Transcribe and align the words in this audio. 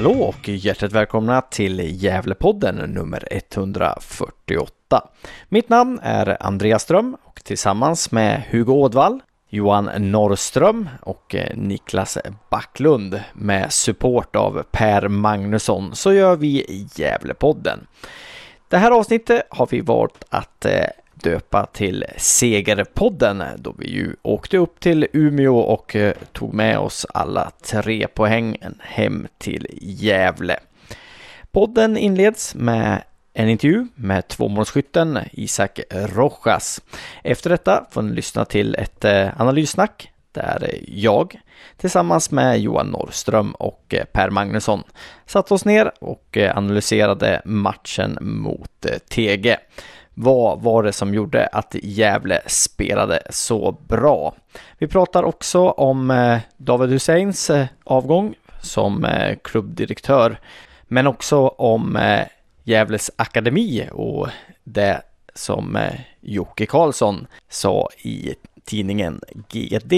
Hallå 0.00 0.22
och 0.22 0.48
hjärtligt 0.48 0.92
välkomna 0.92 1.40
till 1.40 2.02
Gävlepodden 2.02 2.74
nummer 2.76 3.28
148. 3.30 5.08
Mitt 5.48 5.68
namn 5.68 6.00
är 6.02 6.42
Andreas 6.42 6.82
Ström 6.82 7.16
och 7.24 7.44
tillsammans 7.44 8.12
med 8.12 8.42
Hugo 8.50 8.72
Ådvall, 8.72 9.20
Johan 9.48 9.90
Norrström 9.98 10.88
och 11.02 11.34
eh, 11.34 11.56
Niklas 11.56 12.18
Backlund 12.50 13.20
med 13.32 13.72
support 13.72 14.36
av 14.36 14.62
Per 14.70 15.08
Magnusson 15.08 15.94
så 15.94 16.12
gör 16.12 16.36
vi 16.36 16.86
Gävlepodden. 16.94 17.86
Det 18.68 18.76
här 18.76 18.90
avsnittet 18.90 19.42
har 19.50 19.68
vi 19.70 19.80
valt 19.80 20.24
att 20.28 20.64
eh, 20.64 20.84
döpa 21.22 21.66
till 21.66 22.04
Segerpodden 22.16 23.42
då 23.58 23.74
vi 23.78 23.88
ju 23.88 24.14
åkte 24.22 24.58
upp 24.58 24.80
till 24.80 25.06
Umeå 25.12 25.58
och 25.58 25.96
eh, 25.96 26.14
tog 26.32 26.54
med 26.54 26.78
oss 26.78 27.06
alla 27.14 27.50
tre 27.62 28.06
poängen 28.14 28.74
hem 28.80 29.28
till 29.38 29.66
Gävle. 29.80 30.58
Podden 31.52 31.96
inleds 31.96 32.54
med 32.54 33.02
en 33.32 33.48
intervju 33.48 33.86
med 33.94 34.28
tvåmålsskytten 34.28 35.18
Isak 35.32 35.80
Rojas. 35.90 36.80
Efter 37.24 37.50
detta 37.50 37.86
får 37.90 38.02
ni 38.02 38.12
lyssna 38.12 38.44
till 38.44 38.74
ett 38.74 39.04
eh, 39.04 39.40
analyssnack 39.40 40.12
där 40.32 40.78
jag 40.88 41.40
tillsammans 41.76 42.30
med 42.30 42.60
Johan 42.60 42.86
Norrström 42.86 43.52
och 43.52 43.94
eh, 43.94 44.04
Per 44.04 44.30
Magnusson 44.30 44.82
satte 45.26 45.54
oss 45.54 45.64
ner 45.64 45.92
och 46.00 46.36
analyserade 46.36 47.42
matchen 47.44 48.18
mot 48.20 48.86
TG. 49.08 49.56
Vad 50.22 50.60
var 50.62 50.82
det 50.82 50.92
som 50.92 51.14
gjorde 51.14 51.46
att 51.46 51.74
Gävle 51.82 52.40
spelade 52.46 53.22
så 53.30 53.76
bra? 53.88 54.34
Vi 54.78 54.86
pratar 54.86 55.22
också 55.22 55.68
om 55.68 56.10
eh, 56.10 56.38
David 56.56 56.90
Husseins 56.90 57.50
eh, 57.50 57.66
avgång 57.84 58.34
som 58.62 59.04
eh, 59.04 59.36
klubbdirektör, 59.44 60.40
men 60.82 61.06
också 61.06 61.48
om 61.48 61.98
Gävles 62.64 63.10
akademi 63.16 63.88
och 63.92 64.28
det 64.64 65.02
som 65.34 65.78
Jocke 66.20 66.66
Karlsson 66.66 67.26
sa 67.48 67.88
i 68.02 68.34
tidningen 68.64 69.20
GD. 69.48 69.94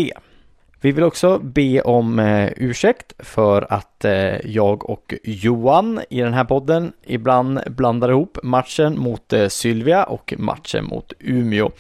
Vi 0.85 0.93
vill 0.93 1.05
också 1.05 1.39
be 1.39 1.81
om 1.81 2.19
eh, 2.19 2.51
ursäkt 2.57 3.13
för 3.19 3.67
att 3.73 4.05
eh, 4.05 4.47
jag 4.51 4.91
och 4.91 5.15
Johan 5.25 6.01
i 6.11 6.21
den 6.21 6.35
här 6.35 6.45
podden 6.45 6.93
ibland 7.07 7.61
blandar 7.67 8.11
ihop 8.11 8.39
matchen 8.43 8.99
mot 8.99 9.33
eh, 9.33 9.49
Sylvia 9.49 10.05
och 10.05 10.35
matchen 10.39 10.85
mot 10.85 11.13
Umeå. 11.19 11.71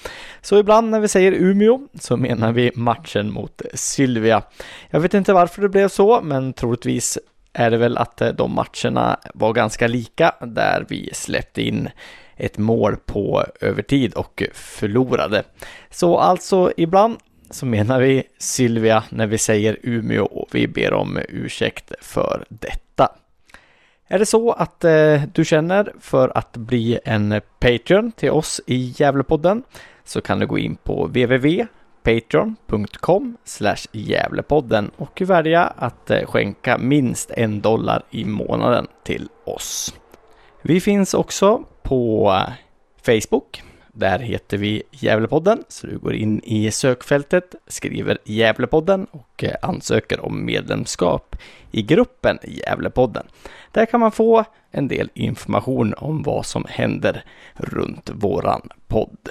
Så 0.41 0.59
ibland 0.59 0.91
när 0.91 1.01
vi 1.01 1.09
säger 1.09 1.33
Umeå 1.33 1.81
så 1.95 2.17
menar 2.17 2.53
vi 2.53 2.71
matchen 2.75 3.33
mot 3.33 3.63
Sylvia. 3.75 4.43
Jag 4.91 5.01
vet 5.01 5.15
inte 5.15 5.33
varför 5.33 5.63
det 5.63 5.69
blev 5.69 5.89
så, 5.89 6.21
men 6.23 6.53
troligtvis 6.53 7.19
är 7.53 7.71
det 7.71 7.77
väl 7.77 7.99
att 7.99 8.21
eh, 8.21 8.29
de 8.29 8.55
matcherna 8.55 9.21
var 9.35 9.53
ganska 9.53 9.87
lika 9.87 10.35
där 10.41 10.87
vi 10.89 11.11
släppte 11.13 11.63
in 11.63 11.89
ett 12.37 12.59
mål 12.59 12.97
på 12.97 13.45
övertid 13.61 14.15
och 14.15 14.43
förlorade. 14.53 15.43
Så 15.91 16.19
alltså 16.19 16.73
ibland 16.77 17.17
så 17.53 17.67
menar 17.67 18.01
vi 18.01 18.23
Sylvia 18.39 19.05
när 19.09 19.27
vi 19.27 19.39
säger 19.39 19.79
Umeå 19.83 20.25
och 20.25 20.49
vi 20.53 20.69
ber 20.69 20.93
om 20.93 21.19
ursäkt 21.29 21.93
för 22.01 22.45
detta. 22.49 23.09
Är 24.09 24.19
det 24.19 24.27
så 24.27 24.53
att 24.53 24.85
eh, 24.85 25.23
du 25.33 25.45
känner 25.45 25.93
för 26.01 26.39
att 26.39 26.57
bli 26.57 26.99
en 27.05 27.41
Patreon 27.59 28.13
till 28.13 28.31
oss 28.31 28.61
i 28.67 28.95
Gävlepodden 28.97 29.63
så 30.05 30.21
kan 30.21 30.39
du 30.39 30.47
gå 30.47 30.59
in 30.59 30.77
på 30.77 31.07
www.patreon.com 31.07 33.37
Gävlepodden 33.93 34.91
och 34.97 35.21
välja 35.21 35.65
att 35.65 36.11
eh, 36.11 36.27
skänka 36.27 36.79
minst 36.79 37.31
en 37.31 37.61
dollar 37.61 38.03
i 38.11 38.25
månaden 38.25 38.87
till 39.05 39.29
oss. 39.45 39.95
Vi 40.63 40.81
finns 40.81 41.15
också 41.15 41.65
på 41.83 42.33
eh, 42.33 42.49
Facebook 43.03 43.63
där 43.93 44.19
heter 44.19 44.57
vi 44.57 44.83
Gävlepodden, 44.91 45.65
så 45.69 45.87
du 45.87 45.99
går 45.99 46.15
in 46.15 46.41
i 46.45 46.71
sökfältet, 46.71 47.55
skriver 47.67 48.19
Gävlepodden 48.25 49.07
och 49.11 49.45
eh, 49.45 49.55
ansöker 49.63 50.25
om 50.25 50.45
medlemskap 50.45 51.37
i 51.71 51.83
gruppen 51.83 52.39
Gävlepodden. 52.43 53.27
Där 53.73 53.87
kan 53.87 54.01
man 54.01 54.13
få 54.13 54.45
en 54.71 54.89
del 54.89 55.11
information 55.15 55.95
om 55.97 56.23
vad 56.23 56.47
som 56.47 56.65
händer 56.69 57.25
runt 57.55 58.11
våran 58.15 58.69
podd. 58.87 59.29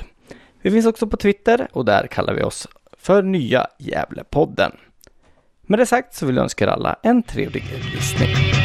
Vi 0.61 0.71
finns 0.71 0.85
också 0.85 1.07
på 1.07 1.17
Twitter 1.17 1.67
och 1.71 1.85
där 1.85 2.07
kallar 2.07 2.33
vi 2.33 2.43
oss 2.43 2.67
för 2.97 3.23
Nya 3.23 3.67
Gävlepodden. 3.77 4.71
Med 5.61 5.79
det 5.79 5.85
sagt 5.85 6.15
så 6.15 6.25
vill 6.25 6.35
jag 6.35 6.43
önska 6.43 6.65
er 6.65 6.69
alla 6.69 6.95
en 7.03 7.23
trevlig 7.23 7.63
lyssning. 7.93 8.60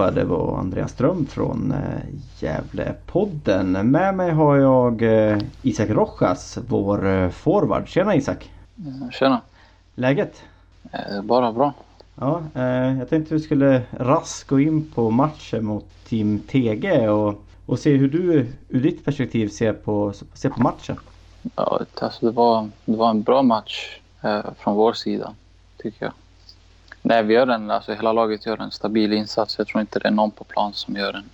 Allihopa, 0.00 0.10
det 0.10 0.24
var 0.24 0.58
Andreas 0.58 0.92
Ström 0.92 1.26
från 1.26 1.72
eh, 1.72 2.00
Gävlepodden. 2.38 3.72
Med 3.72 4.14
mig 4.14 4.30
har 4.30 4.56
jag 4.56 5.02
eh, 5.02 5.38
Isak 5.62 5.90
Rojas, 5.90 6.58
vår 6.68 7.06
eh, 7.06 7.30
forward. 7.30 7.88
Tjena 7.88 8.14
Isak! 8.14 8.50
Tjena! 9.12 9.40
Läget? 9.94 10.42
Bara 11.22 11.52
bra. 11.52 11.72
Ja, 12.14 12.42
jag 12.98 13.08
tänkte 13.08 13.34
vi 13.34 13.40
skulle 13.40 13.82
raskt 13.90 14.48
gå 14.48 14.60
in 14.60 14.90
på 14.94 15.10
matchen 15.10 15.64
mot 15.64 15.86
Team 16.08 16.38
TG 16.38 17.08
och, 17.08 17.44
och 17.66 17.78
se 17.78 17.96
hur 17.96 18.08
du 18.08 18.46
ur 18.68 18.80
ditt 18.80 19.04
perspektiv 19.04 19.48
ser 19.48 19.72
på, 19.72 20.12
ser 20.34 20.48
på 20.48 20.62
matchen. 20.62 20.96
Ja, 21.56 21.80
alltså 22.00 22.26
det, 22.26 22.32
var, 22.32 22.68
det 22.84 22.96
var 22.96 23.10
en 23.10 23.22
bra 23.22 23.42
match 23.42 23.98
från 24.56 24.76
vår 24.76 24.92
sida, 24.92 25.34
tycker 25.76 26.04
jag. 26.04 26.12
Nej, 27.02 27.22
vi 27.22 27.34
gör 27.34 27.46
en, 27.46 27.70
alltså 27.70 27.92
hela 27.92 28.12
laget 28.12 28.46
gör 28.46 28.60
en 28.60 28.70
stabil 28.70 29.12
insats. 29.12 29.58
Jag 29.58 29.66
tror 29.66 29.80
inte 29.80 29.98
det 29.98 30.08
är 30.08 30.12
någon 30.12 30.30
på 30.30 30.44
plan 30.44 30.72
som 30.72 30.96
gör 30.96 31.14
en, 31.14 31.30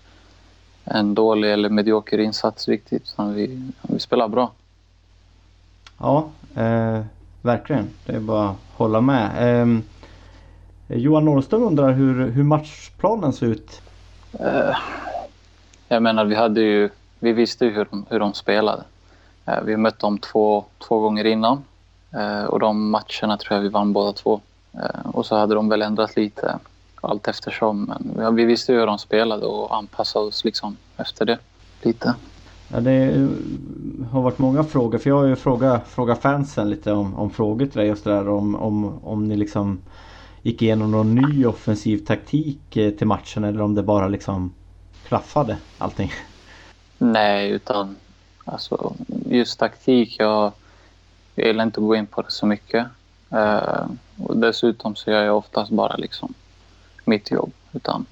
en 0.84 1.15
dålig 1.15 1.53
eller 1.53 1.69
medioker 1.69 2.19
insats 2.19 2.69
riktigt. 2.69 3.03
Utan 3.03 3.34
vi, 3.34 3.71
vi 3.82 4.00
spelar 4.00 4.28
bra. 4.28 4.53
Ja, 5.99 6.28
eh, 6.55 7.00
verkligen. 7.43 7.88
Det 8.06 8.12
är 8.12 8.21
bara 8.21 8.49
att 8.49 8.56
hålla 8.76 9.00
med. 9.00 9.62
Eh, 9.62 9.82
Johan 10.88 11.25
Norrström 11.25 11.62
undrar 11.62 11.93
hur, 11.93 12.31
hur 12.31 12.43
matchplanen 12.43 13.32
ser 13.32 13.47
ut? 13.47 13.81
Eh, 14.41 14.76
jag 15.88 16.03
menar, 16.03 16.25
vi 16.25 16.34
hade 16.34 16.60
ju... 16.60 16.91
Vi 17.19 17.32
visste 17.32 17.65
ju 17.65 17.71
hur 17.71 17.87
de, 17.91 18.06
hur 18.10 18.21
de 18.21 18.34
spelade. 18.34 18.82
Eh, 19.47 19.60
vi 19.65 19.76
mött 19.76 19.99
dem 19.99 20.19
två, 20.19 20.65
två 20.78 21.00
gånger 21.00 21.25
innan. 21.25 21.65
Eh, 22.12 22.44
och 22.44 22.60
de 22.60 22.91
matcherna 22.91 23.37
tror 23.37 23.56
jag 23.56 23.60
vi 23.60 23.69
vann 23.69 23.93
båda 23.93 24.12
två. 24.12 24.41
Eh, 24.76 25.11
och 25.11 25.26
så 25.26 25.37
hade 25.37 25.55
de 25.55 25.69
väl 25.69 25.82
ändrat 25.82 26.17
lite 26.17 26.58
allt 27.00 27.28
eftersom. 27.28 27.94
Men 28.17 28.37
vi 28.37 28.44
visste 28.44 28.73
ju 28.73 28.78
hur 28.78 28.87
de 28.87 28.99
spelade 28.99 29.46
och 29.46 29.76
anpassade 29.76 30.26
oss 30.26 30.44
liksom 30.44 30.76
efter 30.96 31.25
det 31.25 31.38
lite. 31.82 32.14
Ja, 32.69 32.81
det 32.81 33.28
har 34.11 34.23
varit 34.23 34.38
många 34.38 34.64
frågor. 34.64 34.99
För 34.99 35.11
jag 35.11 35.17
har 35.17 35.25
ju 35.25 35.37
frågat, 35.37 35.88
frågat 35.88 36.23
fansen 36.23 36.70
lite 36.70 36.93
om, 36.93 37.14
om 37.14 37.31
frågor 37.31 37.67
till 37.67 37.81
dig 37.81 37.93
och 37.93 37.99
sådär. 37.99 38.28
Om, 38.28 38.55
om, 38.55 39.05
om 39.05 39.28
ni 39.28 39.37
liksom 39.37 39.78
gick 40.43 40.62
igenom 40.62 40.90
någon 40.90 41.14
ny 41.14 41.46
offensiv 41.46 41.99
taktik 41.99 42.76
eh, 42.76 42.90
till 42.90 43.06
matchen 43.06 43.44
eller 43.44 43.61
om 43.61 43.75
det 43.75 43.82
bara 43.82 44.08
liksom 44.08 44.52
klaffade 45.06 45.56
allting. 45.79 46.12
Nej, 46.99 47.50
utan 47.50 47.96
alltså 48.44 48.94
just 49.26 49.58
taktik. 49.58 50.17
Jag, 50.19 50.52
jag 51.34 51.46
gillar 51.46 51.64
inte 51.64 51.81
att 51.81 51.87
gå 51.87 51.96
in 51.96 52.06
på 52.06 52.22
det 52.22 52.31
så 52.31 52.46
mycket. 52.46 52.87
Eh, 53.31 53.87
och 54.25 54.37
dessutom 54.37 54.96
så 54.96 55.11
gör 55.11 55.25
jag 55.25 55.37
oftast 55.37 55.70
bara 55.70 55.96
liksom 55.96 56.34
mitt 57.05 57.31
jobb. 57.31 57.52
Utan, 57.73 58.06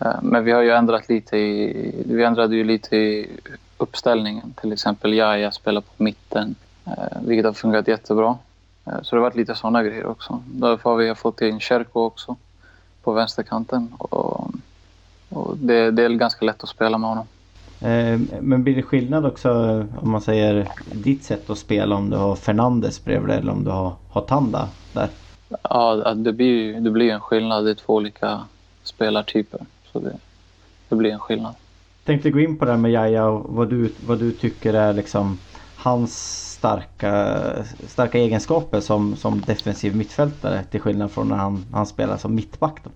eh, 0.00 0.22
men 0.22 0.44
vi 0.44 0.52
har 0.52 0.62
ju 0.62 0.70
ändrat 0.70 1.08
lite 1.08 1.36
i, 1.36 2.04
vi 2.06 2.24
ändrade 2.24 2.56
ju 2.56 2.64
lite 2.64 2.96
i 2.96 3.30
uppställningen. 3.76 4.54
Till 4.60 4.72
exempel 4.72 5.14
Jaja 5.14 5.52
spelar 5.52 5.80
på 5.80 6.02
mitten, 6.02 6.54
eh, 6.86 7.20
vilket 7.22 7.44
har 7.44 7.52
fungerat 7.52 7.88
jättebra. 7.88 8.38
Så 9.02 9.16
det 9.16 9.20
har 9.20 9.28
varit 9.28 9.36
lite 9.36 9.54
sådana 9.54 9.82
grejer 9.82 10.06
också. 10.06 10.42
Därför 10.46 10.90
har 10.90 10.96
vi 10.96 11.14
fått 11.14 11.40
in 11.40 11.60
Cherko 11.60 12.00
också 12.00 12.36
på 13.02 13.12
vänsterkanten. 13.12 13.92
Och, 13.98 14.50
och 15.28 15.56
det, 15.56 15.90
det, 15.90 16.02
är 16.02 16.08
ganska 16.08 16.44
lätt 16.44 16.62
att 16.62 16.68
spela 16.68 16.98
med 16.98 17.08
honom. 17.08 17.26
Eh, 17.80 18.20
men 18.40 18.62
blir 18.62 18.76
det 18.76 18.82
skillnad 18.82 19.26
också 19.26 19.50
om 20.00 20.10
man 20.10 20.20
säger 20.20 20.68
ditt 20.92 21.24
sätt 21.24 21.50
att 21.50 21.58
spela 21.58 21.96
om 21.96 22.10
du 22.10 22.16
har 22.16 22.36
Fernandes 22.36 23.04
bredvid 23.04 23.36
eller 23.36 23.52
om 23.52 23.64
du 23.64 23.70
har, 23.70 23.92
har 24.08 24.20
Tanda 24.20 24.68
där? 24.92 25.08
Ja, 25.62 26.14
det 26.14 26.32
blir, 26.32 26.80
det 26.80 26.90
blir 26.90 27.10
en 27.10 27.20
skillnad. 27.20 27.64
Det 27.64 27.70
är 27.70 27.74
två 27.74 27.94
olika 27.94 28.40
spelartyper. 28.82 29.60
Så 29.92 29.98
det, 29.98 30.16
det 30.88 30.96
blir 30.96 31.10
en 31.10 31.18
skillnad. 31.18 31.54
Jag 31.98 32.06
tänkte 32.06 32.30
gå 32.30 32.40
in 32.40 32.58
på 32.58 32.64
det 32.64 32.70
här 32.70 32.78
med 32.78 32.90
Jaja 32.90 33.26
och 33.26 33.54
vad 33.54 33.70
du, 33.70 33.92
vad 34.06 34.18
du 34.18 34.32
tycker 34.32 34.74
är 34.74 34.92
liksom 34.92 35.38
hans 35.76 36.44
starka, 36.52 37.38
starka 37.86 38.18
egenskaper 38.18 38.80
som, 38.80 39.16
som 39.16 39.40
defensiv 39.40 39.96
mittfältare 39.96 40.64
till 40.64 40.80
skillnad 40.80 41.10
från 41.10 41.28
när 41.28 41.36
han, 41.36 41.64
han 41.72 41.86
spelar 41.86 42.16
som 42.16 42.34
mittback. 42.34 42.80
Då. 42.84 42.90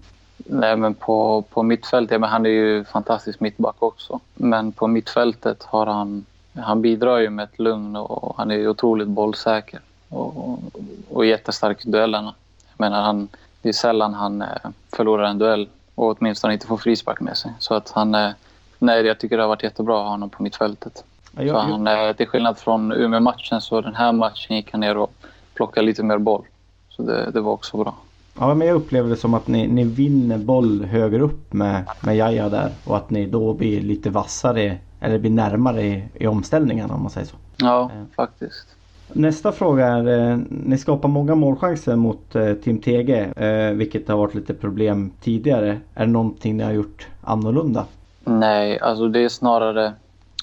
Nej, 0.47 0.77
men 0.77 0.95
på, 0.95 1.43
på 1.43 1.63
mittfältet, 1.63 2.21
men 2.21 2.31
han 2.31 2.47
är 2.47 2.51
ju 2.51 2.85
fantastisk 2.85 3.41
mittback 3.41 3.77
också. 3.79 4.21
Men 4.35 4.73
på 4.73 4.87
mittfältet 4.87 5.63
har 5.63 5.87
han, 5.87 6.25
han 6.57 6.83
bidrar 6.83 7.19
ju 7.19 7.31
med 7.31 7.45
ett 7.45 7.59
lugn 7.59 7.97
och 7.97 8.35
han 8.37 8.51
är 8.51 8.69
otroligt 8.69 9.09
bollsäker 9.09 9.81
och, 10.09 10.59
och, 11.11 11.27
jättestark 11.27 11.87
i 11.87 11.91
duellerna. 11.91 12.35
Jag 12.77 12.85
menar, 12.85 13.03
han, 13.03 13.29
det 13.63 13.69
är 13.69 13.73
sällan 13.73 14.15
han 14.15 14.43
eh, 14.43 14.71
förlorar 14.93 15.25
en 15.25 15.39
duell 15.39 15.69
och 15.95 16.17
åtminstone 16.19 16.53
inte 16.55 16.67
får 16.67 16.77
frispark 16.77 17.21
med 17.21 17.37
sig. 17.37 17.53
Så 17.59 17.75
att 17.75 17.91
han, 17.91 18.15
eh, 18.15 18.31
nej, 18.79 19.07
jag 19.07 19.19
tycker 19.19 19.37
det 19.37 19.43
har 19.43 19.49
varit 19.49 19.63
jättebra 19.63 19.97
att 19.97 20.03
ha 20.05 20.11
honom 20.11 20.31
på 20.31 20.43
mittfältet. 20.43 21.05
Ja, 21.37 21.43
jag, 21.43 21.55
han, 21.55 21.87
eh, 21.87 22.13
till 22.13 22.27
skillnad 22.27 22.59
från 22.59 22.93
Umeå-matchen 22.93 23.61
så 23.61 23.81
den 23.81 23.95
här 23.95 24.13
matchen 24.13 24.57
gick 24.57 24.73
han 24.73 24.81
ner 24.81 24.97
och 24.97 25.13
plockade 25.55 25.87
lite 25.87 26.03
mer 26.03 26.19
boll. 26.19 26.45
Så 26.89 27.03
det, 27.03 27.31
det 27.31 27.41
var 27.41 27.53
också 27.53 27.77
bra. 27.77 27.95
Ja 28.39 28.55
men 28.55 28.67
jag 28.67 28.75
upplever 28.75 29.11
det 29.11 29.17
som 29.17 29.35
att 29.35 29.47
ni, 29.47 29.67
ni 29.67 29.85
vinner 29.85 30.39
boll 30.39 30.85
högre 30.85 31.23
upp 31.23 31.53
med, 31.53 31.85
med 32.01 32.17
Jaja 32.17 32.49
där 32.49 32.73
och 32.85 32.97
att 32.97 33.11
ni 33.11 33.27
då 33.27 33.55
blir 33.55 33.81
lite 33.81 34.11
vassare 34.11 34.79
eller 35.01 35.19
blir 35.19 35.31
närmare 35.31 35.83
i, 35.83 36.05
i 36.15 36.27
omställningen 36.27 36.91
om 36.91 37.03
man 37.03 37.11
säger 37.11 37.27
så. 37.27 37.37
Ja, 37.57 37.83
eh. 37.83 38.05
faktiskt. 38.17 38.67
Nästa 39.13 39.53
fråga 39.53 39.87
är, 39.87 40.31
eh, 40.31 40.39
ni 40.49 40.79
skapar 40.79 41.09
många 41.09 41.35
målchanser 41.35 41.97
mot 41.97 42.35
eh, 42.35 42.55
Team 42.55 42.79
TG, 42.79 43.11
eh, 43.37 43.71
vilket 43.71 44.09
har 44.09 44.17
varit 44.17 44.35
lite 44.35 44.55
problem 44.55 45.13
tidigare. 45.21 45.81
Är 45.95 46.07
det 46.07 46.13
någonting 46.13 46.57
ni 46.57 46.63
har 46.63 46.73
gjort 46.73 47.09
annorlunda? 47.23 47.87
Nej, 48.25 48.81
alltså 48.81 49.09
det 49.09 49.21
är 49.21 49.29
snarare 49.29 49.93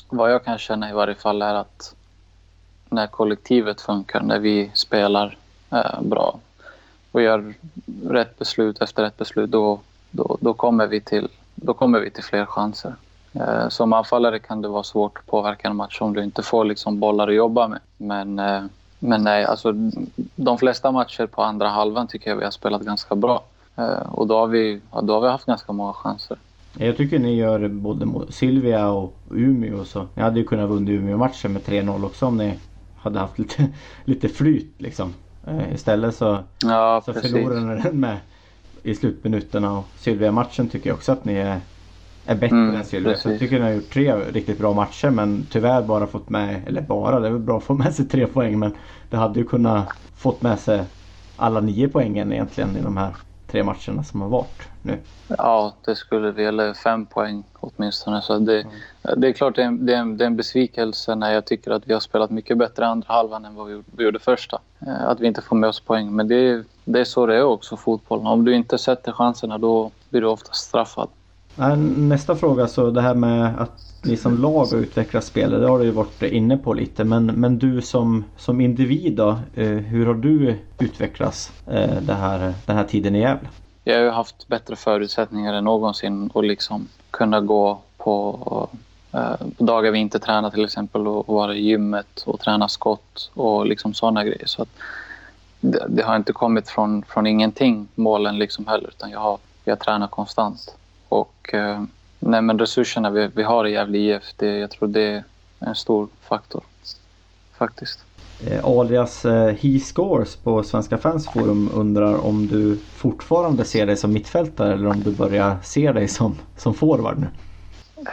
vad 0.09 0.31
jag 0.31 0.45
kan 0.45 0.57
känna 0.57 0.89
i 0.89 0.93
varje 0.93 1.15
fall 1.15 1.41
är 1.41 1.53
att 1.53 1.95
när 2.89 3.07
kollektivet 3.07 3.81
funkar, 3.81 4.21
när 4.21 4.39
vi 4.39 4.71
spelar 4.73 5.37
eh, 5.71 6.01
bra 6.01 6.39
och 7.11 7.21
gör 7.21 7.53
rätt 8.03 8.39
beslut 8.39 8.81
efter 8.81 9.03
rätt 9.03 9.17
beslut, 9.17 9.51
då, 9.51 9.79
då, 10.11 10.37
då, 10.41 10.53
kommer, 10.53 10.87
vi 10.87 11.01
till, 11.01 11.27
då 11.55 11.73
kommer 11.73 11.99
vi 11.99 12.11
till 12.11 12.23
fler 12.23 12.45
chanser. 12.45 12.95
Eh, 13.33 13.69
som 13.69 13.93
anfallare 13.93 14.39
kan 14.39 14.61
det 14.61 14.67
vara 14.67 14.83
svårt 14.83 15.17
att 15.17 15.25
påverka 15.25 15.67
en 15.67 15.75
match 15.75 15.97
om 16.01 16.13
du 16.13 16.23
inte 16.23 16.43
får 16.43 16.65
liksom 16.65 16.99
bollar 16.99 17.27
att 17.27 17.35
jobba 17.35 17.67
med. 17.67 17.79
Men, 17.97 18.39
eh, 18.39 18.63
men 18.99 19.23
nej, 19.23 19.45
alltså, 19.45 19.73
de 20.35 20.57
flesta 20.57 20.91
matcher 20.91 21.25
på 21.25 21.43
andra 21.43 21.69
halvan 21.69 22.07
tycker 22.07 22.29
jag 22.29 22.37
vi 22.37 22.43
har 22.43 22.51
spelat 22.51 22.81
ganska 22.81 23.15
bra. 23.15 23.43
Eh, 23.75 24.13
och 24.13 24.27
då 24.27 24.37
har, 24.37 24.47
vi, 24.47 24.81
då 25.03 25.13
har 25.13 25.21
vi 25.21 25.27
haft 25.27 25.45
ganska 25.45 25.73
många 25.73 25.93
chanser. 25.93 26.37
Jag 26.77 26.97
tycker 26.97 27.19
ni 27.19 27.35
gör 27.35 27.67
både 27.67 28.05
mot 28.05 28.33
Silvia 28.33 28.89
och 28.89 29.13
Umeå 29.31 29.85
så. 29.85 30.07
Ni 30.13 30.21
hade 30.21 30.39
ju 30.39 30.45
kunnat 30.45 30.69
vinna 30.69 30.91
Umeå-matchen 30.91 31.53
med 31.53 31.61
3-0 31.61 32.05
också 32.05 32.25
om 32.25 32.37
ni 32.37 32.59
hade 32.97 33.19
haft 33.19 33.39
lite, 33.39 33.67
lite 34.05 34.29
flyt 34.29 34.73
liksom. 34.77 35.13
Eh, 35.47 35.73
istället 35.73 36.15
så, 36.15 36.39
ja, 36.63 37.01
så 37.05 37.13
förlorade 37.13 37.61
ni 37.61 37.81
den 37.81 37.99
med 37.99 38.17
i 38.83 38.95
slutminuterna. 38.95 39.77
Och 39.77 39.85
Sylvia-matchen 39.97 40.69
tycker 40.69 40.89
jag 40.89 40.95
också 40.95 41.11
att 41.11 41.25
ni 41.25 41.33
är, 41.33 41.59
är 42.25 42.35
bättre 42.35 42.57
mm, 42.57 42.75
än 42.75 42.85
Sylvia. 42.85 43.17
Så 43.17 43.29
jag 43.29 43.39
tycker 43.39 43.59
ni 43.59 43.65
har 43.65 43.71
gjort 43.71 43.89
tre 43.89 44.15
riktigt 44.15 44.57
bra 44.57 44.73
matcher 44.73 45.09
men 45.09 45.47
tyvärr 45.51 45.81
bara 45.81 46.07
fått 46.07 46.29
med, 46.29 46.61
eller 46.67 46.81
bara, 46.81 47.19
det 47.19 47.27
är 47.27 47.31
väl 47.31 47.41
bra 47.41 47.57
att 47.57 47.63
få 47.63 47.73
med 47.73 47.95
sig 47.95 48.05
tre 48.05 48.27
poäng 48.27 48.59
men 48.59 48.73
det 49.09 49.17
hade 49.17 49.39
ju 49.39 49.45
kunnat 49.45 49.87
fått 50.15 50.41
med 50.41 50.59
sig 50.59 50.83
alla 51.35 51.59
nio 51.59 51.87
poängen 51.87 52.33
egentligen 52.33 52.77
i 52.77 52.81
de 52.81 52.97
här 52.97 53.15
tre 53.51 53.63
matcherna 53.63 54.03
som 54.03 54.21
har 54.21 54.29
varit 54.29 54.67
nu. 54.81 54.97
Ja, 55.27 55.73
det 55.85 55.95
skulle 55.95 56.31
vi. 56.31 56.45
Eller 56.45 56.73
fem 56.73 57.05
poäng 57.05 57.43
åtminstone. 57.59 58.21
Så 58.21 58.39
det, 58.39 58.61
mm. 58.61 59.21
det 59.21 59.27
är 59.27 59.33
klart 59.33 59.55
det 59.55 59.61
är, 59.61 59.65
en, 59.65 59.85
det, 59.85 59.93
är 59.93 59.97
en, 59.97 60.17
det 60.17 60.23
är 60.23 60.27
en 60.27 60.35
besvikelse 60.35 61.15
när 61.15 61.33
jag 61.33 61.45
tycker 61.45 61.71
att 61.71 61.87
vi 61.87 61.93
har 61.93 61.99
spelat 61.99 62.29
mycket 62.29 62.57
bättre 62.57 62.87
andra 62.87 63.13
halvan 63.13 63.45
än 63.45 63.55
vad 63.55 63.67
vi, 63.67 63.81
vi 63.95 64.03
gjorde 64.03 64.19
första. 64.19 64.59
Eh, 64.87 65.07
att 65.07 65.19
vi 65.19 65.27
inte 65.27 65.41
får 65.41 65.55
med 65.55 65.69
oss 65.69 65.79
poäng. 65.79 66.15
Men 66.15 66.27
det 66.27 66.63
det 66.91 66.99
är 66.99 67.05
så 67.05 67.25
det 67.25 67.35
är 67.35 67.43
också 67.43 67.77
fotboll. 67.77 68.27
Om 68.27 68.45
du 68.45 68.55
inte 68.55 68.77
sätter 68.77 69.11
chanserna 69.11 69.57
då 69.57 69.91
blir 70.09 70.21
du 70.21 70.27
ofta 70.27 70.53
straffad. 70.53 71.07
Nästa 71.97 72.35
fråga, 72.35 72.67
så 72.67 72.89
det 72.91 73.01
här 73.01 73.13
med 73.13 73.59
att 73.59 73.88
ni 74.03 74.17
som 74.17 74.41
lag 74.41 74.65
har 74.65 74.77
utvecklat 74.77 75.23
spelet, 75.23 75.61
det 75.61 75.67
har 75.67 75.79
du 75.79 75.85
ju 75.85 75.91
varit 75.91 76.21
inne 76.21 76.57
på 76.57 76.73
lite. 76.73 77.03
Men, 77.03 77.25
men 77.25 77.59
du 77.59 77.81
som, 77.81 78.25
som 78.37 78.61
individ 78.61 79.15
då, 79.15 79.29
eh, 79.55 79.67
hur 79.67 80.05
har 80.05 80.13
du 80.13 80.55
utvecklats 80.79 81.51
eh, 81.67 82.01
det 82.01 82.13
här, 82.13 82.53
den 82.65 82.75
här 82.75 82.83
tiden 82.83 83.15
i 83.15 83.19
Gävle? 83.19 83.49
Jag 83.83 83.95
har 83.95 84.03
ju 84.03 84.09
haft 84.09 84.47
bättre 84.47 84.75
förutsättningar 84.75 85.53
än 85.53 85.63
någonsin 85.63 86.29
att 86.33 86.45
liksom 86.45 86.87
kunna 87.11 87.41
gå 87.41 87.79
på, 87.97 88.69
på 89.57 89.63
dagar 89.63 89.91
vi 89.91 89.99
inte 89.99 90.19
tränar 90.19 90.49
till 90.49 90.65
exempel 90.65 91.07
och 91.07 91.27
vara 91.27 91.55
i 91.55 91.61
gymmet 91.61 92.23
och 92.25 92.39
träna 92.39 92.67
skott 92.67 93.31
och 93.33 93.65
liksom 93.65 93.93
sådana 93.93 94.23
grejer. 94.23 94.45
Så 94.45 94.61
att 94.61 94.69
det, 95.59 95.85
det, 95.89 96.03
har 96.03 96.15
inte 96.15 96.33
kommit 96.33 96.69
från, 96.69 97.03
från 97.03 97.27
ingenting, 97.27 97.87
målen 97.95 98.37
liksom 98.37 98.67
heller, 98.67 98.87
utan 98.87 99.11
jag 99.11 99.19
har, 99.19 99.37
jag 99.63 99.79
tränar 99.79 100.07
konstant. 100.07 100.75
Och 101.09 101.53
nej, 102.19 102.41
men 102.41 102.59
resurserna 102.59 103.09
vi, 103.09 103.29
vi 103.35 103.43
har 103.43 103.67
i 103.67 103.71
Gävle 103.71 103.97
IF, 103.97 104.23
det, 104.35 104.57
jag 104.57 104.71
tror 104.71 104.87
det 104.87 105.01
är 105.01 105.23
en 105.59 105.75
stor 105.75 106.07
faktor 106.21 106.63
faktiskt. 107.57 107.99
Eh, 108.47 108.65
alias 108.65 109.25
eh, 109.25 109.55
He 109.55 109.79
Scores 109.79 110.35
på 110.35 110.63
Svenska 110.63 110.97
Fans 110.97 111.25
Forum 111.25 111.69
undrar 111.73 112.25
om 112.25 112.47
du 112.47 112.77
fortfarande 112.77 113.65
ser 113.65 113.85
dig 113.85 113.97
som 113.97 114.13
mittfältare 114.13 114.73
eller 114.73 114.87
om 114.87 115.03
du 115.03 115.11
börjar 115.11 115.57
se 115.63 115.91
dig 115.91 116.07
som, 116.07 116.35
som 116.57 116.73
forward 116.73 117.17
nu? 117.17 117.27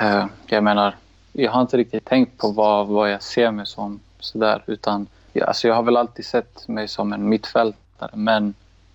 Eh, 0.00 0.26
jag 0.47 0.64
menar, 0.64 0.94
jag 1.32 1.50
har 1.50 1.61
inte 1.61 1.76
riktigt 1.76 2.05
tänkt 2.05 2.38
på 2.38 2.50
vad, 2.50 2.87
vad 2.87 3.12
jag 3.12 3.23
ser 3.23 3.50
mig 3.50 3.67
som 3.67 4.00
sådär 4.20 4.62
utan 4.67 5.06
alltså 5.47 5.69
jag 5.69 5.75
har 5.75 5.82
väl 5.82 5.97
alltid 5.97 6.26
sett 6.26 6.69
mig 6.69 6.88
som 6.88 7.12
en 7.12 7.29
mittfältare 7.29 8.11
men 8.14 8.55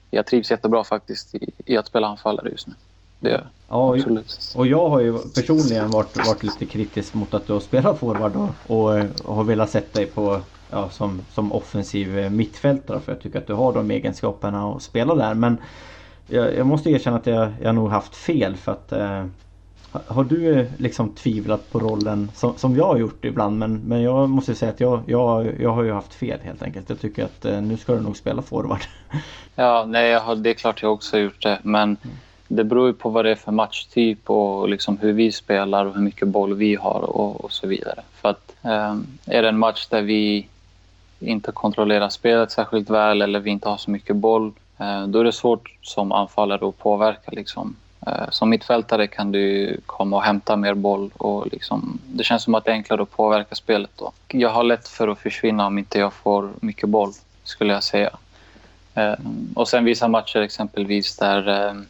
jag 0.09 0.25
trivs 0.25 0.51
jättebra 0.51 0.83
faktiskt 0.83 1.35
i, 1.35 1.51
i 1.65 1.77
att 1.77 1.87
spela 1.87 2.07
anfallare 2.07 2.49
just 2.49 2.67
nu. 2.67 2.73
Det 3.21 3.41
Ja, 3.73 3.95
absolut. 3.95 4.53
Och 4.55 4.67
jag 4.67 4.89
har 4.89 4.99
ju 4.99 5.17
personligen 5.35 5.89
varit, 5.89 6.27
varit 6.27 6.43
lite 6.43 6.65
kritisk 6.65 7.13
mot 7.13 7.33
att 7.33 7.47
du 7.47 7.53
har 7.53 7.59
spelat 7.59 7.99
forward 7.99 8.35
och, 8.35 8.49
och, 8.67 9.05
och 9.23 9.35
har 9.35 9.43
velat 9.43 9.69
sätta 9.69 9.99
dig 9.99 10.05
på 10.05 10.41
ja, 10.69 10.89
som, 10.89 11.21
som 11.33 11.51
offensiv 11.51 12.19
eh, 12.19 12.29
mittfältare 12.29 12.99
för 12.99 13.11
jag 13.11 13.21
tycker 13.21 13.39
att 13.39 13.47
du 13.47 13.53
har 13.53 13.73
de 13.73 13.91
egenskaperna 13.91 14.71
att 14.71 14.81
spela 14.81 15.15
där. 15.15 15.33
Men 15.33 15.57
jag, 16.27 16.55
jag 16.55 16.67
måste 16.67 16.89
erkänna 16.89 17.17
att 17.17 17.27
jag, 17.27 17.51
jag 17.61 17.75
nog 17.75 17.89
haft 17.89 18.15
fel 18.15 18.55
för 18.55 18.71
att 18.71 18.91
eh, 18.91 19.25
har 20.07 20.23
du 20.23 20.59
eh, 20.59 20.67
liksom 20.77 21.09
tvivlat 21.09 21.71
på 21.71 21.79
rollen 21.79 22.31
som, 22.35 22.57
som 22.57 22.75
jag 22.75 22.85
har 22.85 22.97
gjort 22.97 23.25
ibland 23.25 23.59
men, 23.59 23.81
men 23.81 24.01
jag 24.01 24.29
måste 24.29 24.55
säga 24.55 24.71
att 24.71 24.79
jag, 24.79 25.01
jag, 25.05 25.47
jag 25.59 25.69
har 25.69 25.83
ju 25.83 25.91
haft 25.91 26.13
fel 26.13 26.39
helt 26.43 26.63
enkelt. 26.63 26.89
Jag 26.89 26.99
tycker 26.99 27.25
att 27.25 27.45
eh, 27.45 27.61
nu 27.61 27.77
ska 27.77 27.93
du 27.93 28.01
nog 28.01 28.17
spela 28.17 28.41
forward. 28.41 28.81
Ja, 29.55 29.85
nej, 29.87 30.09
jag 30.09 30.21
har, 30.21 30.35
det 30.35 30.49
är 30.49 30.53
klart 30.53 30.81
jag 30.81 30.93
också 30.93 31.15
har 31.15 31.21
gjort 31.21 31.41
det 31.41 31.59
men 31.63 31.83
mm 31.83 32.17
det 32.55 32.63
beror 32.63 32.87
ju 32.87 32.93
på 32.93 33.09
vad 33.09 33.25
det 33.25 33.31
är 33.31 33.35
för 33.35 33.51
matchtyp 33.51 34.29
och 34.29 34.69
liksom 34.69 34.97
hur 34.97 35.13
vi 35.13 35.31
spelar 35.31 35.85
och 35.85 35.93
hur 35.93 36.01
mycket 36.01 36.27
boll 36.27 36.53
vi 36.53 36.75
har 36.75 37.01
och, 37.01 37.45
och 37.45 37.51
så 37.51 37.67
vidare. 37.67 38.01
För 38.13 38.29
att 38.29 38.55
eh, 38.63 38.95
är 39.25 39.41
det 39.41 39.49
en 39.49 39.57
match 39.57 39.87
där 39.89 40.01
vi 40.01 40.47
inte 41.19 41.51
kontrollerar 41.51 42.09
spelet 42.09 42.51
särskilt 42.51 42.89
väl 42.89 43.21
eller 43.21 43.39
vi 43.39 43.49
inte 43.49 43.69
har 43.69 43.77
så 43.77 43.91
mycket 43.91 44.15
boll, 44.15 44.51
eh, 44.77 45.07
då 45.07 45.19
är 45.19 45.23
det 45.23 45.31
svårt 45.31 45.77
som 45.81 46.11
anfallare 46.11 46.67
att 46.67 46.77
påverka. 46.77 47.31
Liksom. 47.31 47.75
Eh, 48.07 48.29
som 48.29 48.49
mittfältare 48.49 49.07
kan 49.07 49.31
du 49.31 49.77
komma 49.85 50.17
och 50.17 50.23
hämta 50.23 50.55
mer 50.55 50.73
boll 50.73 51.11
och 51.17 51.47
liksom, 51.51 51.99
det 52.05 52.23
känns 52.23 52.43
som 52.43 52.55
att 52.55 52.65
det 52.65 52.71
är 52.71 52.75
enklare 52.75 53.01
att 53.01 53.11
påverka 53.11 53.55
spelet 53.55 53.91
då. 53.95 54.11
Jag 54.27 54.49
har 54.49 54.63
lätt 54.63 54.87
för 54.87 55.07
att 55.07 55.19
försvinna 55.19 55.67
om 55.67 55.77
inte 55.77 55.99
jag 55.99 56.13
får 56.13 56.49
mycket 56.61 56.89
boll, 56.89 57.11
skulle 57.43 57.73
jag 57.73 57.83
säga. 57.83 58.09
Eh, 58.93 59.13
och 59.55 59.67
sen 59.67 59.85
vissa 59.85 60.07
matcher 60.07 60.41
exempelvis 60.41 61.17
där 61.17 61.47
ehm, 61.47 61.85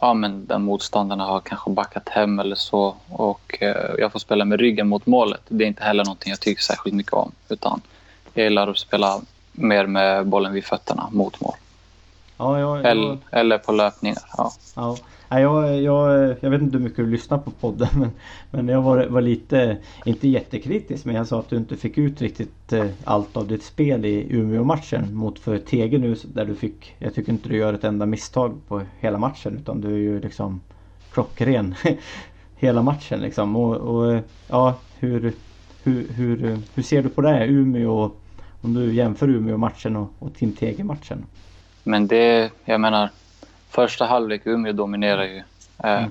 ja, 0.00 0.14
men 0.14 0.46
den 0.46 0.62
motståndarna 0.62 1.24
har 1.24 1.40
kanske 1.40 1.70
backat 1.70 2.08
hem 2.08 2.38
eller 2.38 2.56
så 2.56 2.94
och 3.08 3.62
jag 3.98 4.12
får 4.12 4.18
spela 4.18 4.44
med 4.44 4.60
ryggen 4.60 4.88
mot 4.88 5.06
målet. 5.06 5.40
Det 5.48 5.64
är 5.64 5.68
inte 5.68 5.84
heller 5.84 6.04
någonting 6.04 6.30
jag 6.30 6.40
tycker 6.40 6.62
särskilt 6.62 6.96
mycket 6.96 7.12
om. 7.12 7.32
Utan 7.48 7.80
jag 8.34 8.44
gillar 8.44 8.68
att 8.68 8.78
spela 8.78 9.20
mer 9.52 9.86
med 9.86 10.26
bollen 10.26 10.52
vid 10.52 10.64
fötterna 10.64 11.08
mot 11.12 11.40
mål. 11.40 11.54
Ja, 12.36 12.60
jag, 12.60 12.86
Eller, 12.86 13.08
jag, 13.08 13.18
eller 13.30 13.58
på 13.58 13.72
löpningar. 13.72 14.22
Ja. 14.36 14.96
Nej, 15.28 15.42
jag, 15.42 15.82
jag, 15.82 16.34
jag 16.40 16.50
vet 16.50 16.62
inte 16.62 16.76
hur 16.76 16.84
mycket 16.84 16.96
du 16.96 17.06
lyssnar 17.06 17.38
på 17.38 17.50
podden 17.50 17.88
men, 17.94 18.10
men 18.50 18.68
jag 18.68 18.82
var, 18.82 19.06
var 19.06 19.20
lite, 19.20 19.76
inte 20.04 20.28
jättekritisk 20.28 21.04
men 21.04 21.14
jag 21.14 21.26
sa 21.26 21.40
att 21.40 21.48
du 21.48 21.56
inte 21.56 21.76
fick 21.76 21.98
ut 21.98 22.20
riktigt 22.20 22.72
eh, 22.72 22.86
allt 23.04 23.36
av 23.36 23.48
ditt 23.48 23.62
spel 23.62 24.04
i 24.04 24.26
Umeå-matchen 24.30 25.14
mot 25.16 25.38
för 25.38 25.58
Tege 25.58 25.98
nu 25.98 26.16
där 26.34 26.44
du 26.44 26.54
fick, 26.54 26.96
jag 26.98 27.14
tycker 27.14 27.32
inte 27.32 27.48
du 27.48 27.56
gör 27.56 27.74
ett 27.74 27.84
enda 27.84 28.06
misstag 28.06 28.60
på 28.68 28.82
hela 29.00 29.18
matchen 29.18 29.56
utan 29.56 29.80
du 29.80 29.94
är 29.94 29.98
ju 29.98 30.20
liksom 30.20 30.60
klockren 31.12 31.74
hela 32.56 32.82
matchen 32.82 33.20
liksom. 33.20 33.56
Och, 33.56 33.76
och 33.76 34.20
ja, 34.48 34.74
hur, 34.98 35.32
hur, 35.82 36.08
hur, 36.08 36.58
hur 36.74 36.82
ser 36.82 37.02
du 37.02 37.08
på 37.08 37.20
det? 37.20 37.46
Umeå, 37.46 38.10
om 38.60 38.74
du 38.74 38.94
jämför 38.94 39.28
Umeå-matchen 39.28 39.96
och, 39.96 40.08
och 40.18 40.34
Team 40.34 40.52
Tege-matchen? 40.52 41.24
Men 41.82 42.06
det, 42.06 42.50
jag 42.64 42.80
menar, 42.80 43.10
första 43.76 44.04
halvlek 44.06 44.42
Umeå 44.46 44.72
dominerar 44.72 45.24
ju 45.24 45.36
eh, 45.84 45.98
Mm. 46.02 46.10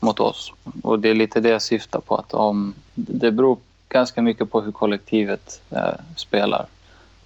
mot 0.00 0.20
oss. 0.20 0.52
Och 0.82 0.98
det 0.98 1.08
är 1.08 1.14
lite 1.14 1.40
det 1.40 1.48
jag 1.48 1.62
syftar 1.62 2.00
på. 2.00 2.16
att 2.16 2.34
om 2.34 2.74
Det 2.94 3.30
beror 3.30 3.58
ganska 3.88 4.22
mycket 4.22 4.50
på 4.50 4.60
hur 4.60 4.72
kollektivet 4.72 5.60
eh, 5.70 5.94
spelar. 6.16 6.66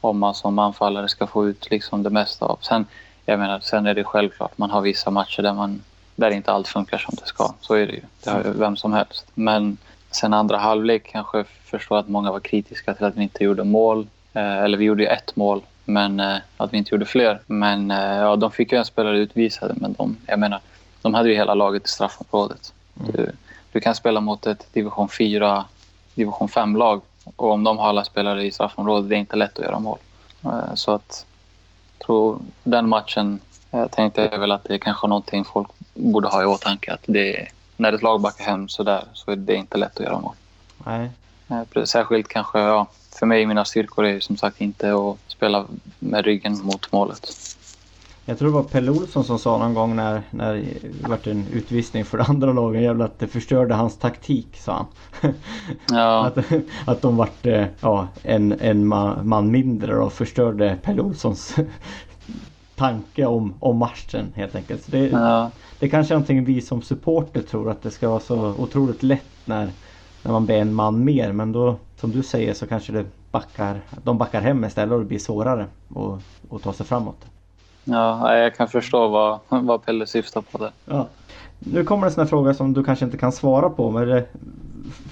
Om 0.01 0.19
man 0.19 0.35
som 0.35 0.59
anfallare 0.59 1.09
ska 1.09 1.27
få 1.27 1.49
ut 1.49 1.71
liksom 1.71 2.03
det 2.03 2.11
mesta 2.11 2.47
av. 2.47 2.59
Sen, 2.61 2.87
jag 3.27 3.39
menar, 3.39 3.61
sen 3.61 3.87
är 3.87 3.95
det 3.95 4.05
självklart, 4.05 4.59
man 4.59 4.71
har 4.71 4.81
vissa 4.81 5.11
matcher 5.11 5.43
där, 5.43 5.55
man, 5.55 5.83
där 6.17 6.31
inte 6.31 6.53
allt 6.53 6.69
funkar 6.69 6.99
som 6.99 7.15
det 7.21 7.27
ska. 7.27 7.55
Så 7.61 7.75
är 7.75 7.87
det 7.87 7.93
ju. 7.93 8.03
Det 8.25 8.31
har 8.31 8.45
ju 8.45 8.53
vem 8.53 8.77
som 8.77 8.93
helst. 8.93 9.27
Men 9.35 9.77
sen 10.11 10.35
andra 10.35 10.59
halvlek 10.59 11.07
kanske 11.13 11.39
jag 11.39 11.47
förstår 11.47 11.99
att 11.99 12.09
många 12.09 12.33
var 12.33 12.41
kritiska 12.41 12.95
till 12.95 13.05
att 13.07 13.17
vi 13.17 13.23
inte 13.23 13.45
gjorde 13.45 13.65
mål. 13.65 14.07
Eh, 14.35 14.59
eller 14.63 14.79
vi 14.79 14.85
gjorde 14.85 15.03
ju 15.03 15.09
ett 15.09 15.37
mål, 15.37 15.63
men 15.85 16.21
eh, 16.21 16.37
att 16.57 16.73
vi 16.73 16.79
inte 16.79 16.95
gjorde 16.95 17.07
fler. 17.07 17.41
Men 17.47 17.91
eh, 17.91 17.99
ja, 18.17 18.37
de 18.37 18.51
fick 18.51 18.73
ju 18.73 18.79
en 18.79 18.85
spelare 18.85 19.19
utvisade, 19.19 19.75
men 19.77 19.93
de, 19.93 20.17
jag 20.27 20.39
menar, 20.39 20.61
de 21.03 21.15
hade 21.15 21.29
ju 21.29 21.35
hela 21.35 21.55
laget 21.55 21.85
i 21.85 21.89
straffområdet. 21.89 22.73
Du, 22.95 23.31
du 23.73 23.81
kan 23.81 23.95
spela 23.95 24.21
mot 24.21 24.47
ett 24.47 24.67
division 24.73 25.09
4, 25.09 25.65
division 26.15 26.49
5-lag 26.49 27.01
och 27.37 27.51
om 27.51 27.65
de 27.65 27.79
har 27.79 27.89
alla 27.89 28.05
spelare 28.05 28.45
i 28.45 28.51
straffområdet, 28.51 29.09
det 29.09 29.15
är 29.17 29.19
inte 29.19 29.37
lätt 29.37 29.59
att 29.59 29.65
göra 29.65 29.79
mål. 29.79 29.99
Eh, 30.45 30.75
Så 30.75 30.93
att 30.93 31.27
jag 31.99 32.07
tror 32.07 32.39
den 32.65 32.89
matchen 32.89 33.41
eh, 33.71 33.87
tänkte 33.87 34.29
jag 34.33 34.39
väl 34.39 34.53
att 34.53 34.65
det 34.65 34.75
är 34.75 34.79
kanske 34.79 35.07
någonting 35.07 35.45
folk 35.45 35.69
borde 35.95 36.29
ha 36.29 36.43
i 36.43 36.47
åtanke. 36.47 36.93
Att 36.93 37.01
det, 37.07 37.37
är- 37.37 37.49
när 37.77 37.93
ett 37.93 38.03
lag 38.03 38.21
backar 38.21 38.45
hem 38.45 38.69
så 38.69 38.83
där 38.83 39.05
så 39.13 39.31
är 39.31 39.37
det 39.37 39.55
inte 39.55 39.77
lätt 39.79 39.97
att 40.01 40.05
göra 40.07 40.21
mål. 40.21 40.35
Nej. 40.87 41.11
Eh, 41.75 41.85
Särskilt 41.85 42.29
kanske, 42.29 42.59
ja, 42.59 42.87
för 43.19 43.27
mig 43.27 43.47
mina 43.47 43.65
styrkor 43.65 44.05
är 44.07 44.21
som 44.21 44.37
sagt 44.37 44.61
inte 44.61 44.93
att 44.95 45.32
spela 45.43 45.67
med 45.99 46.25
ryggen 46.25 46.59
mot 46.63 46.93
målet. 46.93 47.31
Jag 48.25 48.39
tror 48.39 48.49
det 48.49 48.55
var 48.55 48.63
Pelle 48.63 48.91
Olsson 48.91 49.25
som 49.25 49.39
sa 49.39 49.59
någon 49.59 49.75
gång 49.75 49.97
när, 49.97 50.23
när 50.31 50.55
det 50.55 51.09
vart 51.09 51.27
en 51.27 51.47
utvisning 51.53 52.05
för 52.05 52.19
det 52.19 52.25
andra 52.25 52.53
lagen 52.53 52.83
jävlar 52.83 53.05
att 53.07 53.19
det 53.19 53.27
förstörde 53.27 53.75
hans 53.75 53.99
taktik 53.99 54.47
sa 54.57 54.73
han. 54.73 55.35
Ja, 55.91 56.27
Att, 56.37 56.53
att 56.85 57.03
de 57.03 57.17
vart 57.17 57.47
eh, 57.47 57.65
ja, 57.81 58.09
en, 58.23 58.53
en 58.61 58.87
man, 58.87 59.29
man 59.29 59.51
mindre 59.51 59.97
och 59.97 60.13
förstörde 60.13 60.79
Pelle 60.83 61.03
Olssons 61.03 61.57
tanke 62.77 63.27
om, 63.27 63.55
om 63.61 63.77
matchen 63.77 64.33
helt 64.35 64.55
enkelt. 64.55 64.85
Så 64.85 64.91
det, 64.91 65.09
ja, 65.09 65.51
det 65.79 65.89
kanske 65.89 66.15
är 66.15 66.17
någonting 66.17 66.45
vi 66.45 66.61
som 66.61 66.83
supporter 66.83 67.43
tror 67.43 67.71
att 67.71 67.83
det 67.83 67.91
ska 67.91 68.09
vara 68.09 68.21
så 68.21 68.55
otroligt 68.59 69.03
lätt 69.03 69.33
när, 69.45 69.71
när 70.23 70.33
man 70.33 70.47
blir 70.47 70.57
en 70.57 70.75
man 70.75 71.05
mer. 71.05 71.33
Men 71.33 71.53
då 71.53 71.77
som 71.97 72.11
du 72.11 72.23
säger 72.23 72.55
så 72.55 72.67
kanske 72.67 72.93
det 72.93 73.05
backar, 73.33 73.81
de 74.05 74.19
backar 74.19 74.41
hem 74.41 74.65
istället 74.65 74.93
och 74.93 74.99
det 74.99 75.05
blir 75.05 75.19
svårare 75.19 75.67
att, 75.97 76.53
att 76.55 76.63
ta 76.63 76.73
sig 76.73 76.87
framåt. 76.87 77.25
ja, 77.85 78.37
jag 78.37 78.55
kan 78.55 78.69
förstå 78.69 79.09
vad, 79.09 79.39
vad 79.49 79.85
Pelle 79.85 80.07
syftar 80.07 80.41
på 80.41 80.59
där. 80.59 80.71
Ja. 80.85 81.07
Nu 81.59 81.85
kommer 81.85 82.07
en 82.07 82.13
sån 82.13 82.23
här 82.23 82.29
fråga 82.29 82.55
som 82.55 82.73
du 82.73 82.85
kanske 82.85 83.05
inte 83.05 83.19
kan 83.19 83.33
svara 83.33 83.71
på. 83.71 83.91
Men 83.91 84.09
det- 84.09 84.27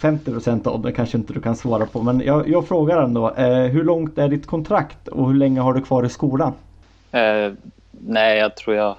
50% 0.00 0.66
av 0.66 0.82
det 0.82 0.92
kanske 0.92 1.18
inte 1.18 1.32
du 1.32 1.40
kan 1.40 1.56
svara 1.56 1.86
på. 1.86 2.02
Men 2.02 2.20
jag, 2.20 2.48
jag 2.48 2.68
frågar 2.68 3.02
ändå. 3.02 3.30
Eh, 3.30 3.58
hur 3.64 3.84
långt 3.84 4.18
är 4.18 4.28
ditt 4.28 4.46
kontrakt 4.46 5.08
och 5.08 5.26
hur 5.28 5.34
länge 5.34 5.60
har 5.60 5.72
du 5.74 5.82
kvar 5.82 6.04
i 6.04 6.08
skolan? 6.08 6.52
Eh, 7.12 7.52
nej, 7.90 8.38
jag 8.38 8.56
tror 8.56 8.76
jag 8.76 8.94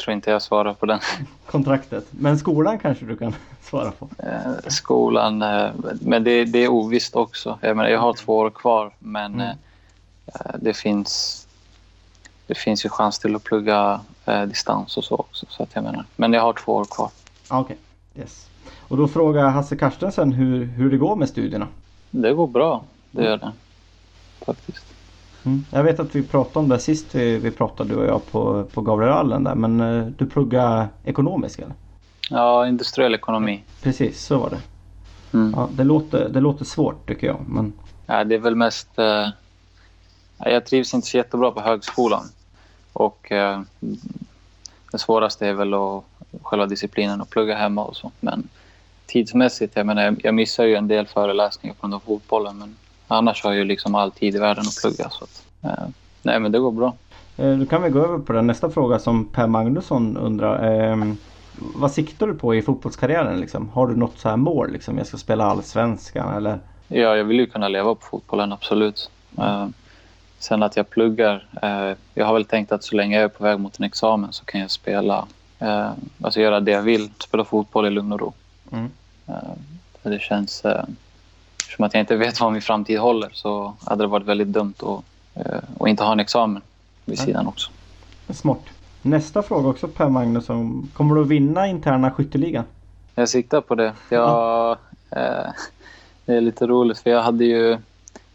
tror 0.00 0.14
inte 0.14 0.30
jag 0.30 0.42
svarar 0.42 0.74
på 0.74 0.86
den. 0.86 1.00
Kontraktet. 1.46 2.06
Men 2.10 2.38
skolan 2.38 2.78
kanske 2.78 3.04
du 3.04 3.16
kan 3.16 3.34
svara 3.62 3.90
på. 3.90 4.08
Eh, 4.18 4.68
skolan, 4.68 5.42
eh, 5.42 5.70
men 6.00 6.24
det, 6.24 6.44
det 6.44 6.58
är 6.58 6.68
ovisst 6.68 7.16
också. 7.16 7.58
Jag, 7.62 7.76
menar, 7.76 7.90
jag 7.90 8.00
har 8.00 8.12
två 8.12 8.36
år 8.38 8.50
kvar, 8.50 8.92
men 8.98 9.34
Mm. 9.34 9.56
eh, 10.26 10.54
det 10.60 10.74
finns 10.74 11.36
det 12.46 12.54
finns 12.54 12.84
ju 12.84 12.88
chans 12.88 13.18
till 13.18 13.36
att 13.36 13.44
plugga 13.44 14.00
eh, 14.26 14.42
distans 14.42 14.96
och 14.96 15.04
så 15.04 15.16
också. 15.16 15.46
Så 15.48 15.62
att 15.62 15.70
jag 15.74 15.84
menar. 15.84 16.04
Men 16.16 16.32
jag 16.32 16.42
har 16.42 16.52
två 16.52 16.72
år 16.74 16.84
kvar. 16.84 17.10
Ah, 17.48 17.60
Okej. 17.60 17.76
Yes. 18.14 18.46
Och 18.88 18.96
då 18.96 19.08
frågar 19.08 19.48
Hasse 19.48 19.76
Carstensen 19.76 20.32
hur, 20.32 20.64
hur 20.64 20.90
det 20.90 20.96
går 20.96 21.16
med 21.16 21.28
studierna. 21.28 21.68
Det 22.10 22.32
går 22.32 22.46
bra, 22.46 22.84
det 23.10 23.24
gör 23.24 23.36
det. 23.36 23.52
Faktiskt. 24.46 24.84
Mm. 25.44 25.64
Jag 25.70 25.84
vet 25.84 26.00
att 26.00 26.14
vi 26.14 26.22
pratade 26.22 26.58
om 26.58 26.68
det 26.68 26.78
sist 26.78 27.14
vi, 27.14 27.38
vi 27.38 27.50
pratade 27.50 27.90
du 27.90 27.96
och 27.96 28.06
jag 28.06 28.26
på, 28.32 28.64
på 28.64 28.80
Gabrielhallen 28.80 29.44
där. 29.44 29.54
Men 29.54 29.80
eh, 29.80 30.06
du 30.06 30.26
pluggar 30.26 30.88
ekonomisk 31.04 31.58
eller? 31.58 31.74
Ja, 32.30 32.66
industriell 32.66 33.14
ekonomi. 33.14 33.62
Precis, 33.82 34.24
så 34.24 34.38
var 34.38 34.50
det. 34.50 34.60
Mm. 35.32 35.54
Ja, 35.56 35.68
det, 35.72 35.84
låter, 35.84 36.28
det 36.28 36.40
låter 36.40 36.64
svårt 36.64 37.08
tycker 37.08 37.26
jag. 37.26 37.40
Men 37.48 37.72
Ja, 38.10 38.24
det 38.24 38.34
är 38.34 38.38
väl 38.38 38.56
mest... 38.56 38.98
Eh, 38.98 39.28
jag 40.38 40.66
trivs 40.66 40.94
inte 40.94 41.06
så 41.06 41.16
jättebra 41.16 41.50
på 41.50 41.60
högskolan. 41.60 42.24
Och 42.92 43.32
eh, 43.32 43.62
det 44.92 44.98
svåraste 44.98 45.46
är 45.46 45.52
väl 45.52 45.74
att, 45.74 46.04
själva 46.42 46.66
disciplinen 46.66 47.20
och 47.20 47.30
plugga 47.30 47.56
hemma 47.56 47.84
och 47.84 47.96
så. 47.96 48.10
Men 48.20 48.48
tidsmässigt, 49.06 49.76
jag 49.76 49.86
menar, 49.86 50.16
jag 50.18 50.34
missar 50.34 50.64
ju 50.64 50.74
en 50.74 50.88
del 50.88 51.06
föreläsningar 51.06 51.74
på 51.74 51.80
grund 51.80 51.94
av 51.94 52.00
fotbollen. 52.00 52.58
Men 52.58 52.76
annars 53.10 53.44
har 53.44 53.50
jag 53.50 53.58
ju 53.58 53.64
liksom 53.64 53.94
all 53.94 54.10
tid 54.10 54.34
i 54.34 54.38
världen 54.38 54.64
att 54.66 54.80
plugga. 54.82 55.10
Så 55.10 55.24
att, 55.24 55.44
eh, 55.62 55.84
nej, 56.22 56.40
men 56.40 56.52
det 56.52 56.58
går 56.58 56.72
bra. 56.72 56.94
Eh, 57.36 57.52
Då 57.58 57.66
kan 57.66 57.82
vi 57.82 57.90
gå 57.90 58.04
över 58.04 58.18
på 58.18 58.32
den 58.32 58.46
nästa 58.46 58.70
fråga 58.70 58.98
som 58.98 59.24
Per 59.24 59.46
Magnusson 59.46 60.16
undrar. 60.16 60.72
Ehm, 60.72 61.16
vad 61.74 61.92
siktar 61.92 62.26
du 62.26 62.34
på 62.34 62.54
i 62.54 62.62
fotbollskarriären? 62.62 63.40
Liksom? 63.40 63.68
Har 63.68 63.86
du 63.86 63.96
något 63.96 64.18
så 64.18 64.28
här 64.28 64.36
mål? 64.36 64.72
Liksom? 64.72 64.98
Jag 64.98 65.06
ska 65.06 65.16
spela 65.16 65.44
allsvenskan 65.44 66.36
eller? 66.36 66.58
Ja, 66.88 67.16
jag 67.16 67.24
vill 67.24 67.38
ju 67.40 67.46
kunna 67.46 67.68
leva 67.68 67.94
på 67.94 68.00
fotbollen, 68.06 68.52
absolut. 68.52 69.10
Eh, 69.38 69.66
sen 70.38 70.62
att 70.62 70.76
jag 70.76 70.90
pluggar. 70.90 71.46
Eh, 71.62 71.96
jag 72.14 72.26
har 72.26 72.34
väl 72.34 72.44
tänkt 72.44 72.72
att 72.72 72.84
så 72.84 72.96
länge 72.96 73.16
jag 73.16 73.24
är 73.24 73.28
på 73.28 73.44
väg 73.44 73.58
mot 73.60 73.78
en 73.78 73.84
examen 73.84 74.32
så 74.32 74.44
kan 74.44 74.60
jag 74.60 74.70
spela, 74.70 75.26
eh, 75.58 75.90
alltså 76.22 76.40
göra 76.40 76.60
det 76.60 76.70
jag 76.70 76.82
vill. 76.82 77.10
Spela 77.18 77.44
fotboll 77.44 77.86
i 77.86 77.90
lugn 77.90 78.12
och 78.12 78.20
ro. 78.20 78.32
Mm. 78.72 78.90
Eh, 79.26 79.34
det 80.02 80.20
känns, 80.20 80.64
eh, 80.64 80.84
eftersom 81.80 81.84
att 81.84 81.94
jag 81.94 82.02
inte 82.02 82.16
vet 82.26 82.40
vad 82.40 82.52
min 82.52 82.62
framtid 82.62 82.98
håller 82.98 83.30
så 83.32 83.74
hade 83.86 84.04
det 84.04 84.08
varit 84.08 84.26
väldigt 84.26 84.48
dumt 84.48 84.74
att, 84.78 85.04
eh, 85.34 85.60
att 85.80 85.88
inte 85.88 86.04
ha 86.04 86.12
en 86.12 86.20
examen 86.20 86.62
vid 87.04 87.18
sidan 87.18 87.46
också. 87.46 87.70
Smart. 88.30 88.62
Nästa 89.02 89.42
fråga 89.42 89.68
också 89.68 89.88
Per 89.88 90.08
Magnusson. 90.08 90.88
Kommer 90.94 91.14
du 91.14 91.22
att 91.22 91.28
vinna 91.28 91.66
interna 91.66 92.10
skytteligan? 92.10 92.64
Jag 93.14 93.28
siktar 93.28 93.60
på 93.60 93.74
det. 93.74 93.92
Jag, 94.10 94.78
eh, 95.10 95.50
det 96.26 96.34
är 96.34 96.40
lite 96.40 96.66
roligt 96.66 96.98
för 96.98 97.10
jag 97.10 97.22
hade 97.22 97.44
ju... 97.44 97.78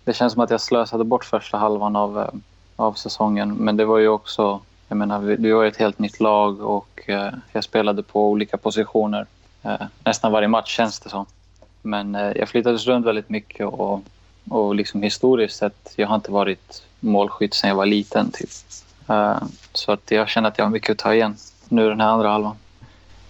Det 0.05 0.13
känns 0.13 0.33
som 0.33 0.41
att 0.41 0.49
jag 0.49 0.61
slösade 0.61 1.03
bort 1.03 1.25
första 1.25 1.57
halvan 1.57 1.95
av, 1.95 2.19
eh, 2.19 2.29
av 2.75 2.93
säsongen. 2.93 3.55
Men 3.55 3.77
det 3.77 3.85
var 3.85 3.99
ju 3.99 4.07
också... 4.07 4.61
Jag 4.87 4.97
menar, 4.97 5.19
vi, 5.19 5.51
var 5.51 5.65
ett 5.65 5.77
helt 5.77 5.99
nytt 5.99 6.19
lag 6.19 6.61
och 6.61 7.09
eh, 7.09 7.33
jag 7.53 7.63
spelade 7.63 8.03
på 8.03 8.29
olika 8.29 8.57
positioner. 8.57 9.25
Eh, 9.63 9.81
nästan 10.03 10.31
varje 10.31 10.47
match 10.47 10.77
känns 10.77 10.99
det 10.99 11.09
som. 11.09 11.25
Men 11.85 12.15
eh, 12.15 12.31
jag 12.35 12.49
flyttades 12.49 12.87
runt 12.87 13.05
väldigt 13.05 13.29
mycket 13.29 13.67
och, 13.67 14.01
och 14.49 14.75
liksom 14.75 15.03
historiskt 15.03 15.57
sett, 15.57 15.93
jag 15.95 16.07
har 16.07 16.15
inte 16.15 16.31
varit 16.31 16.83
målskytt 16.99 17.53
sedan 17.53 17.67
jag 17.69 17.75
var 17.77 17.85
liten. 17.85 18.31
Typ. 18.31 18.49
Eh, 19.07 19.37
så 19.73 19.91
att 19.91 20.11
jag 20.11 20.29
känner 20.29 20.49
att 20.49 20.57
jag 20.57 20.65
har 20.65 20.69
mycket 20.69 20.89
att 20.91 20.97
ta 20.97 21.13
igen 21.13 21.35
nu 21.69 21.89
den 21.89 22.01
här 22.01 22.07
andra 22.07 22.29
halvan. 22.29 22.55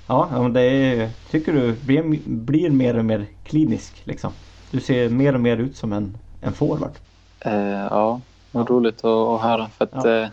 Ja, 0.07 0.49
det 0.53 0.61
är, 0.61 1.09
tycker 1.31 1.53
du 1.53 1.73
blir, 1.73 2.19
blir 2.25 2.69
mer 2.69 2.97
och 2.97 3.05
mer 3.05 3.25
klinisk 3.43 4.01
liksom. 4.03 4.31
Du 4.71 4.79
ser 4.79 5.09
mer 5.09 5.33
och 5.33 5.41
mer 5.41 5.57
ut 5.57 5.77
som 5.77 5.93
en, 5.93 6.17
en 6.41 6.53
forward. 6.53 6.91
Eh, 7.39 7.53
ja, 7.89 8.21
vad 8.51 8.69
roligt 8.69 8.97
att, 8.97 9.05
att 9.05 9.41
höra. 9.41 9.69
För 9.77 9.83
att, 9.85 10.05
Ja. 10.05 10.29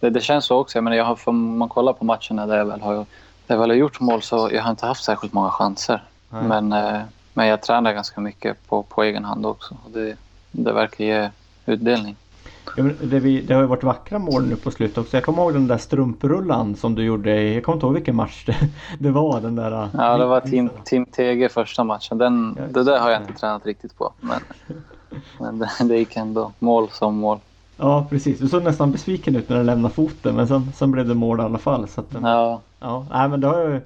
det, 0.00 0.10
det 0.10 0.20
känns 0.20 0.44
så 0.44 0.56
också. 0.58 0.78
Jag 0.78 0.84
menar, 0.84 0.96
jag 0.96 1.04
har, 1.04 1.18
om 1.24 1.58
man 1.58 1.68
kollar 1.68 1.92
på 1.92 2.04
matcherna 2.04 2.46
där 2.46 2.56
jag 2.58 2.64
väl 2.64 2.80
har, 2.80 2.94
där 2.94 3.04
jag 3.46 3.58
väl 3.58 3.70
har 3.70 3.76
gjort 3.76 4.00
mål 4.00 4.22
så 4.22 4.50
jag 4.52 4.62
har 4.62 4.70
inte 4.70 4.86
haft 4.86 5.04
särskilt 5.04 5.32
många 5.32 5.50
chanser. 5.50 6.02
Nej. 6.30 6.42
Men, 6.42 6.72
men 7.36 7.46
jag 7.46 7.62
tränar 7.62 7.92
ganska 7.92 8.20
mycket 8.20 8.68
på, 8.68 8.82
på 8.82 9.02
egen 9.02 9.24
hand 9.24 9.46
också. 9.46 9.76
Och 9.84 9.90
det, 9.90 10.16
det 10.50 10.72
verkar 10.72 11.04
ge 11.04 11.30
utdelning. 11.66 12.16
Ja, 12.76 12.84
det, 13.02 13.20
vi, 13.20 13.40
det 13.40 13.54
har 13.54 13.60
ju 13.60 13.66
varit 13.66 13.82
vackra 13.82 14.18
mål 14.18 14.46
nu 14.46 14.56
på 14.56 14.70
slutet 14.70 14.98
också. 14.98 15.16
Jag 15.16 15.24
kommer 15.24 15.42
ihåg 15.42 15.52
den 15.52 15.66
där 15.66 15.78
strumprullan 15.78 16.76
som 16.76 16.94
du 16.94 17.04
gjorde 17.04 17.40
i, 17.40 17.54
jag 17.54 17.64
kommer 17.64 17.76
inte 17.76 17.86
ihåg 17.86 17.94
vilken 17.94 18.16
match 18.16 18.44
det, 18.46 18.56
det 18.98 19.10
var. 19.10 19.40
Den 19.40 19.56
där, 19.56 19.88
Ja, 19.98 20.16
det 20.18 20.26
var 20.26 20.40
Team, 20.40 20.70
team 20.84 21.04
TG 21.06 21.48
första 21.48 21.84
matchen. 21.84 22.18
Den, 22.18 22.58
det 22.70 22.82
där 22.82 22.98
har 22.98 23.10
jag 23.10 23.22
inte 23.22 23.32
tränat 23.32 23.66
riktigt 23.66 23.98
på. 23.98 24.12
Men, 24.20 24.40
men 25.40 25.58
det, 25.58 25.70
det 25.84 25.98
gick 25.98 26.16
ändå 26.16 26.52
mål 26.58 26.88
som 26.90 27.16
mål. 27.16 27.38
Ja, 27.76 28.06
precis. 28.10 28.38
Du 28.38 28.48
såg 28.48 28.62
nästan 28.62 28.92
besviken 28.92 29.36
ut 29.36 29.48
när 29.48 29.56
du 29.56 29.62
lämnade 29.62 29.94
foten 29.94 30.36
men 30.36 30.48
sen, 30.48 30.72
sen 30.76 30.90
blev 30.90 31.08
det 31.08 31.14
mål 31.14 31.40
i 31.40 31.42
alla 31.42 31.58
fall. 31.58 31.88
Så 31.88 32.00
att, 32.00 32.06
Ja, 32.22 32.60
ja, 32.80 33.06
nej, 33.10 33.28
men 33.28 33.40
det 33.40 33.46
har 33.46 33.60
ju, 33.60 33.80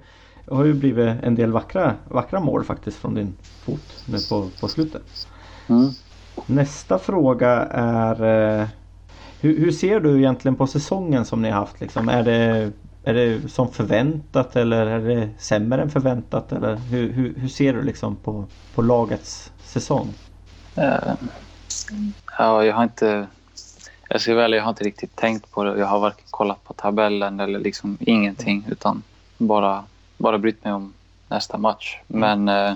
det 0.50 0.56
har 0.56 0.64
ju 0.64 0.74
blivit 0.74 1.16
en 1.22 1.34
del 1.34 1.52
vackra, 1.52 1.94
vackra 2.08 2.40
mål 2.40 2.64
faktiskt 2.64 2.96
från 2.96 3.14
din 3.14 3.36
fot 3.42 4.04
nu 4.06 4.18
på, 4.28 4.48
på 4.60 4.68
slutet. 4.68 5.26
mm. 5.66 5.90
Nästa 6.46 6.98
fråga 6.98 7.50
är 7.72 8.24
eh, 8.60 8.68
hur, 9.40 9.58
hur 9.58 9.72
ser 9.72 10.00
du 10.00 10.18
egentligen 10.18 10.56
på 10.56 10.66
säsongen 10.66 11.24
som 11.24 11.42
ni 11.42 11.50
har 11.50 11.60
haft? 11.60 11.80
Liksom? 11.80 12.08
Är, 12.08 12.22
det, 12.22 12.72
är 13.04 13.14
det 13.14 13.48
som 13.48 13.72
förväntat 13.72 14.56
eller 14.56 14.86
är 14.86 15.00
det 15.00 15.28
sämre 15.38 15.82
än 15.82 15.90
förväntat? 15.90 16.52
Eller 16.52 16.76
hur, 16.76 17.12
hur, 17.12 17.34
hur 17.36 17.48
ser 17.48 17.72
du 17.72 17.82
liksom 17.82 18.16
på, 18.16 18.44
på 18.74 18.82
lagets 18.82 19.52
säsong? 19.64 20.08
Eh, 20.76 21.14
ja, 22.38 22.64
jag 22.64 22.74
har 22.74 22.82
inte... 22.82 23.26
Jag 24.08 24.20
ska 24.20 24.34
väl, 24.34 24.52
jag 24.52 24.62
har 24.62 24.70
inte 24.70 24.84
riktigt 24.84 25.16
tänkt 25.16 25.50
på 25.50 25.64
det. 25.64 25.78
Jag 25.78 25.86
har 25.86 26.00
varken 26.00 26.26
kollat 26.30 26.64
på 26.64 26.72
tabellen 26.72 27.40
eller 27.40 27.58
liksom 27.58 27.98
ingenting 28.00 28.66
utan 28.70 29.02
bara, 29.38 29.84
bara 30.20 30.38
brytt 30.38 30.64
mig 30.64 30.72
om 30.72 30.92
nästa 31.28 31.58
match. 31.58 31.98
Men 32.06 32.48
eh, 32.48 32.72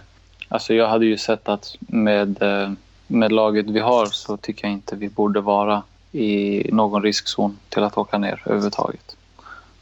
alltså 0.49 0.75
jag 0.75 0.89
hade 0.89 1.07
ju 1.07 1.19
sett 1.19 1.49
att 1.49 1.77
med, 1.81 2.43
eh, 2.43 2.73
med 3.07 3.33
laget 3.33 3.67
vi 3.67 3.81
har 3.81 4.07
så 4.07 4.37
tycker 4.37 4.65
jag 4.65 4.73
inte 4.73 4.97
vi 4.97 5.09
borde 5.09 5.41
vara 5.41 5.83
i 6.13 6.63
någon 6.73 7.03
riskzon 7.03 7.59
till 7.69 7.83
att 7.83 7.99
åka 7.99 8.19
ner 8.19 8.43
överhuvudtaget. 8.47 9.17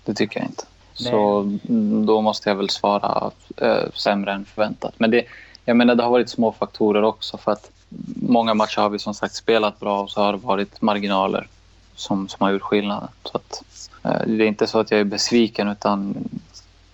Det 0.04 0.14
tycker 0.14 0.40
jag 0.40 0.48
inte. 0.48 0.64
Nej. 1.00 1.10
Så 1.10 1.40
mm, 1.40 2.06
då 2.06 2.20
måste 2.20 2.48
jag 2.48 2.56
väl 2.56 2.70
svara 2.70 3.30
eh, 3.56 3.90
sämre 3.94 4.32
än 4.32 4.44
förväntat. 4.44 4.94
Men 4.96 5.10
det, 5.10 5.24
jag 5.64 5.76
menar, 5.76 5.94
det 5.94 6.02
har 6.02 6.10
varit 6.10 6.30
små 6.30 6.52
faktorer 6.52 7.02
också 7.02 7.38
för 7.38 7.52
att 7.52 7.70
många 8.14 8.54
matcher 8.54 8.80
har 8.80 8.90
vi 8.90 8.98
som 8.98 9.14
sagt 9.14 9.34
spelat 9.34 9.80
bra 9.80 10.00
och 10.00 10.10
så 10.10 10.20
har 10.20 10.32
det 10.32 10.38
varit 10.38 10.82
marginaler 10.82 11.48
som, 11.94 12.28
som 12.28 12.38
har 12.40 12.50
gjort 12.50 12.62
skillnaden. 12.62 13.08
Så 13.24 13.36
att, 13.36 13.62
eh, 14.02 14.26
det 14.26 14.44
är 14.44 14.48
inte 14.48 14.66
så 14.66 14.78
att 14.78 14.90
jag 14.90 15.00
är 15.00 15.04
besviken 15.04 15.68
utan 15.68 16.14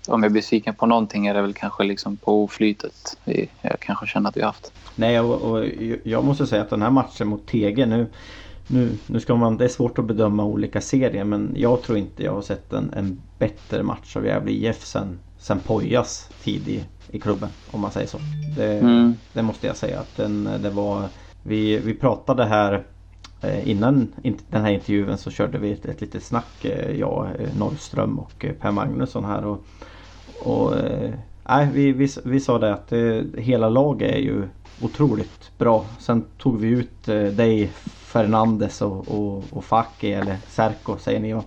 om 0.08 0.22
jag 0.22 0.30
är 0.30 0.34
besviken 0.34 0.74
på 0.74 0.86
någonting 0.86 1.26
är 1.26 1.34
det 1.34 1.42
väl 1.42 1.54
kanske 1.54 1.84
liksom 1.84 2.16
på 2.16 2.44
oflytet 2.44 3.16
vi, 3.24 3.48
jag 3.62 3.80
kanske 3.80 4.06
känner 4.06 4.28
att 4.28 4.36
vi 4.36 4.40
har 4.40 4.46
haft. 4.48 4.72
Nej 4.96 5.20
och, 5.20 5.42
och 5.42 5.64
jag 6.02 6.24
måste 6.24 6.46
säga 6.46 6.62
att 6.62 6.70
den 6.70 6.82
här 6.82 6.90
matchen 6.90 7.28
mot 7.28 7.46
TG 7.46 7.86
nu 7.86 8.06
nu, 8.70 8.90
nu 9.06 9.20
ska 9.20 9.34
man, 9.36 9.56
det 9.56 9.64
är 9.64 9.68
svårt 9.68 9.98
att 9.98 10.04
bedöma 10.04 10.44
olika 10.44 10.80
serier 10.80 11.24
men 11.24 11.54
jag 11.56 11.82
tror 11.82 11.98
inte 11.98 12.24
jag 12.24 12.32
har 12.32 12.42
sett 12.42 12.72
en, 12.72 12.92
en 12.96 13.22
bättre 13.38 13.82
match 13.82 14.16
av 14.16 14.26
Gävle 14.26 14.50
IF 14.52 14.84
sen, 14.84 15.18
sen 15.38 15.58
Pojas 15.60 16.30
tid 16.42 16.68
i, 16.68 16.84
i 17.10 17.18
klubben. 17.20 17.48
Om 17.70 17.80
man 17.80 17.90
säger 17.90 18.06
så. 18.06 18.18
Det, 18.56 18.78
Mm. 18.78 19.14
det 19.32 19.42
måste 19.42 19.66
jag 19.66 19.76
säga 19.76 20.00
att 20.00 20.16
den, 20.16 20.48
det 20.62 20.70
var 20.70 21.02
Vi, 21.42 21.78
vi 21.78 21.94
pratade 21.94 22.44
här 22.44 22.84
eh, 23.42 23.68
Innan 23.70 24.12
in- 24.22 24.38
den 24.50 24.62
här 24.62 24.70
intervjun 24.70 25.18
så 25.18 25.30
körde 25.30 25.58
vi 25.58 25.72
ett, 25.72 25.84
ett 25.86 26.00
litet 26.00 26.22
snack 26.24 26.64
eh, 26.64 26.90
Jag, 26.98 27.26
eh, 27.40 27.48
Norrström 27.58 28.18
och 28.18 28.46
Per 28.60 28.70
Magnusson 28.70 29.24
här 29.24 29.44
och, 29.44 29.64
och 30.38 30.76
eh, 30.76 31.10
nej, 31.48 31.68
vi, 31.72 31.92
vi, 31.92 32.08
vi 32.24 32.40
sa 32.40 32.58
det 32.58 32.72
att 32.72 32.92
eh, 32.92 33.20
hela 33.36 33.68
laget 33.68 34.14
är 34.14 34.18
ju 34.18 34.48
otroligt 34.82 35.58
bra. 35.58 35.84
Sen 35.98 36.24
tog 36.38 36.60
vi 36.60 36.68
ut 36.68 37.08
eh, 37.08 37.22
dig, 37.22 37.70
Fernandes 37.84 38.82
och, 38.82 39.08
och, 39.08 39.44
och 39.50 39.64
Faki 39.64 40.12
eller 40.12 40.36
Serko 40.48 40.96
säger 40.98 41.20
ni 41.20 41.32
va, 41.32 41.42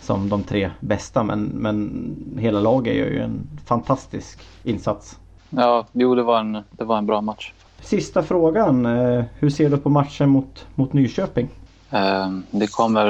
som 0.00 0.28
de 0.28 0.42
tre 0.42 0.70
bästa. 0.80 1.22
Men, 1.22 1.42
men 1.42 2.16
hela 2.38 2.60
laget 2.60 2.96
gör 2.96 3.06
ju 3.06 3.20
en 3.20 3.46
fantastisk 3.66 4.38
insats. 4.64 5.18
Ja, 5.50 5.86
jo, 5.92 6.14
det 6.14 6.22
var 6.22 6.40
en, 6.40 6.52
det 6.70 6.84
var 6.84 6.98
en 6.98 7.06
bra 7.06 7.20
match. 7.20 7.52
Sista 7.80 8.22
frågan. 8.22 8.86
Hur 9.38 9.50
ser 9.50 9.70
du 9.70 9.76
på 9.76 9.90
matchen 9.90 10.28
mot, 10.28 10.66
mot 10.74 10.92
Nyköping? 10.92 11.48
Det 12.50 12.66
kommer, 12.70 13.06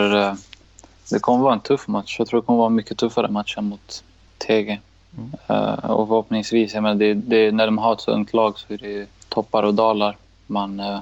det 1.10 1.18
kommer 1.20 1.44
vara 1.44 1.54
en 1.54 1.60
tuff 1.60 1.88
match. 1.88 2.16
Jag 2.18 2.28
tror 2.28 2.40
det 2.40 2.46
kommer 2.46 2.58
vara 2.58 2.66
en 2.66 2.74
mycket 2.74 2.98
tuffare 2.98 3.28
match 3.28 3.58
än 3.58 3.64
mot 3.64 4.04
TG. 4.38 4.80
Uh, 5.50 5.90
Och 5.90 6.08
förhoppningsvis, 6.08 6.74
jag 6.74 6.82
menar, 6.82 6.94
det, 6.94 7.14
det, 7.14 7.52
när 7.52 7.66
de 7.66 7.78
har 7.78 7.92
ett 7.92 8.00
så 8.00 8.10
ungt 8.10 8.34
lag 8.34 8.58
så 8.58 8.72
är 8.72 8.78
det 8.78 9.06
toppar 9.28 9.62
och 9.62 9.74
dalar. 9.74 10.16
Man 10.46 10.80
uh, 10.80 10.98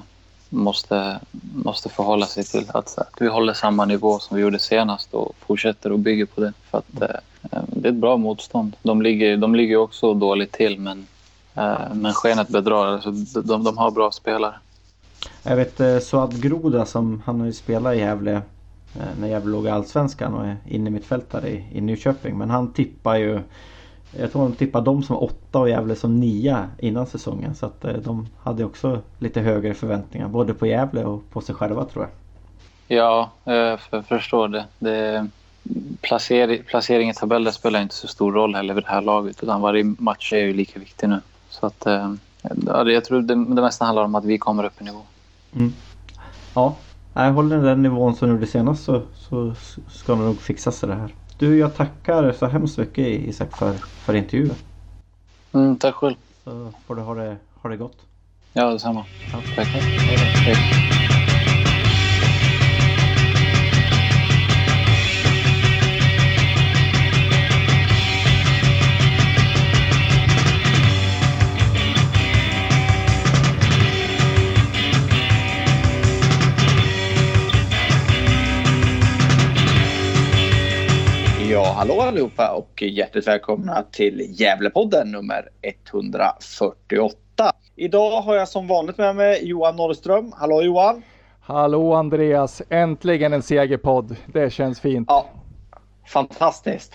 måste, 0.49 1.19
måste 1.55 1.89
förhålla 1.89 2.25
sig 2.25 2.43
till 2.43 2.65
att, 2.73 2.97
att 2.97 3.13
vi 3.19 3.27
håller 3.27 3.53
samma 3.53 3.85
nivå 3.85 4.19
som 4.19 4.37
vi 4.37 4.43
gjorde 4.43 4.59
senast 4.59 5.13
och 5.13 5.35
fortsätter 5.39 5.91
och 5.91 5.99
bygger 5.99 6.25
på 6.25 6.41
det. 6.41 6.53
För 6.71 6.77
att, 6.77 7.01
uh, 7.01 7.59
det 7.67 7.87
är 7.87 7.91
ett 7.91 7.97
bra 7.97 8.17
motstånd. 8.17 8.75
De 8.83 9.01
ligger, 9.01 9.37
de 9.37 9.55
ligger 9.55 9.77
också 9.77 10.13
dåligt 10.13 10.51
till 10.51 10.79
men, 10.79 11.07
men 11.93 12.13
skenet 12.13 12.47
bedrar. 12.47 12.87
Alltså, 12.87 13.41
de, 13.41 13.63
de 13.63 13.77
har 13.77 13.91
bra 13.91 14.11
spelare. 14.11 14.53
Jag 15.43 15.55
vet 15.55 16.03
Suad 16.03 16.41
Groda 16.41 16.85
som 16.85 17.21
han 17.25 17.39
har 17.39 17.47
ju 17.47 17.53
spelat 17.53 17.95
i 17.95 17.97
Gävle 17.97 18.41
när 19.19 19.27
Gävle 19.27 19.51
låg 19.51 19.65
i 19.65 19.69
Allsvenskan 19.69 20.33
och 20.33 20.45
är 20.45 20.57
inne 20.67 20.89
i 20.89 20.93
mittfältare 20.93 21.49
i, 21.49 21.65
i 21.71 21.81
Nyköping. 21.81 22.37
Men 22.37 22.49
han 22.49 22.73
tippar 22.73 23.15
ju 23.15 23.41
jag 24.19 24.31
tror 24.31 24.41
han 24.41 24.53
tippar 24.53 24.81
dem 24.81 25.03
som 25.03 25.17
åtta 25.17 25.59
och 25.59 25.69
Gävle 25.69 25.95
som 25.95 26.19
nia 26.19 26.69
innan 26.79 27.07
säsongen. 27.07 27.55
Så 27.55 27.65
att 27.65 27.85
eh, 27.85 27.93
de 27.93 28.27
hade 28.39 28.65
också 28.65 28.99
lite 29.19 29.41
högre 29.41 29.73
förväntningar 29.73 30.27
både 30.27 30.53
på 30.53 30.67
Gävle 30.67 31.05
och 31.05 31.29
på 31.29 31.41
sig 31.41 31.55
själva 31.55 31.85
tror 31.85 32.05
jag. 32.05 32.11
Ja, 32.97 33.31
jag 33.43 33.79
för- 33.79 34.01
förstår 34.01 34.47
det. 34.47 34.65
det 34.79 35.27
placering, 36.01 36.63
placering 36.63 37.09
i 37.09 37.13
tabellen 37.13 37.53
spelar 37.53 37.81
inte 37.81 37.95
så 37.95 38.07
stor 38.07 38.31
roll 38.31 38.55
heller 38.55 38.73
vid 38.73 38.83
det 38.83 38.89
här 38.89 39.01
laget. 39.01 39.43
Utan 39.43 39.61
varje 39.61 39.83
match 39.83 40.33
är 40.33 40.37
ju 40.37 40.53
lika 40.53 40.79
viktig 40.79 41.09
nu. 41.09 41.21
Så 41.49 41.65
att, 41.65 41.85
eh, 41.85 42.13
ja, 42.65 42.89
jag 42.89 43.05
tror 43.05 43.21
det, 43.21 43.35
det 43.35 43.61
mesta 43.61 43.85
handlar 43.85 44.03
om 44.03 44.15
att 44.15 44.25
vi 44.25 44.37
kommer 44.37 44.63
upp 44.63 44.81
i 44.81 44.83
nivå. 44.83 45.01
Ja, 46.55 46.75
nej, 47.13 47.31
håller 47.31 47.57
den 47.57 47.81
nivån 47.83 48.15
som 48.15 48.27
du 48.27 48.33
gjorde 48.33 48.47
senast 48.47 48.83
så, 48.83 49.01
så 49.15 49.53
ska 49.89 50.15
det 50.15 50.21
nog 50.21 50.41
fixa 50.41 50.71
sig 50.71 50.89
det 50.89 50.95
här. 50.95 51.13
Du, 51.37 51.57
jag 51.57 51.75
tackar 51.75 52.31
så 52.31 52.45
hemskt 52.45 52.77
mycket 52.77 53.07
Isak 53.07 53.57
för, 53.57 53.73
för 53.73 54.13
intervjun. 54.13 54.55
Mm, 55.53 55.75
tack 55.75 55.95
själv. 55.95 56.15
Så 56.43 56.73
får 56.87 56.95
du 56.95 57.01
ha 57.01 57.15
det, 57.15 57.37
ha 57.61 57.69
det 57.69 57.77
gott. 57.77 57.97
Ja, 58.53 58.71
detsamma. 58.71 59.05
Ja. 59.31 59.43
Tack. 59.55 59.67
Hej. 60.45 60.92
Ja, 81.73 81.77
hallå 81.77 82.01
allihopa 82.01 82.51
och 82.51 82.81
hjärtligt 82.81 83.27
välkomna 83.27 83.83
till 83.91 84.25
Gävlepodden 84.29 85.11
nummer 85.11 85.49
148. 85.61 87.15
Idag 87.75 88.21
har 88.21 88.35
jag 88.35 88.47
som 88.47 88.67
vanligt 88.67 88.97
med 88.97 89.15
mig 89.15 89.47
Johan 89.47 89.75
Norrström. 89.75 90.33
Hallå 90.37 90.61
Johan! 90.61 91.01
Hallå 91.41 91.93
Andreas! 91.93 92.61
Äntligen 92.69 93.33
en 93.33 93.41
segerpodd. 93.41 94.15
Det 94.25 94.49
känns 94.49 94.79
fint. 94.81 95.07
Ja, 95.11 95.29
fantastiskt. 96.07 96.93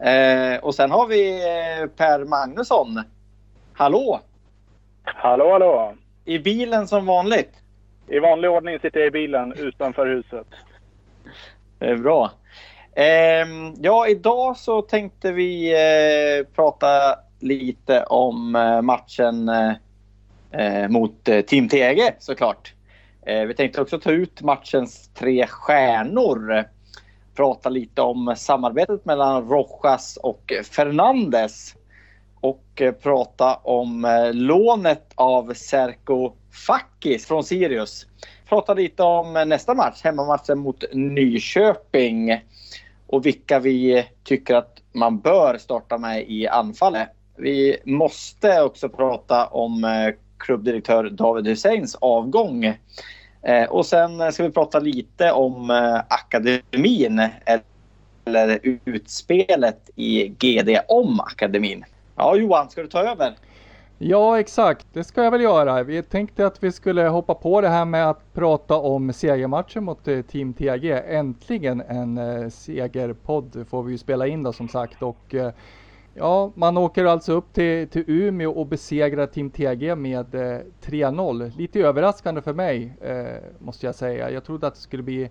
Eh, 0.00 0.64
och 0.64 0.74
sen 0.74 0.90
har 0.90 1.06
vi 1.06 1.32
eh, 1.32 1.86
Per 1.96 2.24
Magnusson. 2.24 3.02
Hallå! 3.72 4.20
Hallå, 5.04 5.52
hallå! 5.52 5.94
I 6.24 6.38
bilen 6.38 6.88
som 6.88 7.06
vanligt. 7.06 7.52
I 8.08 8.18
vanlig 8.18 8.50
ordning 8.50 8.78
sitter 8.78 9.00
jag 9.00 9.06
i 9.06 9.10
bilen 9.10 9.52
utanför 9.52 10.06
huset. 10.06 10.46
Det 11.78 11.86
är 11.86 11.96
bra. 11.96 12.30
Ehm, 12.96 13.74
ja, 13.80 14.08
idag 14.08 14.56
så 14.56 14.82
tänkte 14.82 15.32
vi 15.32 15.72
eh, 15.72 16.46
prata 16.54 17.18
lite 17.40 18.02
om 18.02 18.56
eh, 18.56 18.82
matchen 18.82 19.48
eh, 19.48 19.72
eh 20.52 20.88
mot 20.88 21.28
eh, 21.28 21.40
Team 21.40 21.68
TG 21.68 22.14
såklart. 22.18 22.74
Eh, 23.26 23.42
vi 23.42 23.54
tänkte 23.54 23.80
också 23.80 23.98
ta 23.98 24.10
ut 24.10 24.42
matchens 24.42 25.10
tre 25.14 25.46
stjärnor. 25.46 26.64
Prata 27.36 27.68
lite 27.68 28.02
om 28.02 28.34
samarbetet 28.36 29.04
mellan 29.04 29.48
Rojas 29.48 30.18
och 30.22 30.52
Fernandes. 30.72 31.74
Och 32.40 32.64
eh, 32.80 32.92
prata 32.92 33.54
om 33.54 34.04
eh, 34.04 34.32
lånet 34.32 35.12
av 35.14 35.54
Serko 35.54 36.32
Fakis 36.66 37.26
från 37.26 37.44
Sirius 37.44 38.06
prata 38.54 38.74
lite 38.74 39.02
om 39.02 39.36
eh, 39.36 39.44
nästa 39.44 39.74
match, 39.74 40.00
hemmamatchen 40.04 40.58
mot 40.58 40.84
Nyköping. 40.92 42.40
Och 43.14 43.26
vilka 43.26 43.58
vi 43.58 44.06
tycker 44.24 44.54
att 44.54 44.82
man 44.92 45.18
bör 45.18 45.58
starta 45.58 45.98
med 45.98 46.30
i 46.30 46.48
anfallet. 46.48 47.08
Vi 47.36 47.76
måste 47.84 48.62
också 48.62 48.88
prata 48.88 49.46
om 49.46 49.84
eh, 49.84 50.14
klubbdirektör 50.38 51.10
David 51.10 51.46
Husseins 51.46 51.94
avgång. 51.94 52.64
Eh, 53.42 53.64
och 53.68 53.86
sen 53.86 54.32
ska 54.32 54.42
vi 54.42 54.50
prata 54.50 54.78
lite 54.78 55.32
om 55.32 55.70
eh, 55.70 55.96
akademin 56.08 57.28
eller 58.24 58.58
utspelet 58.84 59.90
i 59.96 60.28
GD 60.28 60.78
om 60.88 61.20
akademin. 61.20 61.84
Ja, 62.16 62.36
Johan, 62.36 62.70
ska 62.70 62.82
du 62.82 62.88
ta 62.88 63.00
över? 63.00 63.34
Ja, 64.06 64.40
exakt. 64.40 64.86
Det 64.92 65.04
ska 65.04 65.24
jag 65.24 65.30
väl 65.30 65.40
göra. 65.40 65.82
Vi 65.82 66.02
tänkte 66.02 66.46
att 66.46 66.62
vi 66.62 66.72
skulle 66.72 67.02
hoppa 67.02 67.34
på 67.34 67.60
det 67.60 67.68
här 67.68 67.84
med 67.84 68.10
att 68.10 68.32
prata 68.34 68.76
om 68.76 69.12
segermatchen 69.12 69.84
mot 69.84 70.08
eh, 70.08 70.22
Team 70.22 70.52
TG. 70.54 70.90
Äntligen 70.92 71.80
en 71.80 72.18
eh, 72.18 72.48
segerpodd 72.48 73.66
får 73.68 73.82
vi 73.82 73.92
ju 73.92 73.98
spela 73.98 74.26
in 74.26 74.42
då 74.42 74.52
som 74.52 74.68
sagt. 74.68 75.02
Och, 75.02 75.34
eh, 75.34 75.52
ja, 76.14 76.52
man 76.54 76.78
åker 76.78 77.04
alltså 77.04 77.32
upp 77.32 77.52
till, 77.52 77.88
till 77.88 78.04
Umeå 78.06 78.50
och 78.50 78.66
besegrar 78.66 79.26
Team 79.26 79.50
TG 79.50 79.94
med 79.94 80.34
eh, 80.34 80.60
3-0. 80.82 81.56
Lite 81.56 81.80
överraskande 81.80 82.42
för 82.42 82.54
mig, 82.54 82.96
eh, 83.00 83.42
måste 83.58 83.86
jag 83.86 83.94
säga. 83.94 84.30
Jag 84.30 84.44
trodde 84.44 84.66
att 84.66 84.74
det 84.74 84.80
skulle 84.80 85.02
bli 85.02 85.30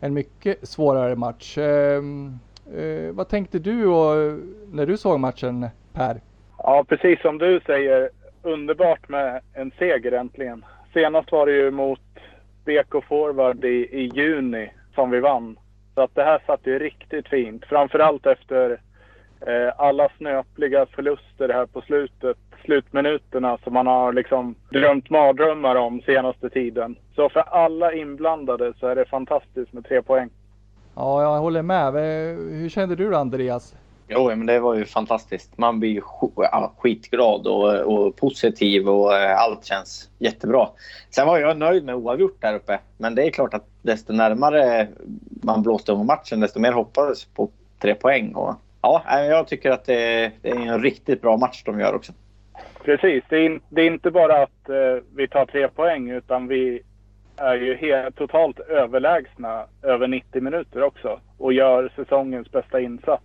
en 0.00 0.14
mycket 0.14 0.68
svårare 0.68 1.16
match. 1.16 1.58
Ehm, 1.58 2.38
eh, 2.76 3.12
vad 3.12 3.28
tänkte 3.28 3.58
du 3.58 3.86
och, 3.86 4.38
när 4.70 4.86
du 4.86 4.96
såg 4.96 5.20
matchen, 5.20 5.66
Per? 5.92 6.20
Ja, 6.66 6.84
precis 6.88 7.20
som 7.20 7.38
du 7.38 7.60
säger. 7.66 8.10
Underbart 8.42 9.08
med 9.08 9.40
en 9.54 9.72
seger 9.78 10.12
äntligen. 10.12 10.64
Senast 10.92 11.32
var 11.32 11.46
det 11.46 11.52
ju 11.52 11.70
mot 11.70 12.00
BK 12.64 13.04
Forward 13.08 13.64
i, 13.64 13.88
i 13.90 14.10
juni 14.14 14.72
som 14.94 15.10
vi 15.10 15.20
vann. 15.20 15.58
Så 15.94 16.00
att 16.00 16.14
det 16.14 16.22
här 16.22 16.42
satt 16.46 16.66
ju 16.66 16.78
riktigt 16.78 17.28
fint. 17.28 17.64
Framförallt 17.64 18.26
efter 18.26 18.80
eh, 19.40 19.72
alla 19.76 20.08
snöpliga 20.18 20.86
förluster 20.86 21.48
här 21.48 21.66
på 21.66 21.80
slutet. 21.80 22.36
Slutminuterna 22.64 23.58
som 23.64 23.72
man 23.72 23.86
har 23.86 24.12
liksom 24.12 24.54
drömt 24.70 25.10
mardrömmar 25.10 25.76
om 25.76 26.00
senaste 26.00 26.50
tiden. 26.50 26.96
Så 27.14 27.28
för 27.28 27.40
alla 27.40 27.92
inblandade 27.92 28.72
så 28.80 28.86
är 28.86 28.96
det 28.96 29.04
fantastiskt 29.04 29.72
med 29.72 29.84
tre 29.84 30.02
poäng. 30.02 30.30
Ja, 30.96 31.22
jag 31.22 31.40
håller 31.40 31.62
med. 31.62 31.92
Hur 32.52 32.68
kände 32.68 32.96
du 32.96 33.10
då, 33.10 33.16
Andreas? 33.16 33.76
Jo, 34.08 34.28
men 34.28 34.46
det 34.46 34.60
var 34.60 34.74
ju 34.74 34.84
fantastiskt. 34.84 35.58
Man 35.58 35.80
blir 35.80 35.90
ju 35.90 36.00
skitglad 36.76 37.46
och, 37.46 37.80
och 37.80 38.16
positiv 38.16 38.88
och 38.88 39.16
eh, 39.16 39.38
allt 39.38 39.64
känns 39.64 40.10
jättebra. 40.18 40.68
Sen 41.10 41.26
var 41.26 41.38
jag 41.38 41.56
nöjd 41.56 41.84
med 41.84 41.94
oavgjort 41.94 42.36
där 42.40 42.54
uppe. 42.54 42.78
Men 42.98 43.14
det 43.14 43.26
är 43.26 43.30
klart 43.30 43.54
att 43.54 43.66
desto 43.82 44.12
närmare 44.12 44.88
man 45.42 45.62
blåste 45.62 45.92
om 45.92 46.06
matchen, 46.06 46.40
desto 46.40 46.60
mer 46.60 46.72
hoppades 46.72 47.24
på 47.24 47.50
tre 47.78 47.94
poäng. 47.94 48.34
Och, 48.34 48.54
ja, 48.82 49.02
jag 49.06 49.48
tycker 49.48 49.70
att 49.70 49.84
det, 49.84 50.32
det 50.42 50.50
är 50.50 50.56
en 50.56 50.82
riktigt 50.82 51.22
bra 51.22 51.36
match 51.36 51.62
de 51.64 51.80
gör 51.80 51.94
också. 51.94 52.12
Precis. 52.84 53.24
Det 53.28 53.36
är, 53.36 53.44
in, 53.46 53.60
det 53.68 53.82
är 53.82 53.86
inte 53.86 54.10
bara 54.10 54.42
att 54.42 54.68
eh, 54.68 55.04
vi 55.16 55.28
tar 55.28 55.46
tre 55.46 55.68
poäng 55.68 56.10
utan 56.10 56.48
vi 56.48 56.82
är 57.36 57.54
ju 57.54 57.76
helt, 57.76 58.16
totalt 58.16 58.60
överlägsna 58.60 59.66
över 59.82 60.08
90 60.08 60.42
minuter 60.42 60.82
också 60.82 61.20
och 61.38 61.52
gör 61.52 61.92
säsongens 61.96 62.50
bästa 62.50 62.80
insats. 62.80 63.24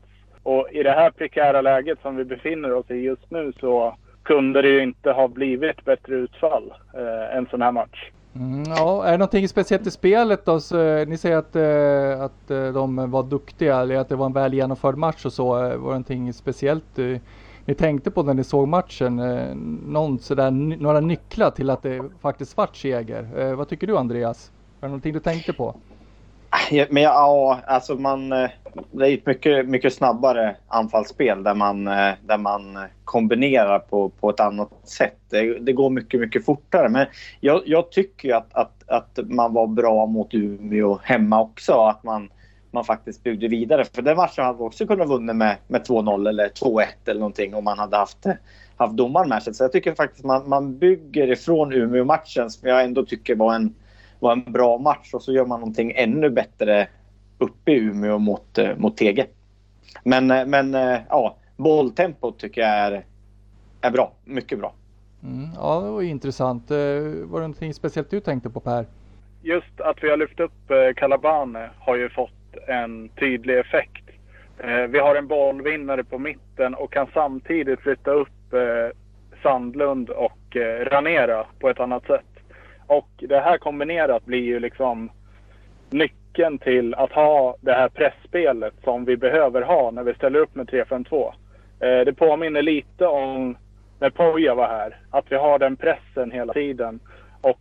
Och 0.49 0.67
i 0.71 0.83
det 0.83 0.91
här 0.91 1.11
prekära 1.11 1.61
läget 1.61 1.99
som 2.01 2.15
vi 2.15 2.25
befinner 2.25 2.73
oss 2.73 2.91
i 2.91 2.93
just 2.93 3.31
nu 3.31 3.53
så 3.59 3.95
kunde 4.23 4.61
det 4.61 4.67
ju 4.67 4.83
inte 4.83 5.11
ha 5.11 5.27
blivit 5.27 5.85
bättre 5.85 6.15
utfall 6.15 6.73
eh, 6.93 7.37
en 7.37 7.47
sån 7.51 7.61
här 7.61 7.71
match. 7.71 8.09
Mm, 8.35 8.63
ja, 8.63 9.05
är 9.05 9.11
det 9.11 9.17
någonting 9.17 9.47
speciellt 9.47 9.87
i 9.87 9.91
spelet 9.91 10.45
då? 10.45 10.59
Så, 10.59 10.79
eh, 10.81 11.07
ni 11.07 11.17
säger 11.17 11.37
att, 11.37 11.55
eh, 11.55 12.25
att 12.25 12.51
eh, 12.51 12.73
de 12.73 13.11
var 13.11 13.23
duktiga 13.23 13.77
eller 13.77 13.97
att 13.97 14.09
det 14.09 14.15
var 14.15 14.25
en 14.25 14.33
väl 14.33 14.53
genomförd 14.53 14.97
match 14.97 15.25
och 15.25 15.33
så. 15.33 15.55
Eh, 15.57 15.61
Var 15.61 15.69
det 15.69 15.77
någonting 15.77 16.33
speciellt 16.33 16.99
eh, 16.99 17.17
ni 17.65 17.75
tänkte 17.75 18.11
på 18.11 18.23
när 18.23 18.33
ni 18.33 18.43
såg 18.43 18.67
matchen? 18.67 19.19
Eh, 19.19 19.55
någon 19.87 20.19
sådär, 20.19 20.51
några 20.81 20.99
nycklar 20.99 21.49
till 21.51 21.69
att 21.69 21.83
det 21.83 22.03
faktiskt 22.21 22.57
vart 22.57 22.75
seger? 22.75 23.27
Eh, 23.37 23.55
vad 23.55 23.67
tycker 23.67 23.87
du 23.87 23.97
Andreas? 23.97 24.51
Var 24.79 24.87
det 24.87 24.91
någonting 24.91 25.13
du 25.13 25.19
tänkte 25.19 25.53
på? 25.53 25.75
Men 26.89 27.03
ja, 27.03 27.59
alltså 27.67 27.95
man, 27.95 28.31
eh, 28.31 28.49
det 28.91 29.09
är 29.09 29.13
ett 29.13 29.25
mycket, 29.25 29.67
mycket 29.67 29.93
snabbare 29.93 30.55
anfallsspel 30.67 31.43
där 31.43 31.53
man, 31.53 31.87
eh, 31.87 32.13
där 32.21 32.37
man 32.37 32.77
kombinerar 33.03 33.79
på, 33.79 34.09
på 34.09 34.29
ett 34.29 34.39
annat 34.39 34.69
sätt. 34.83 35.17
Det, 35.29 35.59
det 35.59 35.73
går 35.73 35.89
mycket, 35.89 36.19
mycket 36.19 36.45
fortare. 36.45 36.89
Men 36.89 37.07
jag, 37.39 37.61
jag 37.65 37.91
tycker 37.91 38.27
ju 38.27 38.33
att, 38.33 38.53
att, 38.53 38.89
att 38.89 39.19
man 39.23 39.53
var 39.53 39.67
bra 39.67 40.05
mot 40.05 40.33
Umeå 40.33 40.99
hemma 41.03 41.41
också. 41.41 41.73
Att 41.73 42.03
man, 42.03 42.29
man 42.71 42.85
faktiskt 42.85 43.23
byggde 43.23 43.47
vidare. 43.47 43.85
För 43.85 44.01
den 44.01 44.17
matchen 44.17 44.45
hade 44.45 44.57
vi 44.57 44.63
också 44.63 44.87
kunnat 44.87 45.09
vinna 45.09 45.33
med, 45.33 45.55
med 45.67 45.81
2-0 45.81 46.29
eller 46.29 46.47
2-1 46.47 46.85
eller 47.05 47.19
någonting 47.19 47.55
om 47.55 47.63
man 47.63 47.79
hade 47.79 47.97
haft, 47.97 48.25
haft 48.77 48.97
domaren 48.97 49.29
med 49.29 49.43
sig. 49.43 49.53
Så 49.53 49.63
jag 49.63 49.71
tycker 49.71 49.95
faktiskt 49.95 50.25
man, 50.25 50.49
man 50.49 50.77
bygger 50.77 51.31
ifrån 51.31 51.73
Umeå-matchen 51.73 52.49
som 52.49 52.69
jag 52.69 52.83
ändå 52.83 53.05
tycker 53.05 53.35
var 53.35 53.55
en 53.55 53.75
var 54.19 54.31
en 54.31 54.51
bra 54.51 54.77
match 54.77 55.13
och 55.13 55.21
så 55.21 55.33
gör 55.33 55.45
man 55.45 55.59
någonting 55.59 55.93
ännu 55.95 56.29
bättre 56.29 56.87
uppe 57.39 57.71
i 57.71 57.75
Umeå 57.75 58.17
mot, 58.17 58.57
eh, 58.57 58.77
mot 58.77 58.97
TG. 58.97 59.25
Men, 60.03 60.31
eh, 60.31 60.45
men 60.45 60.75
eh, 60.75 60.99
ja, 61.09 61.37
bolltempot 61.57 62.39
tycker 62.39 62.61
jag 62.61 62.69
är, 62.69 63.05
är 63.81 63.91
bra. 63.91 64.11
Mycket 64.25 64.59
bra. 64.59 64.73
Mm, 65.23 65.49
ja, 65.55 65.79
det 65.79 65.91
var 65.91 66.01
intressant. 66.01 66.69
Var 66.69 66.77
det 66.77 67.47
någonting 67.47 67.73
speciellt 67.73 68.09
du 68.09 68.19
tänkte 68.19 68.49
på 68.49 68.59
Per? 68.59 68.85
Just 69.41 69.81
att 69.81 70.03
vi 70.03 70.09
har 70.09 70.17
lyft 70.17 70.39
upp 70.39 70.71
Calabane 70.95 71.69
har 71.79 71.95
ju 71.95 72.09
fått 72.09 72.57
en 72.67 73.09
tydlig 73.09 73.59
effekt. 73.59 74.03
Vi 74.89 74.99
har 74.99 75.15
en 75.15 75.27
bollvinnare 75.27 76.03
på 76.03 76.19
mitten 76.19 76.75
och 76.75 76.93
kan 76.93 77.07
samtidigt 77.13 77.79
flytta 77.79 78.11
upp 78.11 78.53
Sandlund 79.43 80.09
och 80.09 80.55
Ranera 80.91 81.45
på 81.59 81.69
ett 81.69 81.79
annat 81.79 82.05
sätt. 82.05 82.28
Och 82.89 83.09
det 83.17 83.39
här 83.39 83.57
kombinerat 83.57 84.25
blir 84.25 84.43
ju 84.43 84.59
liksom 84.59 85.11
nyckeln 85.89 86.57
till 86.57 86.93
att 86.93 87.11
ha 87.11 87.55
det 87.61 87.73
här 87.73 87.89
pressspelet 87.89 88.73
som 88.83 89.05
vi 89.05 89.17
behöver 89.17 89.61
ha 89.61 89.91
när 89.91 90.03
vi 90.03 90.13
ställer 90.13 90.39
upp 90.39 90.55
med 90.55 90.69
3-5-2. 90.69 91.33
Eh, 91.79 92.05
det 92.05 92.13
påminner 92.13 92.61
lite 92.61 93.07
om 93.07 93.57
när 93.99 94.09
Poja 94.09 94.55
var 94.55 94.67
här. 94.67 94.97
Att 95.09 95.31
vi 95.31 95.35
har 95.35 95.59
den 95.59 95.75
pressen 95.75 96.31
hela 96.31 96.53
tiden. 96.53 96.99
Och 97.41 97.59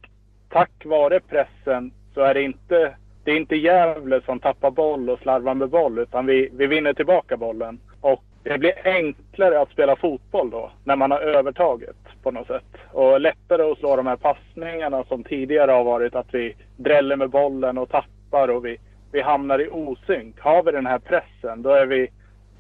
tack 0.49 0.85
vare 0.85 1.21
pressen 1.21 1.93
så 2.15 2.21
är 2.21 2.35
det 2.35 2.43
inte, 2.43 2.95
det 3.25 3.31
är 3.31 3.37
inte 3.37 3.57
Gävle 3.57 4.21
som 4.21 4.41
tappar 4.41 4.71
boll 4.71 5.11
och 5.11 5.19
slarvar 5.19 5.55
med 5.55 5.69
boll 5.69 5.99
utan 5.99 6.27
vi, 6.27 6.49
vi 6.53 6.67
vinner 6.67 6.93
tillbaka 6.93 7.37
bollen. 7.37 7.81
Och 8.01 8.25
det 8.43 8.59
blir 8.59 8.73
enklare 8.85 9.61
att 9.61 9.71
spela 9.71 9.97
fotboll 9.97 10.51
då 10.51 10.71
när 10.85 10.97
man 10.97 11.11
har 11.11 11.21
övertaget 11.21 11.97
på 12.23 12.31
något 12.31 12.47
sätt. 12.47 12.65
Och 12.93 13.21
lättare 13.21 13.63
att 13.63 13.79
slå 13.79 13.97
de 13.97 14.07
här 14.07 14.17
passningarna 14.17 15.05
som 15.05 15.25
tidigare 15.25 15.71
har 15.71 15.85
varit 15.85 16.15
att 16.15 16.35
vi 16.35 16.57
dräller 16.77 17.17
med 17.17 17.31
bollen 17.31 17.79
och 17.79 17.89
tappar 17.89 18.49
och 18.49 18.65
vi, 18.65 18.77
vi 19.13 19.21
hamnar 19.21 19.59
i 19.59 19.69
osynk. 19.69 20.41
Har 20.41 20.63
vi 20.63 20.73
den 20.73 20.87
här 20.87 20.99
pressen 20.99 21.63
då 21.63 21.71
är 21.71 21.87
vi 21.87 22.09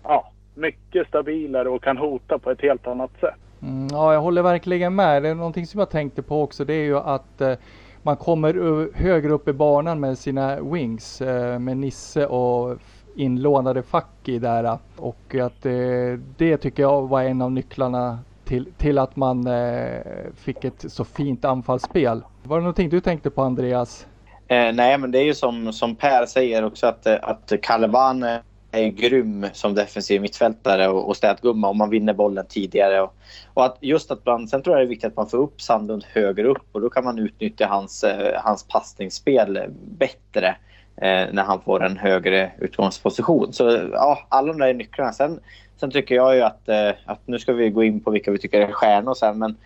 ja, 0.02 0.30
mycket 0.54 1.08
stabilare 1.08 1.68
och 1.68 1.82
kan 1.82 1.96
hota 1.96 2.38
på 2.38 2.50
ett 2.50 2.60
helt 2.60 2.86
annat 2.86 3.10
sätt. 3.20 3.34
Mm, 3.62 3.88
ja, 3.90 4.12
jag 4.12 4.20
håller 4.20 4.42
verkligen 4.42 4.94
med. 4.94 5.22
Det 5.22 5.28
är 5.28 5.34
någonting 5.34 5.66
som 5.66 5.78
jag 5.78 5.90
tänkte 5.90 6.22
på 6.22 6.42
också. 6.42 6.64
Det 6.64 6.74
är 6.74 6.84
ju 6.84 6.98
att 6.98 7.40
eh, 7.40 7.54
man 8.02 8.16
kommer 8.16 8.88
högre 8.94 9.32
upp 9.32 9.48
i 9.48 9.52
banan 9.52 10.00
med 10.00 10.18
sina 10.18 10.60
wings. 10.60 11.20
Eh, 11.20 11.58
med 11.58 11.76
Nisse 11.76 12.26
och 12.26 12.78
inlånade 13.16 13.82
fack 13.82 14.28
i 14.28 14.38
där. 14.38 14.78
Och 14.96 15.34
att 15.34 15.66
eh, 15.66 15.72
det 16.36 16.56
tycker 16.56 16.82
jag 16.82 17.08
var 17.08 17.22
en 17.22 17.42
av 17.42 17.52
nycklarna 17.52 18.18
till, 18.48 18.72
till 18.76 18.98
att 18.98 19.16
man 19.16 19.46
eh, 19.46 20.00
fick 20.36 20.64
ett 20.64 20.84
så 20.88 21.04
fint 21.04 21.44
anfallsspel. 21.44 22.22
Var 22.42 22.56
det 22.56 22.62
någonting 22.62 22.88
du 22.88 23.00
tänkte 23.00 23.30
på 23.30 23.42
Andreas? 23.42 24.06
Eh, 24.48 24.72
nej, 24.72 24.98
men 24.98 25.10
det 25.10 25.18
är 25.18 25.24
ju 25.24 25.34
som, 25.34 25.72
som 25.72 25.96
Per 25.96 26.26
säger 26.26 26.64
också 26.64 26.86
att, 26.86 27.06
eh, 27.06 27.16
att 27.22 27.52
Calvan 27.62 28.22
eh, 28.22 28.36
är 28.70 28.82
ju 28.82 28.90
grym 28.90 29.46
som 29.52 29.74
defensiv 29.74 30.20
mittfältare 30.20 30.88
och, 30.88 31.08
och 31.08 31.16
städgumma 31.16 31.68
om 31.68 31.78
man 31.78 31.90
vinner 31.90 32.14
bollen 32.14 32.46
tidigare. 32.48 33.00
Och, 33.00 33.14
och 33.54 33.64
att 33.64 33.76
just 33.80 34.10
att 34.10 34.26
man, 34.26 34.48
sen 34.48 34.62
tror 34.62 34.76
jag 34.76 34.82
det 34.82 34.86
är 34.86 34.88
viktigt 34.88 35.08
att 35.08 35.16
man 35.16 35.28
får 35.28 35.38
upp 35.38 35.60
Sandlund 35.60 36.04
högre 36.04 36.48
upp 36.48 36.66
och 36.72 36.80
då 36.80 36.90
kan 36.90 37.04
man 37.04 37.18
utnyttja 37.18 37.66
hans, 37.66 38.04
eh, 38.04 38.40
hans 38.42 38.64
passningsspel 38.68 39.60
bättre 39.98 40.56
eh, 40.96 41.26
när 41.32 41.42
han 41.42 41.60
får 41.60 41.84
en 41.84 41.96
högre 41.96 42.52
utgångsposition. 42.58 43.52
Så 43.52 43.88
ja, 43.92 44.26
alla 44.28 44.52
de 44.52 44.58
där 44.58 44.74
nycklarna. 44.74 45.12
Sen, 45.12 45.40
sen 45.80 45.90
tycker 45.90 46.14
jag 46.14 46.36
ju 46.36 46.42
att, 46.42 46.68
eh, 46.68 46.90
att 47.04 47.20
nu 47.26 47.38
ska 47.38 47.52
vi 47.52 47.70
gå 47.70 47.84
in 47.84 48.00
på 48.00 48.10
vilka 48.10 48.30
vi 48.30 48.38
tycker 48.38 48.60
är 48.60 48.72
stjärnor 48.72 49.14
sen. 49.14 49.38
Men, 49.38 49.56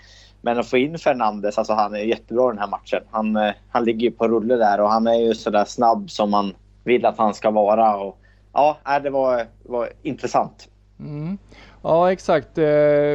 men 0.40 0.58
att 0.58 0.70
få 0.70 0.78
in 0.78 0.98
Fernandes, 0.98 1.58
alltså 1.58 1.72
han 1.72 1.94
är 1.94 1.98
jättebra 1.98 2.48
den 2.48 2.58
här 2.58 2.68
matchen. 2.68 3.02
Han, 3.10 3.36
eh, 3.36 3.52
han 3.70 3.84
ligger 3.84 4.00
ju 4.00 4.10
på 4.10 4.28
rulle 4.28 4.56
där 4.56 4.80
och 4.80 4.90
han 4.90 5.06
är 5.06 5.20
ju 5.20 5.34
sådär 5.34 5.64
snabb 5.64 6.10
som 6.10 6.30
man 6.30 6.54
vill 6.84 7.06
att 7.06 7.18
han 7.18 7.34
ska 7.34 7.50
vara. 7.50 7.96
Och, 7.96 8.18
ja, 8.52 8.78
äh, 8.86 9.02
det 9.02 9.10
var, 9.10 9.46
var 9.62 9.88
intressant. 10.02 10.68
Mm. 11.00 11.38
Ja 11.82 12.12
exakt. 12.12 12.58
Eh, 12.58 12.64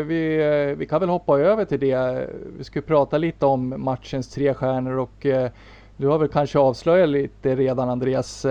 vi, 0.05 0.37
eh, 0.71 0.77
vi 0.77 0.85
kan 0.85 0.99
väl 0.99 1.09
hoppa 1.09 1.39
över 1.39 1.65
till 1.65 1.79
det. 1.79 2.29
Vi 2.57 2.63
ska 2.63 2.81
prata 2.81 3.17
lite 3.17 3.45
om 3.45 3.73
matchens 3.77 4.29
tre 4.29 4.53
stjärnor 4.53 4.97
och 4.97 5.25
eh, 5.25 5.51
du 5.97 6.07
har 6.07 6.17
väl 6.17 6.27
kanske 6.27 6.59
avslöjat 6.59 7.09
lite 7.09 7.55
redan 7.55 7.89
Andreas. 7.89 8.45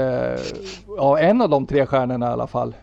Ja, 0.97 1.19
en 1.19 1.43
av 1.43 1.49
de 1.49 1.67
tre 1.67 1.87
stjärnorna 1.87 2.27
i 2.27 2.33
alla 2.33 2.47
fall. 2.47 2.75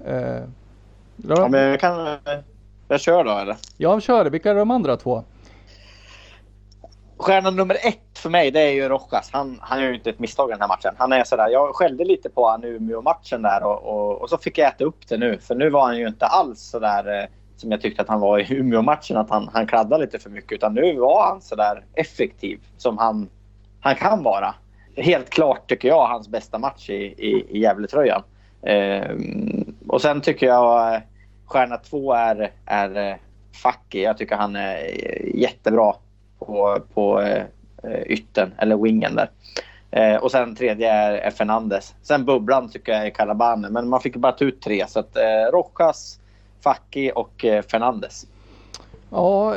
Ja, 1.15 1.47
men 1.47 1.61
jag 1.61 1.79
kan... 1.79 2.17
Jag 2.87 3.01
kör 3.01 3.23
då 3.23 3.31
eller? 3.31 3.55
ja 3.77 3.99
kör. 3.99 4.25
Vilka 4.25 4.51
är 4.51 4.55
de 4.55 4.71
andra 4.71 4.97
två? 4.97 5.23
Stjärna 7.17 7.49
nummer 7.49 7.75
ett 7.75 8.17
för 8.17 8.29
mig 8.29 8.51
det 8.51 8.59
är 8.61 8.71
ju 8.71 8.89
Rojas. 8.89 9.29
Han, 9.31 9.59
han 9.61 9.81
gör 9.81 9.87
ju 9.87 9.95
inte 9.95 10.09
ett 10.09 10.19
misstag 10.19 10.49
i 10.49 10.51
den 10.51 10.61
här 10.61 10.67
matchen. 10.67 10.93
Han 10.97 11.13
är 11.13 11.23
sådär, 11.23 11.49
jag 11.49 11.75
skällde 11.75 12.03
lite 12.05 12.29
på 12.29 12.49
han 12.49 12.63
Umeå-matchen 12.63 13.41
där 13.41 13.63
och, 13.63 13.83
och, 13.83 14.21
och 14.21 14.29
så 14.29 14.37
fick 14.37 14.57
jag 14.57 14.67
äta 14.67 14.83
upp 14.83 15.07
det 15.07 15.17
nu. 15.17 15.37
För 15.37 15.55
nu 15.55 15.69
var 15.69 15.85
han 15.85 15.97
ju 15.97 16.07
inte 16.07 16.25
alls 16.25 16.59
sådär, 16.59 17.19
eh, 17.21 17.29
som 17.55 17.71
jag 17.71 17.81
tyckte 17.81 18.01
att 18.01 18.07
han 18.07 18.19
var 18.19 18.39
i 18.39 18.53
Umeå-matchen, 18.53 19.17
att 19.17 19.29
han, 19.29 19.49
han 19.53 19.67
kladdade 19.67 20.05
lite 20.05 20.19
för 20.19 20.29
mycket. 20.29 20.51
Utan 20.51 20.73
nu 20.73 20.99
var 20.99 21.27
han 21.27 21.41
så 21.41 21.55
där 21.55 21.85
effektiv 21.93 22.59
som 22.77 22.97
han, 22.97 23.29
han 23.81 23.95
kan 23.95 24.23
vara. 24.23 24.55
Helt 24.95 25.29
klart 25.29 25.69
tycker 25.69 25.87
jag 25.87 26.07
hans 26.07 26.27
bästa 26.27 26.57
match 26.59 26.89
i, 26.89 27.03
i, 27.03 27.45
i 27.49 27.59
Gävletröjan. 27.59 28.23
Eh, 28.61 29.15
och 29.93 30.01
sen 30.01 30.21
tycker 30.21 30.45
jag 30.45 30.95
eh, 30.95 31.01
stjärna 31.45 31.77
två 31.77 32.13
är, 32.13 32.51
är 32.65 33.09
eh, 33.09 33.15
Facki. 33.63 34.03
Jag 34.03 34.17
tycker 34.17 34.35
han 34.35 34.55
är 34.55 34.75
eh, 34.75 35.41
jättebra 35.41 35.95
på, 36.39 36.79
på 36.93 37.23
ytten, 38.05 38.53
eller 38.57 38.77
wingen 38.77 39.15
där. 39.15 39.29
Och 40.21 40.31
sen 40.31 40.55
tredje 40.55 40.91
är, 40.91 41.31
Fernandes. 41.31 41.95
Sen 42.01 42.25
bubblan 42.25 42.69
tycker 42.69 42.91
jag 42.91 43.05
är 43.05 43.09
Calabane, 43.09 43.69
men 43.69 43.89
man 43.89 43.99
fick 43.99 44.15
bara 44.15 44.31
ta 44.31 44.45
ut 44.45 44.61
tre. 44.61 44.85
Så 44.87 44.99
att 44.99 45.17
Rojas, 45.51 46.19
Facki 46.63 47.11
och 47.15 47.45
Fernandes. 47.71 48.27
Ja, 49.09 49.53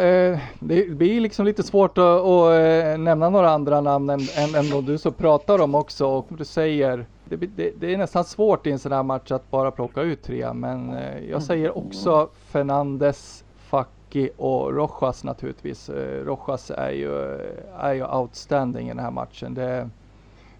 det 0.60 0.90
blir 0.90 1.20
liksom 1.20 1.46
lite 1.46 1.62
svårt 1.62 1.98
att, 1.98 2.04
att 2.04 3.00
nämna 3.00 3.30
några 3.30 3.50
andra 3.50 3.80
namn 3.80 4.10
än, 4.10 4.20
än, 4.36 4.54
än 4.54 4.70
de 4.70 4.86
du 4.86 4.98
så 4.98 5.12
pratar 5.12 5.60
om 5.60 5.74
också. 5.74 6.06
Och 6.06 6.26
du 6.28 6.44
säger, 6.44 7.06
det, 7.28 7.36
det, 7.36 7.72
det, 7.80 7.94
är 7.94 7.98
nästan 7.98 8.24
svårt 8.24 8.66
i 8.66 8.70
en 8.70 8.78
sån 8.78 8.92
här 8.92 9.02
match 9.02 9.30
att 9.30 9.50
bara 9.50 9.70
plocka 9.70 10.00
ut 10.00 10.22
tre. 10.22 10.52
Men 10.52 10.96
eh, 10.96 11.30
jag 11.30 11.42
säger 11.42 11.78
också 11.78 12.28
Fernandes, 12.34 13.44
Facki 13.56 14.30
och 14.36 14.74
Rojas 14.74 15.24
naturligtvis. 15.24 15.88
Eh, 15.88 16.24
Rojas 16.24 16.70
är 16.70 16.90
ju, 16.90 17.38
är 17.78 17.92
ju 17.92 18.04
outstanding 18.04 18.86
i 18.86 18.90
den 18.90 18.98
här 18.98 19.10
matchen. 19.10 19.54
Det, 19.54 19.90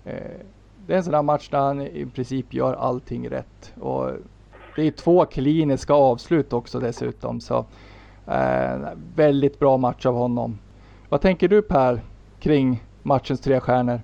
Eh, 0.07 0.41
det 0.87 0.93
är 0.93 0.97
en 0.97 1.05
sån 1.05 1.15
här 1.15 1.23
match 1.23 1.49
där 1.49 1.59
han 1.59 1.81
i 1.81 2.07
princip 2.15 2.55
gör 2.55 2.75
allting 2.75 3.31
rätt. 3.31 3.75
Och 3.81 4.11
det 4.77 4.83
är 4.83 4.91
två 4.91 5.25
kliniska 5.25 5.95
avslut 5.95 6.53
också 6.53 6.81
dessutom. 6.81 7.41
Så 7.41 7.65
eh, 8.27 8.89
väldigt 9.17 9.59
bra 9.59 9.77
match 9.77 10.07
av 10.07 10.15
honom. 10.15 10.59
Vad 11.09 11.21
tänker 11.21 11.49
du 11.49 11.63
Per 11.63 12.01
kring 12.41 12.83
matchens 13.03 13.41
tre 13.41 13.61
stjärnor? 13.61 14.01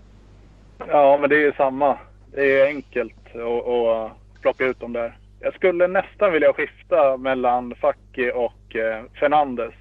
Ja, 0.88 1.18
men 1.20 1.30
det 1.30 1.36
är 1.36 1.40
ju 1.40 1.52
samma. 1.52 1.98
Det 2.34 2.60
är 2.60 2.66
enkelt 2.66 3.36
att 3.36 4.40
plocka 4.42 4.64
ut 4.64 4.80
dem 4.80 4.92
där. 4.92 5.16
Jag 5.40 5.54
skulle 5.54 5.86
nästan 5.86 6.32
vilja 6.32 6.52
skifta 6.52 7.16
mellan 7.16 7.74
Facki 7.74 8.30
och 8.34 8.76
eh, 8.76 9.04
Fernandes. 9.20 9.74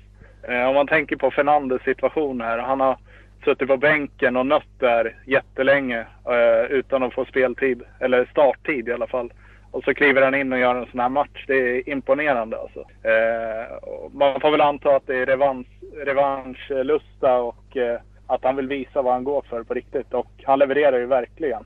Eh, 0.43 0.67
om 0.67 0.75
man 0.75 0.87
tänker 0.87 1.15
på 1.15 1.31
Fernandes 1.31 1.81
situation 1.81 2.41
här. 2.41 2.57
Han 2.57 2.79
har 2.79 2.97
suttit 3.45 3.67
på 3.67 3.77
bänken 3.77 4.37
och 4.37 4.45
nött 4.45 4.79
där 4.79 5.15
jättelänge 5.27 5.99
eh, 6.29 6.71
utan 6.71 7.03
att 7.03 7.13
få 7.13 7.25
speltid, 7.25 7.83
eller 7.99 8.25
starttid 8.25 8.89
i 8.89 8.93
alla 8.93 9.07
fall. 9.07 9.33
Och 9.71 9.83
så 9.83 9.93
kliver 9.93 10.21
han 10.21 10.35
in 10.35 10.53
och 10.53 10.59
gör 10.59 10.75
en 10.75 10.91
sån 10.91 10.99
här 10.99 11.09
match. 11.09 11.45
Det 11.47 11.53
är 11.53 11.89
imponerande 11.89 12.57
alltså. 12.57 12.79
Eh, 12.79 13.89
man 14.11 14.41
får 14.41 14.51
väl 14.51 14.61
anta 14.61 14.95
att 14.95 15.07
det 15.07 15.17
är 15.17 15.25
revansch, 15.25 15.67
revanschlusta 16.05 17.41
och 17.41 17.77
eh, 17.77 17.99
att 18.27 18.43
han 18.43 18.55
vill 18.55 18.67
visa 18.67 19.01
vad 19.01 19.13
han 19.13 19.23
går 19.23 19.45
för 19.49 19.63
på 19.63 19.73
riktigt. 19.73 20.13
Och 20.13 20.31
han 20.43 20.59
levererar 20.59 20.99
ju 20.99 21.05
verkligen. 21.05 21.63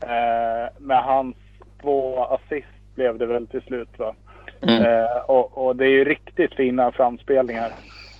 Eh, 0.00 0.68
med 0.78 1.02
hans 1.02 1.36
två 1.82 2.24
assist 2.24 2.94
blev 2.94 3.18
det 3.18 3.26
väl 3.26 3.46
till 3.46 3.62
slut 3.62 3.98
va. 3.98 4.14
Mm. 4.60 4.84
Eh, 4.84 5.16
och, 5.26 5.66
och, 5.66 5.76
det 5.76 5.84
är 5.84 5.90
ju 5.90 6.04
riktigt 6.04 6.54
fina 6.54 6.92
framspelningar. 6.92 7.72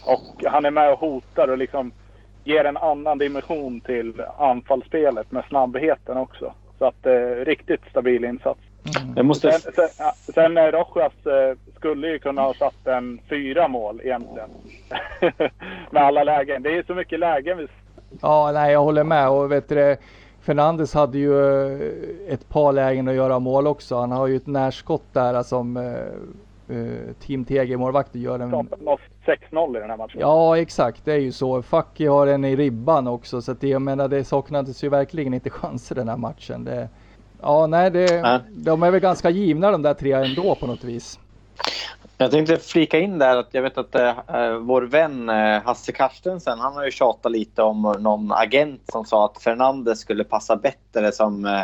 Och 0.07 0.45
han 0.45 0.65
är 0.65 0.71
med 0.71 0.93
och 0.93 0.99
hotar 0.99 1.49
och 1.49 1.59
liksom 1.59 1.93
ger 2.45 2.65
en 2.65 2.77
annan 2.77 3.19
dimension 3.19 3.81
till 3.81 4.13
anfallsspelet 4.39 5.33
med 5.33 5.45
snabbheten 5.49 6.17
också. 6.17 6.53
Så 6.79 6.85
att 6.85 7.07
eh, 7.07 7.45
riktigt 7.45 7.81
stabil 7.91 8.25
insats. 8.25 8.61
Mm. 9.13 9.27
Måste... 9.27 9.53
Sen, 9.53 9.73
sen, 9.75 10.13
sen 10.35 10.57
eh, 10.57 10.65
Rojas 10.65 11.27
eh, 11.27 11.57
skulle 11.77 12.09
ju 12.09 12.19
kunna 12.19 12.43
ha 12.43 12.55
satt 12.55 12.87
en 12.87 13.21
fyra 13.29 13.69
mål 13.69 14.01
egentligen. 14.05 14.51
med 15.91 16.03
alla 16.03 16.25
lägen. 16.25 16.63
Det 16.63 16.77
är 16.77 16.83
så 16.83 16.95
mycket 16.95 17.19
lägen. 17.19 17.59
Vi... 17.59 17.67
Ja, 18.23 18.51
nej 18.55 18.73
jag 18.73 18.81
håller 18.81 19.05
med. 19.05 19.29
Och 19.29 19.53
vet 19.53 19.69
du, 19.69 19.97
Fernandes 20.49 20.95
hade 20.95 21.19
ju 21.19 21.33
eh, 21.33 22.33
ett 22.33 22.49
par 22.49 22.73
lägen 22.73 23.09
att 23.09 23.15
göra 23.15 23.39
mål 23.39 23.67
också. 23.67 23.97
Han 23.97 24.13
har 24.13 24.27
ju 24.27 24.37
ett 24.37 24.47
närskott 24.47 25.03
där 25.13 25.43
som 25.43 25.77
eh, 25.77 27.15
Team 27.21 27.45
TG-målvakten 27.45 28.21
gör 28.21 28.39
en... 28.39 28.53
6-0 28.53 29.77
i 29.77 29.81
den 29.81 29.91
här 29.91 29.97
matchen. 29.97 30.21
Ja 30.21 30.59
exakt, 30.59 31.05
det 31.05 31.13
är 31.13 31.19
ju 31.19 31.33
så. 31.33 31.63
Fucky 31.63 32.07
har 32.07 32.27
en 32.27 32.45
i 32.45 32.57
ribban 32.57 33.07
också 33.07 33.43
så 33.43 33.53
att 33.53 33.61
det, 33.61 33.69
jag 33.69 33.83
menar 33.83 34.09
det 34.09 34.25
saknades 34.25 34.85
ju 34.85 34.89
verkligen 34.89 35.35
inte 35.35 35.51
chanser 35.61 35.95
den 35.95 36.09
här 36.09 36.17
matchen. 36.17 36.65
Det, 36.65 36.89
ja 37.43 37.67
nej, 37.67 37.91
det, 37.91 38.19
äh. 38.19 38.39
de 38.51 38.83
är 38.83 38.91
väl 38.91 39.01
ganska 39.01 39.31
givna 39.31 39.71
de 39.71 39.83
där 39.83 39.95
tre 39.95 40.13
ändå 40.13 40.55
på 40.55 40.67
något 40.67 40.85
vis. 40.85 41.21
Jag 42.21 42.31
tänkte 42.31 42.57
flika 42.57 42.99
in 42.99 43.19
där 43.19 43.37
att 43.37 43.49
jag 43.51 43.63
vet 43.63 43.79
att 43.79 43.95
äh, 43.95 44.59
vår 44.61 44.83
vän 44.83 45.29
äh, 45.29 45.63
Hasse 45.63 45.93
Carstensen 45.93 46.59
han 46.59 46.75
har 46.75 46.85
ju 46.85 46.91
tjatat 46.91 47.33
lite 47.33 47.63
om 47.63 47.97
någon 47.99 48.33
agent 48.33 48.83
som 48.93 49.05
sa 49.05 49.25
att 49.25 49.43
Fernandes 49.43 50.01
skulle 50.01 50.25
passa 50.25 50.57
bättre 50.57 51.13
som 51.13 51.45
äh, 51.45 51.63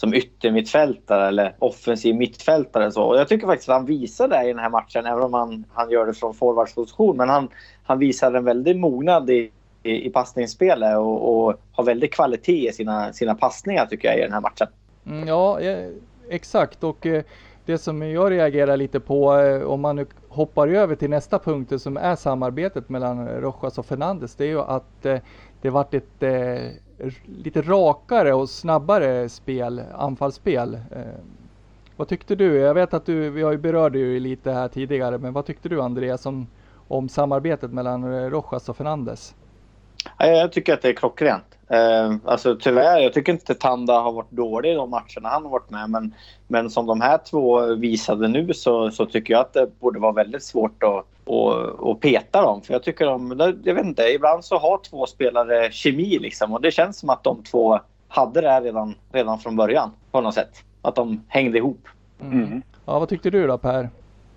som 0.00 0.14
yttermittfältare 0.14 1.28
eller 1.28 1.54
offensiv 1.58 2.14
mittfältare. 2.14 2.92
Så. 2.92 3.02
Och 3.02 3.16
jag 3.16 3.28
tycker 3.28 3.46
faktiskt 3.46 3.68
att 3.68 3.76
han 3.76 3.86
visar 3.86 4.28
det 4.28 4.44
i 4.44 4.48
den 4.48 4.58
här 4.58 4.70
matchen, 4.70 5.06
även 5.06 5.22
om 5.22 5.34
han, 5.34 5.64
han 5.72 5.90
gör 5.90 6.06
det 6.06 6.14
från 6.14 6.34
forwardsposition. 6.34 7.16
Men 7.16 7.28
han, 7.28 7.48
han 7.84 7.98
visar 7.98 8.32
en 8.32 8.44
väldig 8.44 8.76
mognad 8.76 9.30
i, 9.30 9.50
i, 9.82 10.06
i 10.06 10.10
passningsspelet 10.10 10.96
och, 10.96 11.46
och, 11.46 11.54
har 11.72 11.84
väldigt 11.84 12.14
kvalitet 12.14 12.68
i 12.68 12.72
sina, 12.72 13.12
sina 13.12 13.34
passningar 13.34 13.86
tycker 13.86 14.08
jag 14.08 14.18
i 14.18 14.22
den 14.22 14.32
här 14.32 14.40
matchen. 14.40 14.66
Mm, 15.06 15.28
ja, 15.28 15.60
exakt. 16.28 16.84
Och 16.84 17.06
eh, 17.06 17.22
det 17.70 17.78
som 17.78 18.02
jag 18.02 18.30
reagerar 18.30 18.76
lite 18.76 19.00
på, 19.00 19.36
eh, 19.36 19.62
om 19.62 19.80
man 19.80 19.96
nu 19.96 20.06
hoppar 20.28 20.68
över 20.68 20.94
till 20.94 21.10
nästa 21.10 21.38
punkt 21.38 21.80
som 21.82 21.96
är 21.96 22.16
samarbetet 22.16 22.88
mellan 22.88 23.28
Rojas 23.28 23.78
och 23.78 23.86
Fernandes, 23.86 24.34
det 24.34 24.44
är 24.44 24.48
ju 24.48 24.60
att 24.60 25.06
eh, 25.06 25.18
det 25.60 25.70
varit 25.70 25.94
ett 25.94 26.22
eh, 26.22 27.08
lite 27.24 27.62
rakare 27.62 28.34
och 28.34 28.50
snabbare 28.50 29.28
spel, 29.28 29.82
anfallsspel. 29.94 30.78
Vad 31.96 32.08
tyckte 32.08 32.34
du? 32.34 32.56
Jag 32.56 32.74
vet 32.74 32.94
att 32.94 33.06
du, 33.06 33.30
vi 33.30 33.42
har 33.42 33.52
ju 33.52 33.58
berört 33.58 33.92
det 33.92 34.20
lite 34.20 34.52
här 34.52 34.68
tidigare, 34.68 35.18
men 35.18 35.32
vad 35.32 35.46
tyckte 35.46 35.68
du 35.68 35.80
Andreas 35.82 36.26
om, 36.26 36.46
om 36.88 37.08
samarbetet 37.08 37.72
mellan 37.72 38.30
Rojas 38.30 38.68
och 38.68 38.76
Fernandes? 38.76 39.34
Jag 40.18 40.52
tycker 40.52 40.74
att 40.74 40.82
det 40.82 40.88
är 40.88 40.92
klockrent. 40.92 41.44
Eh, 41.68 42.14
alltså 42.24 42.56
tyvärr, 42.56 42.98
jag 42.98 43.12
tycker 43.12 43.32
inte 43.32 43.54
Tanda 43.54 44.00
har 44.00 44.12
varit 44.12 44.30
dålig 44.30 44.70
i 44.70 44.74
de 44.74 44.90
matcherna 44.90 45.28
han 45.28 45.42
har 45.42 45.50
varit 45.50 45.70
med. 45.70 45.90
Men, 45.90 46.14
men 46.48 46.70
som 46.70 46.86
de 46.86 47.00
här 47.00 47.18
två 47.30 47.74
visade 47.74 48.28
nu 48.28 48.54
så, 48.54 48.90
så 48.90 49.06
tycker 49.06 49.34
jag 49.34 49.40
att 49.40 49.52
det 49.52 49.80
borde 49.80 50.00
vara 50.00 50.12
väldigt 50.12 50.42
svårt 50.42 50.82
att, 50.82 51.04
att, 51.32 51.86
att 51.86 52.00
peta 52.00 52.42
dem. 52.42 52.62
För 52.62 52.72
jag 52.72 52.82
tycker 52.82 53.06
de, 53.06 53.54
jag 53.64 53.74
vet 53.74 53.84
inte, 53.84 54.02
ibland 54.02 54.44
så 54.44 54.58
har 54.58 54.80
två 54.90 55.06
spelare 55.06 55.72
kemi 55.72 56.18
liksom. 56.18 56.52
Och 56.52 56.60
det 56.60 56.70
känns 56.70 56.98
som 56.98 57.10
att 57.10 57.24
de 57.24 57.42
två 57.42 57.80
hade 58.08 58.40
det 58.40 58.50
här 58.50 58.62
redan, 58.62 58.94
redan 59.12 59.38
från 59.38 59.56
början 59.56 59.90
på 60.10 60.20
något 60.20 60.34
sätt. 60.34 60.64
Att 60.82 60.94
de 60.94 61.24
hängde 61.28 61.58
ihop. 61.58 61.88
Mm. 62.20 62.62
Ja, 62.84 62.98
vad 62.98 63.08
tyckte 63.08 63.30
du 63.30 63.46
då 63.46 63.58
Per? 63.58 63.88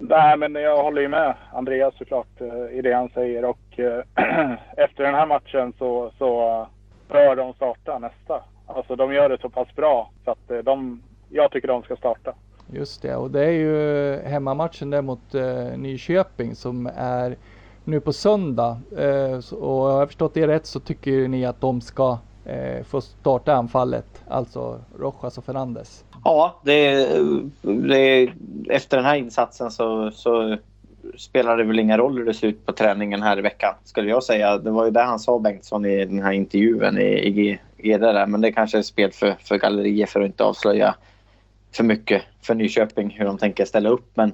Nej, 0.10 0.38
men 0.38 0.56
jag 0.56 0.84
håller 0.84 1.02
ju 1.02 1.08
med 1.08 1.36
Andreas 1.54 1.98
såklart 1.98 2.42
eh, 2.42 2.78
i 2.78 2.82
det 2.82 2.94
han 2.94 3.10
säger. 3.10 3.46
Och 3.46 3.80
eh, 3.80 4.04
efter 4.78 5.04
den 5.04 5.16
här 5.16 5.26
matchen 5.26 5.74
så, 5.78 6.12
så 6.18 6.50
eh, 6.50 6.68
bör 7.08 7.36
de 7.36 7.54
starta 7.54 8.00
nästa. 8.00 8.44
Alltså 8.68 8.96
de 8.96 9.14
gör 9.14 9.30
det 9.30 9.42
så 9.42 9.50
pass 9.50 9.76
bra 9.76 10.12
så 10.26 10.32
att 10.32 10.66
de, 10.66 11.02
jag 11.30 11.52
tycker 11.52 11.68
de 11.68 11.84
ska 11.84 11.96
starta. 11.96 12.34
Just 12.72 13.02
det, 13.02 13.16
och 13.16 13.32
det 13.32 13.46
är 13.46 13.52
ju 13.52 14.20
hemmamatchen 14.26 14.90
där 14.90 15.02
mot 15.02 15.36
eh, 15.36 15.78
Nyköping 15.78 16.56
som 16.56 16.90
är 16.96 17.36
nu 17.84 18.00
på 18.00 18.14
söndag. 18.14 18.78
Eh, 18.98 19.54
och 19.54 19.90
jag 19.90 20.08
förstått 20.08 20.34
det 20.34 20.48
rätt 20.48 20.66
så 20.66 20.80
tycker 20.80 21.28
ni 21.28 21.46
att 21.46 21.62
de 21.62 21.82
ska 21.82 22.18
eh, 22.46 22.84
få 22.84 23.02
starta 23.02 23.54
anfallet, 23.54 24.24
alltså 24.28 24.80
Rojas 25.00 25.38
och 25.38 25.44
Fernandes. 25.44 26.06
Ja, 26.24 26.60
det, 26.64 27.08
det, 27.62 28.30
efter 28.70 28.98
den 28.98 29.06
här 29.06 29.16
insatsen 29.16 29.72
så, 29.72 30.12
så 30.12 30.58
spelar 31.18 31.58
det 31.58 31.64
väl 31.64 31.80
ingen 31.80 31.98
roll 31.98 32.18
hur 32.18 32.26
det 32.26 32.34
ser 32.34 32.48
ut 32.48 32.66
på 32.66 32.72
träningen 32.72 33.22
här 33.22 33.40
i 33.40 33.42
veckan, 33.42 33.74
skulle 33.84 34.10
jag 34.10 34.24
säga. 34.24 34.58
Det 34.58 34.72
var 34.72 34.86
ju 34.86 34.92
det 34.92 35.02
han 35.02 35.20
sa, 35.20 35.40
Bengtsson, 35.40 35.86
i 35.86 36.06
den 36.06 36.24
här 36.24 36.32
intervjun 36.32 36.98
i, 36.98 37.04
i 37.04 37.60
GD 37.78 38.02
där. 38.02 38.28
Men 38.28 38.42
det 38.42 38.52
kanske 38.52 38.78
är 38.78 38.82
spel 38.82 39.12
för, 39.12 39.36
för 39.40 39.58
gallerier 39.58 40.06
för 40.06 40.22
att 40.22 40.26
inte 40.26 40.44
avslöja 40.44 40.96
för 41.72 41.84
mycket 41.84 42.22
för 42.42 42.56
Nyköping 42.56 43.10
hur 43.10 43.26
de 43.26 43.38
tänker 43.38 43.66
ställa 43.66 43.90
upp. 43.90 44.12
Men 44.14 44.34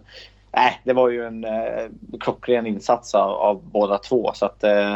nej, 0.51 0.81
det 0.83 0.93
var 0.93 1.09
ju 1.09 1.25
en 1.25 1.43
eh, 1.43 1.89
klockren 2.19 2.67
insats 2.67 3.15
av, 3.15 3.31
av, 3.31 3.63
båda 3.63 3.97
två. 3.97 4.31
Så 4.33 4.45
att 4.45 4.63
eh, 4.63 4.93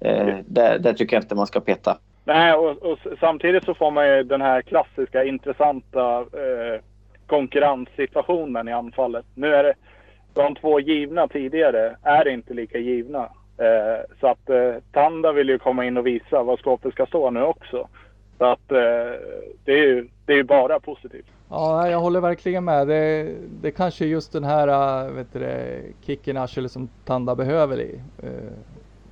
eh, 0.00 0.38
det, 0.46 0.78
det, 0.78 0.94
tycker 0.94 1.16
jag 1.16 1.22
inte 1.22 1.34
man 1.34 1.46
ska 1.46 1.60
peta. 1.60 1.98
Nej, 2.24 2.54
och, 2.54 2.82
och, 2.82 2.98
samtidigt 3.20 3.64
så 3.64 3.74
får 3.74 3.90
man 3.90 4.08
ju 4.08 4.22
den 4.22 4.40
här 4.40 4.62
klassiska 4.62 5.24
intressanta 5.24 6.18
eh, 6.20 6.80
konkurrenssituationen 7.26 8.68
i 8.68 8.72
anfallet. 8.72 9.26
Nu 9.34 9.54
är 9.54 9.64
det 9.64 9.74
de 10.34 10.54
två 10.54 10.80
givna 10.80 11.28
tidigare 11.28 11.96
är 12.02 12.28
inte 12.28 12.54
lika 12.54 12.78
givna. 12.78 13.28
Eh, 13.58 14.04
så 14.20 14.26
att 14.26 14.50
eh, 14.50 14.74
Tanda 14.92 15.32
vill 15.32 15.48
ju 15.48 15.58
komma 15.58 15.84
in 15.84 15.96
och 15.96 16.06
visa 16.06 16.42
vad 16.42 16.58
skåpet 16.58 16.92
ska 16.92 17.06
stå 17.06 17.30
nu 17.30 17.42
också. 17.42 17.88
Så 18.38 18.44
att 18.44 18.72
eh, 18.72 19.12
det 19.64 19.72
är 19.72 19.86
ju 19.86 20.08
det 20.26 20.32
är 20.32 20.42
bara 20.42 20.80
positivt. 20.80 21.26
Ja, 21.50 21.88
jag 21.88 22.00
håller 22.00 22.20
verkligen 22.20 22.64
med. 22.64 22.88
Det, 22.88 23.34
det 23.62 23.70
kanske 23.70 24.04
är 24.04 24.08
just 24.08 24.32
den 24.32 24.44
här 24.44 24.68
eh, 24.68 25.12
vet 25.12 25.32
du, 25.32 25.82
kicken 26.06 26.36
arsle 26.36 26.68
som 26.68 26.88
Tanda 27.04 27.34
behöver 27.34 27.80
i. 27.80 28.00
Eh, 28.22 28.52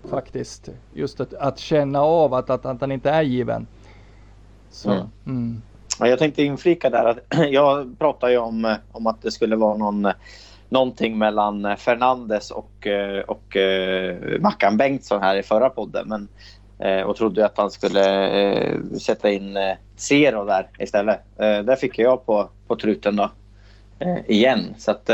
Eh, 0.08 0.14
faktiskt. 0.14 0.68
Just 0.94 1.20
att, 1.20 1.34
att 1.34 1.58
känna 1.58 2.00
av 2.00 2.34
att, 2.34 2.50
att, 2.50 2.66
att 2.66 2.80
han 2.80 2.92
inte 2.92 3.10
är 3.10 3.22
given. 3.22 3.66
Så, 4.70 4.90
mm. 4.90 5.06
Mm. 5.26 5.62
Jag 6.00 6.18
tänkte 6.18 6.42
inflika 6.42 6.90
där 6.90 7.04
att 7.04 7.18
jag 7.50 7.98
pratade 7.98 8.32
ju 8.32 8.38
om, 8.38 8.76
om 8.92 9.06
att 9.06 9.22
det 9.22 9.30
skulle 9.30 9.56
vara 9.56 9.76
någon, 9.76 10.08
någonting 10.68 11.18
mellan 11.18 11.76
Fernandes 11.76 12.50
och, 12.50 12.86
och 13.26 13.56
Mackan 14.40 14.76
Bengtsson 14.76 15.22
här 15.22 15.36
i 15.36 15.42
förra 15.42 15.70
podden. 15.70 16.08
Men, 16.08 16.28
och 17.06 17.16
trodde 17.16 17.46
att 17.46 17.58
han 17.58 17.70
skulle 17.70 18.98
sätta 19.00 19.30
in 19.30 19.58
Zero 19.96 20.44
där 20.44 20.68
istället. 20.78 21.20
Där 21.36 21.76
fick 21.76 21.98
jag 21.98 22.26
på, 22.26 22.48
på 22.66 22.76
truten 22.76 23.16
då. 23.16 23.30
Igen. 24.26 24.74
Så 24.78 24.90
att 24.90 25.08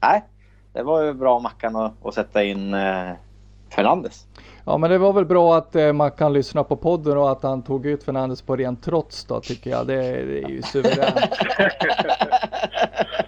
nej, 0.00 0.24
det 0.72 0.82
var 0.82 1.02
ju 1.02 1.12
bra 1.12 1.38
Mackan 1.38 1.76
att, 1.76 2.06
att 2.06 2.14
sätta 2.14 2.44
in 2.44 2.74
Fernandes. 3.70 4.26
Ja 4.64 4.78
men 4.78 4.90
det 4.90 4.98
var 4.98 5.12
väl 5.12 5.24
bra 5.24 5.56
att 5.56 5.76
eh, 5.76 5.92
man 5.92 6.10
kan 6.10 6.32
lyssna 6.32 6.64
på 6.64 6.76
podden 6.76 7.18
och 7.18 7.30
att 7.30 7.42
han 7.42 7.62
tog 7.62 7.86
ut 7.86 8.04
Fernandes 8.04 8.42
på 8.42 8.56
ren 8.56 8.76
trots 8.76 9.24
då 9.24 9.40
tycker 9.40 9.70
jag. 9.70 9.86
Det, 9.86 9.96
det 9.96 10.42
är 10.42 10.48
ju 10.48 10.62
suveränt. 10.62 11.18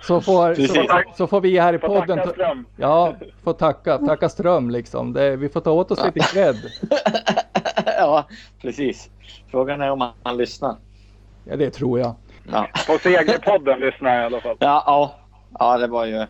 så, 0.02 0.20
får, 0.20 0.54
så, 0.54 1.02
så, 1.16 1.26
får 1.26 1.40
vi 1.40 1.58
här 1.58 1.74
i 1.74 1.78
podden. 1.78 2.18
Tacka 2.18 2.30
Ström. 2.32 2.66
Ja, 2.76 3.14
får 3.44 3.52
tacka. 3.52 3.98
Tacka 3.98 4.28
Ström 4.28 4.70
liksom. 4.70 5.12
Det, 5.12 5.36
vi 5.36 5.48
får 5.48 5.60
ta 5.60 5.70
åt 5.70 5.90
oss 5.90 6.04
lite 6.04 6.20
cred. 6.20 6.56
ja, 7.86 8.24
precis. 8.62 9.10
Frågan 9.50 9.80
är 9.80 9.90
om 9.90 10.00
han, 10.00 10.12
han 10.22 10.36
lyssnar. 10.36 10.76
Ja, 11.44 11.56
det 11.56 11.70
tror 11.70 11.98
jag. 11.98 12.14
Ja. 12.52 12.68
På 12.86 12.98
Segerpodden 12.98 13.80
lyssnar 13.80 14.14
jag 14.14 14.22
i 14.22 14.26
alla 14.26 14.40
fall. 14.40 14.56
Ja, 14.58 14.82
ja. 14.86 15.14
ja 15.58 15.78
det 15.78 15.86
var 15.86 16.04
ju... 16.04 16.26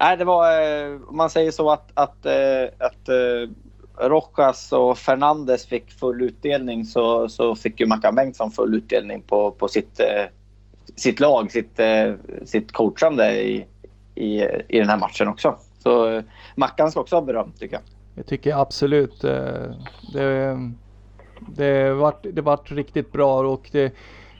Nej, 0.00 0.16
det 0.16 0.24
var... 0.24 0.50
Om 1.08 1.16
man 1.16 1.30
säger 1.30 1.50
så 1.50 1.70
att, 1.70 1.90
att, 1.94 2.26
eh, 2.26 2.64
att, 2.78 3.08
eh, 3.08 3.50
Rojas 4.08 4.72
och 4.72 4.98
Fernandes 4.98 5.66
fick 5.66 5.90
full 5.90 6.22
utdelning 6.22 6.84
så, 6.84 7.28
så 7.28 7.54
fick 7.54 7.80
ju 7.80 7.86
Mackan 7.86 8.14
Bengtsson 8.14 8.50
full 8.50 8.74
utdelning 8.74 9.22
på, 9.22 9.50
på 9.50 9.68
sitt, 9.68 10.00
sitt 10.96 11.20
lag, 11.20 11.50
sitt, 11.50 11.80
sitt 12.44 12.72
coachande 12.72 13.42
i, 13.42 13.66
i, 14.14 14.42
i 14.68 14.78
den 14.78 14.88
här 14.88 14.98
matchen 14.98 15.28
också. 15.28 15.56
Så 15.78 16.22
Mackan 16.54 16.90
ska 16.90 17.00
också 17.00 17.16
ha 17.16 17.22
beröm 17.22 17.52
tycker 17.58 17.74
jag. 17.74 17.82
Jag 18.14 18.26
tycker 18.26 18.60
absolut. 18.60 19.20
Det, 20.12 20.58
det, 21.56 21.92
vart, 21.94 22.26
det 22.32 22.42
vart 22.42 22.72
riktigt 22.72 23.12
bra 23.12 23.40
och 23.40 23.68
det, 23.72 23.92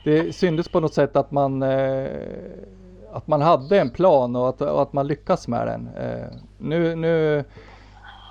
det 0.03 0.35
syntes 0.35 0.69
på 0.69 0.79
något 0.79 0.93
sätt 0.93 1.15
att 1.15 1.31
man 1.31 1.63
att 3.13 3.27
man 3.27 3.41
hade 3.41 3.79
en 3.79 3.89
plan 3.89 4.35
och 4.35 4.49
att, 4.49 4.61
och 4.61 4.81
att 4.81 4.93
man 4.93 5.07
lyckas 5.07 5.47
med 5.47 5.67
den. 5.67 5.89
Eh, 5.97 6.27
nu, 6.57 6.95
nu 6.95 7.43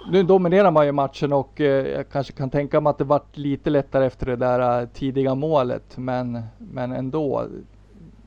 nu 0.09 0.23
dominerar 0.23 0.71
man 0.71 0.87
ju 0.87 0.93
matchen 0.93 1.33
och 1.33 1.61
eh, 1.61 1.87
jag 1.87 2.09
kanske 2.09 2.33
kan 2.33 2.51
tänka 2.51 2.81
mig 2.81 2.91
att 2.91 2.99
det 2.99 3.05
vart 3.05 3.37
lite 3.37 3.71
lättare 3.71 4.07
efter 4.07 4.27
det 4.27 4.37
där 4.37 4.81
eh, 4.81 4.89
tidiga 4.89 5.35
målet. 5.35 5.97
Men, 5.97 6.43
men 6.59 6.93
ändå. 6.93 7.47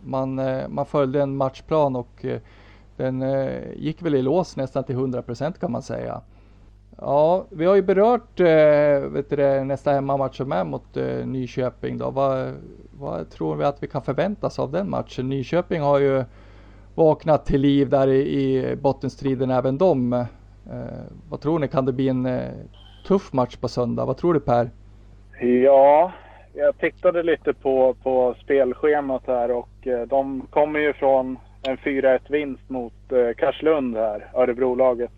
Man, 0.06 0.40
eh, 0.40 0.68
man 0.68 0.86
följde 0.86 1.22
en 1.22 1.36
matchplan 1.36 1.96
och 1.96 2.26
eh, 2.26 2.40
den 2.98 3.22
eh, 3.22 3.74
gick 3.76 4.02
väl 4.02 4.16
i 4.16 4.22
lås 4.22 4.56
nästan 4.56 4.84
till 4.84 4.96
100% 4.96 5.60
kan 5.60 5.72
man 5.72 5.82
säga. 5.82 6.22
Ja, 6.98 7.46
vi 7.50 7.66
har 7.66 7.76
ju 7.76 7.82
berört 7.82 8.40
eh, 8.40 9.10
vet 9.10 9.30
du, 9.30 9.64
nästa 9.64 9.92
hemmamatch 9.92 10.38
som 10.38 10.52
är 10.52 10.64
mot 10.64 10.98
eh, 10.98 11.26
Nyköping. 11.26 11.98
Då. 11.98 12.10
Vad, 12.10 12.54
vad 13.00 13.30
tror 13.30 13.56
vi 13.56 13.64
att 13.64 13.84
vi 13.84 13.88
kan 13.88 14.02
förvänta 14.02 14.48
oss 14.48 14.60
av 14.60 14.72
den 14.72 14.90
matchen? 14.90 15.30
Nyköping 15.30 15.82
har 15.82 16.00
ju 16.00 16.24
vaknat 16.96 17.46
till 17.46 17.62
liv 17.62 17.90
där 17.90 18.08
i, 18.08 18.20
i 18.20 18.76
bottenstriden 18.76 19.52
även 19.52 19.78
de. 19.78 20.14
Eh, 20.14 20.28
vad 21.30 21.42
tror 21.42 21.60
ni, 21.60 21.68
kan 21.68 21.86
det 21.86 21.94
bli 21.94 22.10
en 22.10 22.26
eh, 22.26 22.52
tuff 23.08 23.34
match 23.34 23.56
på 23.56 23.68
söndag? 23.68 24.06
Vad 24.06 24.18
tror 24.18 24.34
du 24.34 24.40
Per? 24.40 24.70
Ja, 25.42 26.12
jag 26.54 26.78
tittade 26.78 27.24
lite 27.24 27.54
på, 27.54 27.96
på 28.04 28.36
spelschemat 28.44 29.24
här 29.28 29.52
och 29.52 29.88
eh, 29.88 30.02
de 30.02 30.48
kommer 30.50 30.80
ju 30.80 30.94
från 30.94 31.38
en 31.62 31.78
4-1 31.78 32.20
vinst 32.30 32.70
mot 32.70 33.12
eh, 33.12 33.34
Karlslund 33.38 33.98
här, 33.98 34.32
Örebrolaget. 34.34 35.12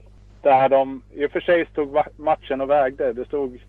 Där 0.45 0.69
de 0.69 1.01
i 1.13 1.25
och 1.25 1.31
för 1.31 1.39
sig 1.39 1.65
stod 1.65 1.97
matchen 2.15 2.62
och 2.62 2.69
vägde. 2.69 3.13
Det 3.13 3.25
stod 3.25 3.60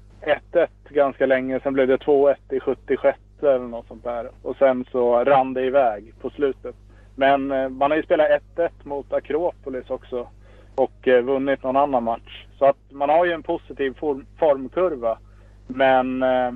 1-1 0.52 0.68
ganska 0.88 1.26
länge, 1.26 1.60
sen 1.60 1.72
blev 1.72 1.88
det 1.88 1.96
2-1 1.96 2.34
i 2.50 2.60
76 2.60 3.18
eller 3.40 3.58
något 3.58 3.86
sånt 3.86 4.04
där. 4.04 4.30
Och 4.42 4.56
sen 4.56 4.84
så 4.92 5.24
rann 5.24 5.54
det 5.54 5.64
iväg 5.64 6.14
på 6.20 6.30
slutet. 6.30 6.74
Men 7.14 7.50
eh, 7.50 7.68
man 7.68 7.90
har 7.90 7.96
ju 7.96 8.02
spelat 8.02 8.42
1-1 8.56 8.70
mot 8.82 9.12
Akropolis 9.12 9.90
också 9.90 10.28
och 10.74 11.08
eh, 11.08 11.22
vunnit 11.22 11.62
någon 11.62 11.76
annan 11.76 12.04
match. 12.04 12.46
Så 12.58 12.64
att 12.64 12.78
man 12.90 13.08
har 13.08 13.24
ju 13.24 13.32
en 13.32 13.42
positiv 13.42 13.94
form, 13.94 14.26
formkurva. 14.38 15.18
Men 15.66 16.22
eh, 16.22 16.46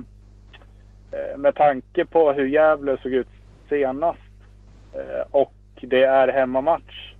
eh 1.11 1.37
med 1.37 1.55
tanke 1.55 2.05
på 2.05 2.31
hur 2.31 2.45
Gävle 2.45 2.97
såg 2.97 3.13
ut 3.13 3.29
senast 3.69 4.19
eh, 4.93 5.25
och 5.31 5.53
det 5.81 6.03
är 6.03 6.27
hemmamatch 6.27 7.10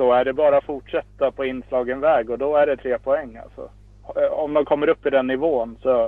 så 0.00 0.12
är 0.12 0.24
det 0.24 0.32
bara 0.32 0.58
att 0.58 0.64
fortsätta 0.64 1.30
på 1.30 1.44
inslagen 1.44 2.00
väg 2.00 2.30
och 2.30 2.38
då 2.38 2.56
är 2.56 2.66
det 2.66 2.76
tre 2.76 2.98
poäng. 2.98 3.36
Alltså. 3.36 3.70
Eh, 4.16 4.32
om 4.32 4.54
de 4.54 4.64
kommer 4.64 4.88
upp 4.88 5.06
i 5.06 5.10
den 5.10 5.26
nivån 5.26 5.76
så 5.82 6.04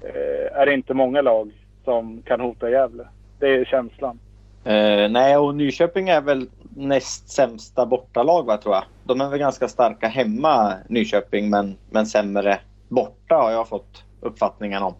eh, 0.00 0.60
är 0.60 0.66
det 0.66 0.74
inte 0.74 0.94
många 0.94 1.22
lag 1.22 1.52
som 1.84 2.22
kan 2.22 2.40
hota 2.40 2.70
Gävle. 2.70 3.04
Det 3.38 3.46
är 3.46 3.64
känslan. 3.64 4.18
Uh, 4.66 5.08
nej, 5.10 5.36
och 5.36 5.54
Nyköping 5.54 6.08
är 6.08 6.20
väl 6.20 6.48
näst 6.76 7.28
sämsta 7.28 7.86
bortalag 7.86 8.46
va, 8.46 8.56
tror 8.56 8.74
jag. 8.74 8.84
De 9.04 9.20
är 9.20 9.28
väl 9.28 9.38
ganska 9.38 9.68
starka 9.68 10.08
hemma, 10.08 10.74
Nyköping, 10.88 11.50
men, 11.50 11.76
men 11.90 12.06
sämre 12.06 12.58
borta 12.88 13.34
har 13.34 13.50
jag 13.50 13.68
fått 13.68 14.04
uppfattningen 14.20 14.82
om. 14.82 14.94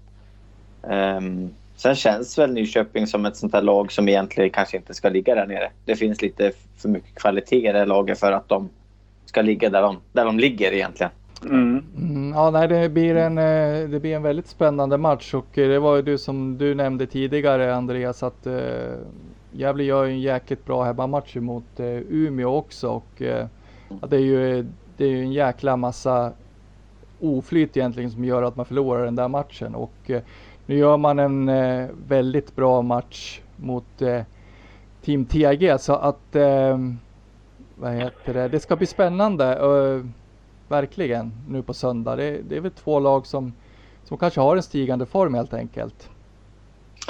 Um, 0.83 1.55
sen 1.83 1.95
känns 1.95 2.39
väl 2.39 2.53
Nyköping 2.53 3.07
som 3.07 3.27
ett 3.27 3.37
sånt 3.37 3.53
här 3.53 3.63
lag 3.63 3.93
som 3.93 4.09
egentligen 4.09 4.51
kanske 4.51 4.77
inte 4.77 4.95
ska 4.95 5.09
ligga 5.09 5.35
där 5.35 5.47
nere. 5.47 5.71
Det 5.85 5.97
finns 5.97 6.23
lite 6.23 6.53
för 6.77 6.89
mycket 6.89 7.15
kvalitet 7.15 7.69
i 7.69 7.73
det 7.73 7.85
laget 7.85 8.19
för 8.19 8.33
att 8.33 8.49
de 8.49 8.69
ska 9.25 9.43
ligga 9.43 9.71
där 9.71 9.83
de, 9.83 9.97
där 10.13 10.25
de 10.25 10.39
ligger 10.39 10.73
egentligen. 10.73 11.13
Mm. 11.45 11.85
Mm, 11.97 12.33
ja, 12.33 12.51
nej, 12.51 12.69
det 12.69 12.89
blir, 12.89 13.17
en, 13.17 13.39
eh, 13.39 13.89
det 13.89 14.01
blir 14.01 14.17
en 14.17 14.23
väldigt 14.23 14.47
spännande 14.47 14.99
match 14.99 15.35
och 15.35 15.47
det 15.55 15.79
var 15.79 15.97
ju 15.97 16.03
du 16.03 16.19
som 16.19 16.59
du 16.59 16.75
nämnde 16.75 17.07
tidigare 17.07 17.75
Andreas 17.75 18.23
att 18.23 18.47
uh, 18.47 18.61
Gävle 19.53 19.85
gör 19.85 20.05
en 20.05 20.21
jäkligt 20.21 20.65
bra 20.65 20.85
hemmamatch 20.85 21.37
mot 21.37 21.81
uh, 21.81 21.87
Umeå 22.11 22.57
också 22.57 22.89
och 22.89 23.21
uh, 23.21 23.45
det 24.09 24.17
är 24.17 24.21
ju 24.21 24.67
det 24.97 25.05
är 25.05 25.17
en 25.17 25.33
jäkla 25.33 25.77
massa 25.77 26.33
oflyt 27.21 27.77
egentligen 27.77 28.11
som 28.11 28.25
gör 28.25 28.43
att 28.43 28.57
man 28.57 28.67
förlorar 28.67 29.05
den 29.05 29.17
där 29.17 29.29
matchen 29.29 29.75
och 29.75 30.11
uh, 30.11 30.19
nu 30.67 30.77
gör 30.77 30.97
man 30.97 31.19
en 31.19 31.51
väldigt 32.09 32.57
bra 32.57 32.83
match 32.83 33.41
mot 33.57 34.03
Team 35.05 35.25
TG 35.25 35.79
så 35.79 35.93
att 35.93 36.37
vad 37.75 37.93
heter 37.93 38.35
det, 38.35 38.49
det 38.49 38.61
ska 38.61 38.77
bli 38.77 38.87
spännande 38.87 39.55
verkligen 40.73 41.33
nu 41.49 41.63
på 41.63 41.75
söndag. 41.75 42.17
Det, 42.17 42.41
det 42.49 42.57
är 42.57 42.61
väl 42.61 42.71
två 42.71 43.01
lag 43.01 43.27
som, 43.27 43.53
som 44.05 44.19
kanske 44.19 44.41
har 44.41 44.57
en 44.57 44.63
stigande 44.63 45.07
form 45.07 45.35
helt 45.35 45.55
enkelt. 45.55 46.11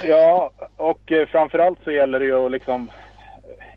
Ja, 0.04 0.50
och 0.76 1.12
eh, 1.12 1.26
framförallt 1.26 1.78
så 1.84 1.90
gäller 1.90 2.18
det 2.18 2.24
ju 2.24 2.46
att 2.46 2.50
liksom 2.50 2.90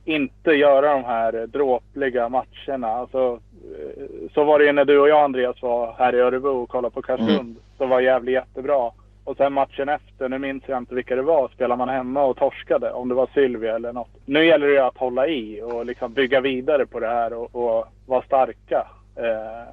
inte 0.06 0.52
göra 0.52 0.94
de 0.94 1.04
här 1.04 1.48
dråpliga 1.48 2.30
matcherna. 2.30 2.88
Alltså, 2.88 3.40
eh, 3.78 4.30
så 4.34 4.44
var 4.44 4.60
det 4.60 4.66
ju 4.66 4.72
när 4.72 4.86
du 4.86 5.00
och 5.00 5.10
jag 5.10 5.24
Andreas 5.24 5.62
var 5.62 5.94
här 5.98 6.16
i 6.16 6.20
Örebro 6.20 6.64
och 6.64 6.70
kollade 6.70 6.94
på 6.94 7.02
Karsund. 7.02 7.30
Mm. 7.30 7.56
Så 7.78 7.86
var 7.86 8.00
Gävle 8.00 8.32
jättebra. 8.32 8.92
Och 9.26 9.38
sen 9.38 9.54
matchen 9.54 9.90
efter, 9.90 10.30
nu 10.30 10.40
minns 10.40 10.64
jag 10.68 10.78
inte 10.78 10.96
vilka 10.96 11.16
det 11.16 11.22
var, 11.22 11.48
spelade 11.48 11.78
man 11.78 11.90
hemma 11.90 12.24
och 12.24 12.38
torskade. 12.38 12.92
Om 12.92 13.10
det 13.10 13.16
var 13.16 13.30
Sylvia 13.34 13.76
eller 13.76 13.94
något. 13.94 14.12
Nu 14.26 14.46
gäller 14.46 14.68
det 14.68 14.74
ju 14.74 14.80
att 14.80 14.98
hålla 14.98 15.28
i 15.28 15.62
och 15.62 15.86
liksom 15.86 16.14
bygga 16.14 16.42
vidare 16.42 16.86
på 16.86 17.00
det 17.00 17.08
här 17.08 17.34
och, 17.34 17.56
och 17.56 17.88
vara 18.06 18.22
starka. 18.22 18.88
Eh, 19.16 19.66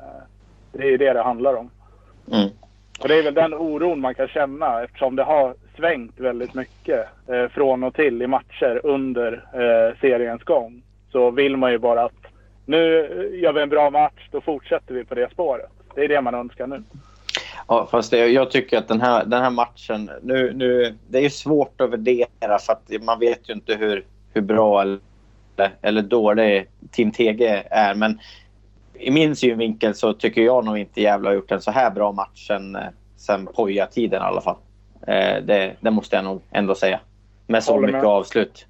det 0.72 0.82
är 0.82 0.90
ju 0.90 0.96
det 0.96 1.12
det 1.12 1.22
handlar 1.22 1.54
om. 1.54 1.70
Mm. 2.32 2.48
Och 3.00 3.08
det 3.08 3.18
är 3.18 3.22
väl 3.22 3.34
den 3.34 3.54
oron 3.54 4.00
man 4.00 4.14
kan 4.14 4.28
känna 4.28 4.82
eftersom 4.82 5.16
det 5.16 5.22
har 5.22 5.54
svängt 5.76 6.20
väldigt 6.20 6.54
mycket 6.54 7.08
eh, 7.28 7.48
från 7.48 7.84
och 7.84 7.94
till 7.94 8.22
i 8.22 8.26
matcher 8.26 8.80
under 8.84 9.32
eh, 9.32 9.98
seriens 10.00 10.42
gång. 10.42 10.82
Så 11.10 11.30
vill 11.30 11.56
man 11.56 11.72
ju 11.72 11.78
bara 11.78 12.04
att 12.04 12.26
nu 12.66 12.78
gör 13.42 13.52
vi 13.52 13.62
en 13.62 13.68
bra 13.68 13.90
match, 13.90 14.28
då 14.30 14.40
fortsätter 14.40 14.94
vi 14.94 15.04
på 15.04 15.14
det 15.14 15.30
spåret. 15.30 15.70
Det 15.94 16.04
är 16.04 16.08
det 16.08 16.20
man 16.20 16.34
önskar 16.34 16.66
nu. 16.66 16.82
Ja, 17.68 17.88
fast 17.90 18.11
det, 18.11 18.27
jag 18.27 18.51
tycker 18.51 18.79
att 18.79 18.88
den 18.88 19.01
här, 19.01 19.25
den 19.25 19.42
här 19.42 19.50
matchen... 19.50 20.10
Nu, 20.23 20.52
nu, 20.54 20.94
det 21.08 21.25
är 21.25 21.29
svårt 21.29 21.81
att 21.81 21.90
värdera 21.90 22.58
för 22.60 22.73
att 22.73 23.02
man 23.02 23.19
vet 23.19 23.48
ju 23.48 23.52
inte 23.52 23.75
hur, 23.75 24.04
hur 24.35 24.42
bra 24.42 24.83
eller, 24.83 24.98
eller 25.83 26.02
dålig 26.02 26.69
Team 26.90 27.13
TG 27.13 27.65
är. 27.71 27.94
Men 27.94 28.21
i 28.94 29.10
min 29.10 29.37
synvinkel 29.37 29.94
så 29.94 30.13
tycker 30.13 30.42
jag 30.42 30.65
nog 30.65 30.79
inte 30.79 31.00
Gävle 31.00 31.29
har 31.29 31.35
gjort 31.35 31.50
en 31.50 31.63
så 31.63 31.71
här 31.71 31.90
bra 31.90 32.13
match 32.13 32.46
sen, 32.46 32.79
sen 33.17 33.46
Poja-tiden 33.46 34.23
i 34.23 34.25
alla 34.25 34.40
fall. 34.40 34.56
Eh, 35.06 35.42
det, 35.44 35.77
det, 35.81 35.90
måste 35.90 36.17
jag 36.17 36.25
nog 36.25 36.42
ändå 36.50 36.75
säga. 36.75 37.00
Med 37.46 37.65
så 37.65 37.81
mycket 37.81 38.04
avslut. 38.04 38.67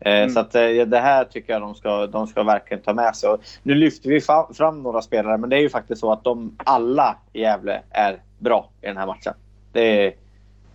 Eh, 0.00 0.16
Mm. 0.16 0.30
Så 0.30 0.40
att, 0.40 0.54
eh, 0.54 0.68
det 0.86 1.00
här 1.00 1.24
tycker 1.24 1.52
jag 1.52 1.62
de 1.62 1.74
ska, 1.74 2.06
de 2.06 2.26
ska 2.26 2.42
verkligen 2.42 2.82
ta 2.82 2.94
med 2.94 3.16
sig. 3.16 3.30
Och 3.30 3.40
nu 3.62 3.74
lyfter 3.74 4.10
vi 4.10 4.20
fram 4.54 4.82
några 4.82 5.02
spelare, 5.02 5.38
men 5.38 5.50
det 5.50 5.56
är 5.56 5.60
ju 5.60 5.70
faktiskt 5.70 6.00
så 6.00 6.12
att 6.12 6.24
de 6.24 6.56
alla 6.64 7.16
i 7.32 7.40
Gävle 7.40 7.82
är 7.90 8.18
bra 8.44 8.70
i 8.82 8.86
den 8.86 8.96
här 8.96 9.06
matchen. 9.06 9.32
Det, 9.72 10.14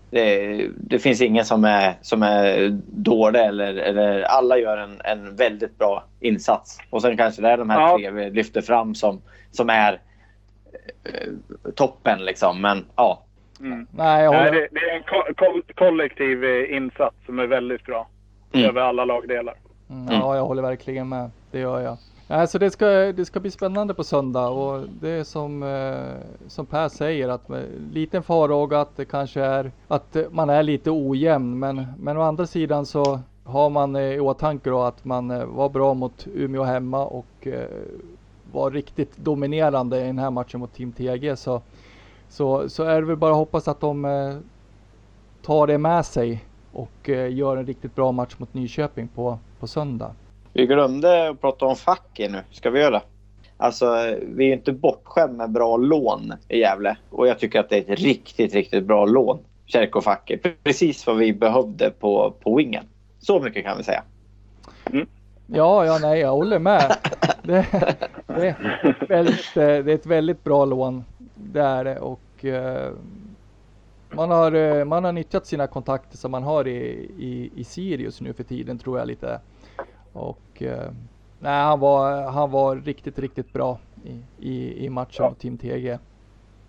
det, 0.09 0.67
det 0.77 0.99
finns 0.99 1.21
ingen 1.21 1.45
som 1.45 1.63
är, 1.65 1.93
som 2.01 2.23
är 2.23 2.69
dålig 2.87 3.39
eller, 3.39 3.73
eller 3.75 4.21
alla 4.21 4.57
gör 4.57 4.77
en, 4.77 5.01
en 5.03 5.35
väldigt 5.35 5.77
bra 5.77 6.03
insats. 6.19 6.77
Och 6.89 7.01
sen 7.01 7.17
kanske 7.17 7.41
det 7.41 7.49
är 7.49 7.57
de 7.57 7.69
här 7.69 7.81
Ja. 7.81 7.97
tre 7.97 8.11
vi 8.11 8.29
lyfter 8.29 8.61
fram 8.61 8.95
som, 8.95 9.21
som 9.51 9.69
är 9.69 9.99
eh, 11.03 11.71
toppen 11.75 12.25
liksom. 12.25 12.61
Men 12.61 12.85
ja, 12.95 13.23
Mm. 13.61 13.87
Nej, 13.91 14.23
jag 14.23 14.33
Nej, 14.33 14.45
håller, 14.45 14.61
det, 14.61 14.67
det 14.71 14.79
är 14.79 14.95
en 14.95 15.03
ko- 15.03 15.33
ko- 15.37 15.73
kollektiv 15.75 16.43
eh, 16.45 16.75
insats 16.75 17.15
som 17.25 17.39
är 17.39 17.47
väldigt 17.47 17.85
bra. 17.85 18.07
Mm. 18.53 18.65
Över 18.69 18.81
alla 18.81 19.05
lagdelar. 19.05 19.55
mm, 19.89 20.07
ja, 20.13 20.35
jag 20.35 20.45
håller 20.45 20.61
verkligen 20.61 21.09
med. 21.09 21.31
Det 21.51 21.59
gör 21.59 21.79
jag. 21.81 21.97
Alltså 22.31 22.59
det 22.59 22.71
ska, 22.71 22.85
det 22.87 23.25
ska 23.25 23.39
bli 23.39 23.51
spännande 23.51 23.93
på 23.93 24.03
söndag 24.03 24.47
och 24.47 24.85
det 25.01 25.09
är 25.09 25.23
som, 25.23 25.63
eh, 25.63 26.47
som 26.47 26.65
Per 26.65 26.89
säger 26.89 27.29
att 27.29 27.49
med 27.49 27.65
liten 27.93 28.23
farhåga 28.23 28.81
att 28.81 28.97
det 28.97 29.05
kanske 29.05 29.41
är 29.41 29.71
att 29.87 30.17
man 30.31 30.49
är 30.49 30.63
lite 30.63 30.91
ojämn 30.91 31.59
men, 31.59 31.85
men 31.99 32.17
å 32.17 32.21
andra 32.21 32.47
sidan 32.47 32.85
så 32.85 33.19
har 33.43 33.69
man 33.69 33.95
eh, 33.95 34.01
i 34.01 34.19
åtanke 34.19 34.69
då 34.69 34.81
att 34.81 35.05
man 35.05 35.31
eh, 35.31 35.45
var 35.45 35.69
bra 35.69 35.93
mot 35.93 36.27
Umeå 36.33 36.63
hemma 36.63 37.05
och 37.05 37.47
eh, 37.47 37.67
var 38.51 38.71
riktigt 38.71 39.17
dominerande 39.17 40.03
i 40.03 40.07
den 40.07 40.19
här 40.19 40.31
matchen 40.31 40.59
mot 40.59 40.73
Team 40.73 40.91
TG 40.91 41.35
så, 41.35 41.61
så, 42.29 42.69
så 42.69 42.83
är 42.83 43.01
det 43.01 43.07
väl 43.07 43.17
bara 43.17 43.31
att 43.31 43.37
hoppas 43.37 43.67
att 43.67 43.79
de 43.79 44.05
eh, 44.05 44.37
tar 45.45 45.67
det 45.67 45.77
med 45.77 46.05
sig 46.05 46.45
och 46.73 47.09
eh, 47.09 47.33
gör 47.33 47.57
en 47.57 47.65
riktigt 47.65 47.95
bra 47.95 48.11
match 48.11 48.35
mot 48.37 48.53
Nyköping 48.53 49.07
på, 49.07 49.39
på 49.59 49.67
söndag. 49.67 50.11
Vi 50.53 50.65
glömde 50.65 51.29
att 51.29 51.41
prata 51.41 51.65
om 51.65 51.75
facket 51.75 52.31
nu. 52.31 52.43
Ska 52.51 52.69
vi 52.69 52.79
göra 52.79 52.91
det? 52.91 53.01
Alltså, 53.57 54.15
vi 54.21 54.43
är 54.43 54.47
ju 54.47 54.53
inte 54.53 54.71
bortskämda 54.71 55.37
med 55.37 55.51
bra 55.51 55.77
lån 55.77 56.33
i 56.47 56.59
Gävle. 56.59 56.97
Och 57.09 57.27
jag 57.27 57.39
tycker 57.39 57.59
att 57.59 57.69
det 57.69 57.77
är 57.77 57.93
ett 57.93 57.99
riktigt, 57.99 58.53
riktigt 58.53 58.83
bra 58.83 59.05
lån. 59.05 59.39
Kärko 59.65 60.01
Facke. 60.01 60.37
Precis 60.63 61.07
vad 61.07 61.17
vi 61.17 61.33
behövde 61.33 61.89
på, 61.89 62.33
på 62.43 62.55
wingen. 62.55 62.83
Så 63.19 63.39
mycket 63.39 63.65
kan 63.65 63.77
vi 63.77 63.83
säga. 63.83 64.03
Ja, 65.47 65.85
ja, 65.85 65.97
nej, 66.01 66.19
jag 66.19 66.31
håller 66.31 66.59
med. 66.59 66.95
Det, 67.43 67.65
det, 68.27 68.47
är, 68.47 69.07
väldigt, 69.07 69.57
eh, 69.57 69.63
det 69.63 69.91
är 69.91 69.95
ett 69.95 70.05
väldigt 70.05 70.43
bra 70.43 70.65
lån. 70.65 71.03
Det 71.35 71.61
är 71.61 71.83
det 71.83 71.99
och 71.99 72.45
eh, 72.45 72.91
man 74.09 74.31
har, 74.31 74.51
eh, 74.51 74.85
man 74.85 75.03
har 75.03 75.11
nyttjat 75.11 75.45
sina 75.45 75.67
kontakter 75.67 76.17
som 76.17 76.31
man 76.31 76.43
har 76.43 76.67
i, 76.67 77.09
i, 77.19 77.51
i 77.55 77.63
Sirius 77.63 78.21
nu 78.21 78.33
för 78.33 78.43
tiden 78.43 78.77
tror 78.77 78.99
jag 78.99 79.07
lite. 79.07 79.39
Och 80.13 80.61
eh, 80.61 80.91
nej, 81.39 81.63
han 81.63 81.79
var, 81.79 82.31
han 82.31 82.51
var 82.51 82.75
riktigt, 82.75 83.19
riktigt 83.19 83.53
bra 83.53 83.79
i, 84.03 84.21
i, 84.49 84.85
i 84.85 84.89
matchen 84.89 85.25
mot 85.25 85.39
Team 85.39 85.57
TG. 85.57 85.97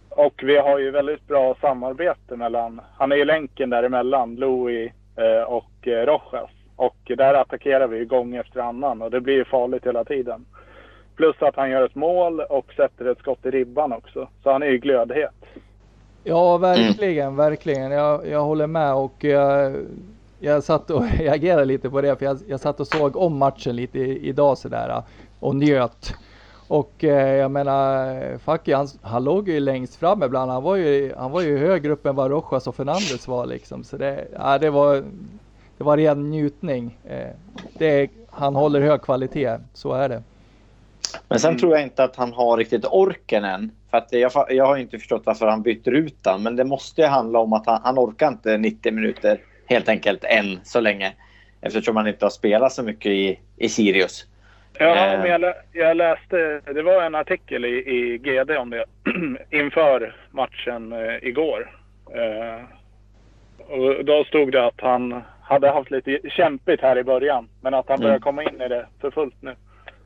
Och 0.08 0.42
vi 0.42 0.56
har 0.56 0.78
ju 0.78 0.90
väldigt 0.90 1.26
bra 1.26 1.56
samarbete 1.60 2.36
mellan, 2.36 2.80
han 2.98 3.12
är 3.12 3.16
ju 3.16 3.24
länken 3.24 3.70
däremellan, 3.70 4.36
Louis 4.36 4.92
eh, 5.16 5.42
och 5.42 5.88
eh, 5.88 6.06
Rojas. 6.06 6.50
Och 6.76 6.96
där 7.16 7.34
attackerar 7.34 7.88
vi 7.88 8.04
gång 8.04 8.36
efter 8.36 8.60
annan 8.60 9.02
och 9.02 9.10
det 9.10 9.20
blir 9.20 9.34
ju 9.34 9.44
farligt 9.44 9.86
hela 9.86 10.04
tiden. 10.04 10.46
Plus 11.16 11.42
att 11.42 11.56
han 11.56 11.70
gör 11.70 11.86
ett 11.86 11.94
mål 11.94 12.40
och 12.40 12.72
sätter 12.76 13.04
ett 13.04 13.18
skott 13.18 13.46
i 13.46 13.50
ribban 13.50 13.92
också. 13.92 14.28
Så 14.42 14.52
han 14.52 14.62
är 14.62 14.66
ju 14.66 14.78
glödhet. 14.78 15.34
Ja, 16.24 16.58
verkligen, 16.58 17.36
verkligen. 17.36 17.90
Jag, 17.90 18.28
jag 18.28 18.44
håller 18.44 18.66
med 18.66 18.94
och 18.94 19.24
jag, 19.24 19.76
jag 20.40 20.62
satt 20.64 20.90
och 20.90 21.04
reagerade 21.18 21.64
lite 21.64 21.90
på 21.90 22.00
det 22.00 22.16
för 22.18 22.26
jag, 22.26 22.38
jag 22.48 22.60
satt 22.60 22.80
och 22.80 22.86
såg 22.86 23.16
om 23.16 23.38
matchen 23.38 23.76
lite 23.76 23.98
i, 23.98 24.28
idag 24.28 24.58
sådär 24.58 25.02
och 25.40 25.56
njöt. 25.56 26.14
Och 26.68 27.04
eh, 27.04 27.34
jag 27.36 27.50
menar, 27.50 28.38
Facke 28.38 28.76
han, 28.76 28.88
han 29.02 29.24
låg 29.24 29.48
ju 29.48 29.60
längst 29.60 29.96
fram 29.96 30.22
ibland. 30.22 30.50
Han 30.50 30.62
var 30.62 30.76
ju, 30.76 31.14
han 31.16 31.30
var 31.30 31.40
ju 31.40 31.58
högre 31.58 31.92
upp 31.92 32.06
än 32.06 32.16
vad 32.16 32.30
Rojas 32.30 32.66
och 32.66 32.74
Fernandes 32.76 33.28
var 33.28 33.46
liksom. 33.46 33.84
Så 33.84 33.96
det, 33.96 34.28
ja, 34.38 34.58
det 34.58 34.70
var, 34.70 35.04
det 35.78 35.84
var 35.84 35.96
ren 35.96 36.30
njutning. 36.30 36.98
Eh, 37.04 37.30
det, 37.78 38.10
han 38.30 38.54
håller 38.54 38.80
hög 38.80 39.02
kvalitet, 39.02 39.58
så 39.74 39.92
är 39.92 40.08
det. 40.08 40.22
Men 41.28 41.40
sen 41.40 41.48
Mm. 41.50 41.60
tror 41.60 41.72
jag 41.72 41.82
inte 41.82 42.04
att 42.04 42.16
han 42.16 42.32
har 42.32 42.56
riktigt 42.56 42.84
orken 42.84 43.44
än. 43.44 43.70
För 43.90 43.98
att 43.98 44.12
jag, 44.12 44.32
jag 44.48 44.66
har 44.66 44.76
inte 44.76 44.98
förstått 44.98 45.22
varför 45.26 45.46
han 45.46 45.62
byter 45.62 45.90
ut 45.90 46.24
den. 46.24 46.42
Men 46.42 46.56
det 46.56 46.64
måste 46.64 47.00
ju 47.00 47.06
handla 47.06 47.38
om 47.38 47.52
att 47.52 47.66
han, 47.66 47.80
han 47.84 47.98
orkar 47.98 48.28
inte 48.28 48.58
90 48.58 48.92
minuter 48.92 49.40
helt 49.70 49.88
enkelt 49.88 50.24
än 50.24 50.60
så 50.64 50.80
länge. 50.80 51.12
Eftersom 51.60 51.96
han 51.96 52.08
inte 52.08 52.24
har 52.24 52.30
spelat 52.30 52.72
så 52.72 52.82
mycket 52.82 53.06
i, 53.12 53.38
i 53.56 53.68
Sirius. 53.68 54.26
Ja, 54.78 54.96
Eh. 54.96 55.18
men 55.20 55.30
jag, 55.30 55.40
lä- 55.40 55.62
jag 55.72 55.96
läste, 55.96 56.60
det 56.74 56.82
var 56.82 57.02
en 57.02 57.14
artikel 57.14 57.64
i, 57.64 57.68
i 57.68 58.18
GD 58.18 58.50
om 58.50 58.70
det 58.70 58.84
inför 59.58 60.16
matchen 60.30 60.92
eh, 60.92 61.14
igår. 61.28 61.70
Eh, 62.14 62.64
och 63.74 64.04
då 64.04 64.24
stod 64.24 64.52
det 64.52 64.66
att 64.66 64.80
han 64.80 65.22
hade 65.42 65.70
haft 65.70 65.90
lite 65.90 66.18
kämpigt 66.30 66.80
här 66.82 66.98
i 66.98 67.04
början, 67.04 67.48
men 67.60 67.74
att 67.74 67.88
han 67.88 67.96
Mm. 67.98 68.06
börjar 68.06 68.18
komma 68.18 68.42
in 68.42 68.60
i 68.60 68.68
det 68.68 68.86
för 69.00 69.10
fullt 69.10 69.34
nu. 69.42 69.54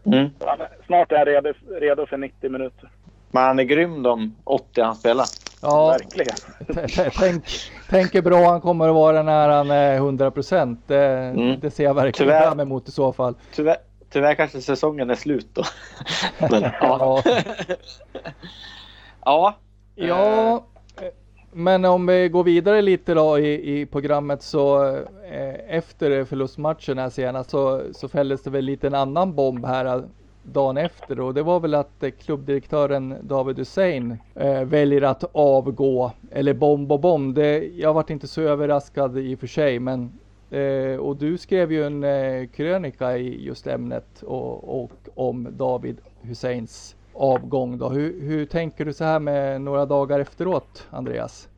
Mm. 0.06 0.28
Han, 0.40 0.58
snart 0.86 1.12
är 1.12 1.16
han 1.16 1.26
redo, 1.26 1.52
redo 1.80 2.06
för 2.06 2.16
90 2.16 2.50
minuter. 2.50 2.88
Men 3.30 3.42
han 3.42 3.58
är 3.58 3.62
grym 3.64 4.02
de 4.02 4.36
80 4.44 4.80
han 4.82 4.94
spelar. 4.94 5.26
Ja, 5.64 5.88
Verkligen. 5.98 7.10
tänk, 7.18 7.44
tänk 7.90 8.14
hur 8.14 8.22
bra 8.22 8.50
han 8.50 8.60
kommer 8.60 8.88
att 8.88 8.94
vara 8.94 9.22
när 9.22 9.48
han 9.48 9.70
är 9.70 9.94
100 9.96 10.30
procent. 10.30 10.80
Det, 10.86 11.06
Mm. 11.06 11.60
det 11.60 11.70
ser 11.70 11.84
jag 11.84 11.94
verkligen 11.94 12.30
Tyvärr. 12.30 12.46
fram 12.46 12.60
emot 12.60 12.88
i 12.88 12.92
så 12.92 13.12
fall. 13.12 13.34
Tyvärr, 13.54 13.76
tyvärr 14.12 14.34
kanske 14.34 14.60
säsongen 14.60 15.10
är 15.10 15.14
slut 15.14 15.48
då. 15.52 15.62
Men, 16.50 16.62
ja. 16.62 16.70
Ja. 16.80 17.22
ja. 19.24 19.54
Ja, 19.94 20.64
men 21.52 21.84
om 21.84 22.06
vi 22.06 22.28
går 22.28 22.44
vidare 22.44 22.82
lite 22.82 23.14
då 23.14 23.38
i, 23.38 23.80
i 23.80 23.86
programmet 23.86 24.42
så 24.42 24.86
eh, 25.30 25.54
efter 25.76 26.24
förlustmatchen 26.24 26.98
här 26.98 27.10
senast 27.10 27.50
så, 27.50 27.82
så 27.94 28.08
fälldes 28.08 28.42
det 28.42 28.50
väl 28.50 28.64
lite 28.64 28.86
en 28.86 28.94
annan 28.94 29.34
bomb 29.34 29.66
här 29.66 30.02
dagen 30.52 30.76
efter 30.76 31.20
och 31.20 31.34
det 31.34 31.42
var 31.42 31.60
väl 31.60 31.74
att 31.74 32.02
eh, 32.02 32.10
klubbdirektören 32.10 33.16
David 33.22 33.58
Hussein 33.58 34.18
eh, 34.34 34.64
väljer 34.64 35.02
att 35.02 35.24
avgå. 35.32 36.12
Eller 36.30 36.54
bom, 36.54 36.86
bom, 36.86 37.00
bom. 37.00 37.34
Det, 37.34 37.58
jag 37.76 37.94
varit 37.94 38.10
inte 38.10 38.28
så 38.28 38.40
överraskad 38.40 39.18
i 39.18 39.34
och 39.34 39.38
för 39.38 39.46
sig 39.46 39.78
men 39.78 40.12
eh, 40.50 40.96
och 40.96 41.16
du 41.16 41.38
skrev 41.38 41.72
ju 41.72 41.86
en 41.86 42.04
eh, 42.04 42.46
krönika 42.48 43.16
i 43.16 43.44
just 43.46 43.66
ämnet 43.66 44.22
och, 44.22 44.82
och 44.82 44.92
om 45.14 45.48
David 45.50 45.96
Husseins 46.22 46.96
avgång 47.14 47.78
då. 47.78 47.88
Hur, 47.88 48.20
hur 48.20 48.46
tänker 48.46 48.84
du 48.84 48.92
så 48.92 49.04
här 49.04 49.18
med 49.20 49.60
några 49.60 49.86
dagar 49.86 50.20
efteråt 50.20 50.86
Andreas? 50.90 51.48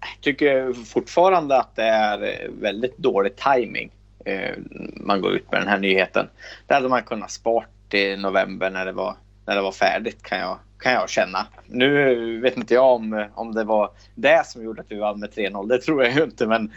Jag 0.00 0.20
tycker 0.22 0.72
fortfarande 0.72 1.58
att 1.58 1.76
det 1.76 1.82
är 1.82 2.48
väldigt 2.60 2.98
dålig 2.98 3.32
timing. 3.36 3.90
eh, 4.24 4.54
Man 4.96 5.20
går 5.20 5.32
ut 5.32 5.52
med 5.52 5.60
den 5.60 5.68
här 5.68 5.78
nyheten. 5.78 6.26
Det 6.66 6.74
hade 6.74 6.88
man 6.88 7.02
kunnat 7.02 7.30
spart 7.30 7.68
i 7.94 8.16
november 8.16 8.70
när 8.70 8.86
det 8.86 8.92
var, 8.92 9.16
när 9.46 9.56
det 9.56 9.62
var 9.62 9.72
färdigt 9.72 10.22
kan 10.22 10.38
jag, 10.38 10.58
kan 10.78 10.92
jag 10.92 11.10
känna. 11.10 11.46
Nu 11.66 12.40
vet 12.40 12.56
inte 12.56 12.74
jag 12.74 12.94
om, 12.94 13.28
om 13.34 13.54
det 13.54 13.64
var 13.64 13.90
det 14.14 14.46
som 14.46 14.64
gjorde 14.64 14.80
att 14.80 14.92
vi 14.92 14.98
vann 14.98 15.20
med 15.20 15.30
3-0. 15.30 15.68
Det 15.68 15.78
tror 15.78 16.04
jag 16.04 16.14
ju 16.14 16.24
inte. 16.24 16.46
Men 16.46 16.72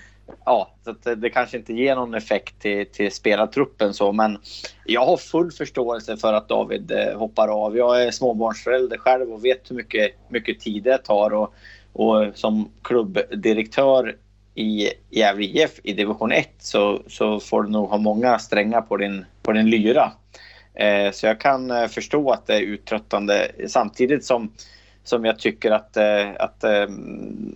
ja, 0.46 0.72
så 0.84 0.92
att 0.92 1.22
det, 1.22 1.30
kanske 1.30 1.58
inte 1.58 1.74
ger 1.74 1.96
någon 1.96 2.14
effekt 2.14 2.62
till, 2.62 2.86
till 2.92 3.12
spelartruppen 3.12 3.94
så. 3.94 4.12
Men 4.12 4.38
jag 4.86 5.06
har 5.06 5.18
full 5.18 5.52
förståelse 5.52 6.18
för 6.18 6.34
att 6.34 6.50
David 6.50 6.92
eh, 6.92 7.18
hoppar 7.18 7.48
av. 7.48 7.78
Jag 7.78 8.04
är 8.04 8.12
småbarnsförälder 8.12 8.98
själv 8.98 9.34
och 9.34 9.46
vet 9.46 9.72
hur 9.72 9.76
mycket, 9.76 10.12
mycket 10.30 10.60
tid 10.60 10.84
det 10.84 10.98
tar. 10.98 11.34
Och, 11.34 11.54
och 11.94 12.32
som 12.36 12.72
klubbdirektör 12.82 14.16
i 14.56 14.90
Gävle 15.10 15.46
IF 15.46 15.80
i 15.84 15.94
division 15.94 16.32
1 16.32 16.50
så, 16.60 17.02
så 17.08 17.40
får 17.40 17.64
du 17.64 17.70
nog 17.70 17.90
ha 17.90 17.98
många 17.98 18.40
strängar 18.40 18.82
på 18.82 18.98
din, 18.98 19.26
på 19.42 19.52
din 19.52 19.70
lyra. 19.70 20.12
Eh, 20.74 21.12
så 21.12 21.26
jag 21.26 21.40
kan 21.40 21.72
eh, 21.72 21.88
förstå 21.88 22.32
att 22.32 22.48
det 22.48 22.56
är 22.56 22.62
uttröttande 22.62 23.52
samtidigt 23.68 24.26
som, 24.26 24.52
som 25.04 25.26
jag 25.26 25.40
tycker 25.40 25.72
att, 25.72 25.98
eh, 25.98 26.30
att 26.40 26.64
eh, 26.64 26.88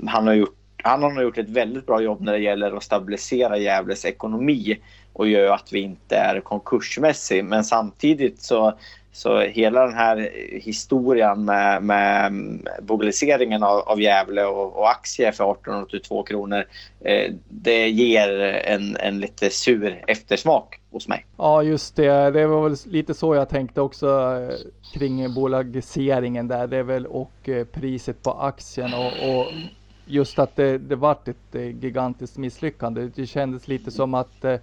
han, 0.08 0.28
har 0.28 0.34
gjort, 0.34 0.56
han 0.84 1.04
har 1.04 1.12
nog 1.12 1.24
gjort 1.24 1.38
ett 1.38 1.50
väldigt 1.50 1.86
bra 1.86 2.02
jobb 2.02 2.22
när 2.22 2.34
det 2.34 2.40
gäller 2.40 2.78
att 2.78 2.84
stabilisera 2.84 3.58
Gävles 3.58 4.06
ekonomi 4.06 4.80
och 5.14 5.28
gör 5.28 5.54
att 5.54 5.74
vi 5.74 5.80
inte 5.80 6.16
är 6.16 6.40
konkursmässig. 6.40 7.46
Men 7.46 7.64
samtidigt 7.64 8.42
så, 8.42 8.78
så 9.18 9.40
hela 9.40 9.86
den 9.86 9.94
här 9.94 10.30
historien 10.52 11.46
med, 11.46 11.84
med 11.84 12.34
mobiliseringen 12.88 13.64
av, 13.64 13.80
av 13.80 14.02
Gävle 14.02 14.46
och, 14.46 14.78
och 14.78 14.90
aktier 14.90 15.32
för 15.32 15.52
1882 15.52 16.24
kronor. 16.24 16.66
Eh, 17.02 17.34
det 17.50 17.90
ger 17.90 18.40
en, 18.66 18.98
en 19.00 19.20
lite 19.20 19.50
sur 19.50 20.04
eftersmak 20.08 20.80
hos 20.92 21.08
mig. 21.08 21.26
Ja 21.38 21.64
just 21.64 21.96
det, 21.96 22.32
det 22.32 22.48
var 22.48 22.70
väl 22.70 22.78
lite 22.86 23.14
så 23.14 23.36
jag 23.36 23.50
tänkte 23.50 23.82
också 23.82 24.08
eh, 24.08 24.56
kring 24.94 25.34
bolagiseringen 25.34 26.48
där. 26.48 26.68
Det 26.68 26.78
är 26.78 26.84
väl 26.84 27.06
och 27.06 27.50
eh, 27.50 27.66
priset 27.66 28.24
på 28.24 28.32
aktien 28.32 28.94
och, 28.94 29.40
och 29.40 29.46
just 30.06 30.40
att 30.40 30.56
det, 30.56 30.78
det 30.78 30.96
vart 30.96 31.28
ett 31.28 31.56
eh, 31.56 31.62
gigantiskt 31.62 32.38
misslyckande. 32.38 33.10
Det 33.16 33.26
kändes 33.26 33.68
lite 33.68 33.92
som 33.92 34.14
att 34.14 34.46
eh, 34.46 34.56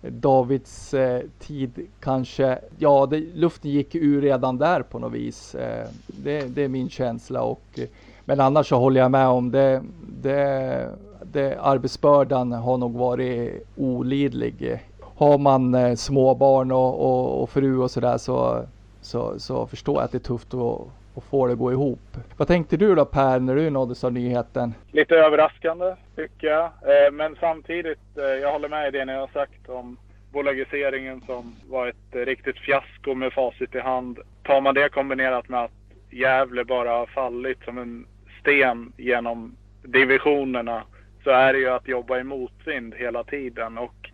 Davids 0.00 0.94
eh, 0.94 1.22
tid 1.38 1.86
kanske, 2.00 2.58
ja 2.78 3.06
det, 3.06 3.18
luften 3.34 3.70
gick 3.70 3.94
ur 3.94 4.22
redan 4.22 4.58
där 4.58 4.82
på 4.82 4.98
något 4.98 5.12
vis. 5.12 5.54
Eh, 5.54 5.88
det, 6.06 6.40
det, 6.40 6.64
är 6.64 6.68
min 6.68 6.88
känsla 6.88 7.42
och 7.42 7.62
eh, 7.74 7.84
men 8.24 8.40
annars 8.40 8.68
så 8.68 8.76
håller 8.76 9.00
jag 9.00 9.10
med 9.10 9.28
om 9.28 9.50
det. 9.50 9.82
det, 10.22 10.88
det 11.32 11.58
arbetsbördan 11.60 12.52
har 12.52 12.76
nog 12.76 12.92
varit 12.92 13.66
olidlig. 13.76 14.80
Har 15.00 15.38
man 15.38 15.74
eh, 15.74 15.94
småbarn 15.94 16.72
och, 16.72 17.00
och, 17.00 17.42
och 17.42 17.50
fru 17.50 17.78
och 17.78 17.90
sådär 17.90 18.18
så, 18.18 18.62
så, 19.00 19.34
så 19.38 19.66
förstår 19.66 19.94
jag 19.94 20.04
att 20.04 20.12
det 20.12 20.18
är 20.18 20.20
tufft 20.20 20.54
att 20.54 20.86
och 21.18 21.24
få 21.24 21.46
det 21.46 21.52
att 21.52 21.58
gå 21.58 21.72
ihop. 21.72 22.16
Vad 22.36 22.48
tänkte 22.48 22.76
du 22.76 22.94
då 22.94 23.04
Per 23.04 23.40
när 23.40 23.54
du 23.54 23.70
nåddes 23.70 24.04
av 24.04 24.12
nyheten? 24.12 24.74
Lite 24.92 25.14
överraskande 25.14 25.94
tycker 26.16 26.46
jag. 26.46 26.64
Eh, 26.64 27.12
men 27.12 27.36
samtidigt, 27.40 28.18
eh, 28.18 28.24
jag 28.24 28.52
håller 28.52 28.68
med 28.68 28.88
i 28.88 28.98
det 28.98 29.04
ni 29.04 29.12
har 29.12 29.26
sagt 29.26 29.68
om 29.68 29.96
bolagiseringen 30.32 31.20
som 31.26 31.56
var 31.68 31.86
ett 31.86 32.26
riktigt 32.26 32.58
fiasko 32.58 33.14
med 33.14 33.32
facit 33.32 33.74
i 33.74 33.78
hand. 33.78 34.18
Tar 34.42 34.60
man 34.60 34.74
det 34.74 34.88
kombinerat 34.88 35.48
med 35.48 35.64
att 35.64 35.70
Gävle 36.10 36.64
bara 36.64 36.90
har 36.90 37.06
fallit 37.06 37.64
som 37.64 37.78
en 37.78 38.06
sten 38.40 38.92
genom 38.96 39.56
divisionerna 39.82 40.82
så 41.24 41.30
är 41.30 41.52
det 41.52 41.58
ju 41.58 41.68
att 41.68 41.88
jobba 41.88 42.18
i 42.18 42.24
motvind 42.24 42.94
hela 42.94 43.24
tiden. 43.24 43.78
Och 43.78 44.10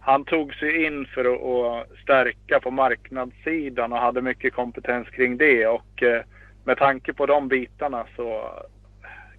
han 0.00 0.24
tog 0.24 0.54
sig 0.54 0.84
in 0.84 1.06
för 1.06 1.24
att, 1.24 1.86
stärka 2.02 2.60
på 2.60 2.70
marknadssidan 2.70 3.92
och 3.92 3.98
hade 3.98 4.22
mycket 4.22 4.54
kompetens 4.54 5.08
kring 5.08 5.36
det. 5.36 5.66
Och 5.66 6.02
eh, 6.02 6.22
med 6.64 6.78
tanke 6.78 7.12
på 7.12 7.26
de 7.26 7.48
bitarna 7.48 8.06
så 8.16 8.50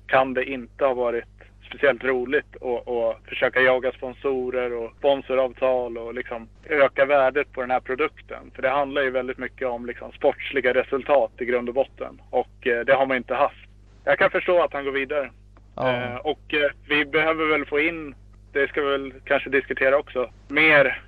kan 0.08 0.34
det 0.34 0.46
inte 0.46 0.86
ha 0.86 0.94
varit 0.94 1.26
speciellt 1.70 2.04
roligt 2.04 2.56
att 2.56 3.30
försöka 3.30 3.62
jaga 3.62 3.92
sponsorer 3.92 4.74
och 4.74 4.92
sponsoravtal 4.98 5.98
och 5.98 6.14
liksom 6.14 6.50
öka 6.66 7.06
värdet 7.06 7.52
på 7.52 7.62
den 7.62 7.72
här 7.72 7.80
produkten. 7.80 8.52
För 8.56 8.62
det 8.62 8.70
handlar 8.70 9.02
ju 9.02 9.12
väldigt 9.12 9.38
mycket 9.38 9.68
om 9.68 9.86
liksom 9.86 10.12
sportsliga 10.12 10.74
resultat 10.74 11.32
i 11.40 11.46
grund 11.46 11.70
och 11.70 11.76
botten. 11.76 12.22
Och 12.30 12.68
eh, 12.68 12.86
det 12.86 12.94
har 12.94 13.06
man 13.06 13.18
inte 13.18 13.36
haft. 13.36 13.70
Jag 14.04 14.20
kan 14.20 14.30
förstå 14.30 14.64
att 14.64 14.74
han 14.74 14.86
går 14.86 14.92
vidare. 14.92 15.32
Ja. 15.76 15.92
Eh, 15.92 16.16
och 16.16 16.54
vi 16.88 17.06
behöver 17.06 17.46
väl 17.46 17.66
få 17.66 17.80
in 17.80 18.16
det 18.54 18.68
ska 18.68 18.82
vi 18.82 18.92
väl 18.92 19.14
kanske 19.24 19.50
diskutera 19.50 19.98
också. 19.98 20.30
Mer, 20.48 21.04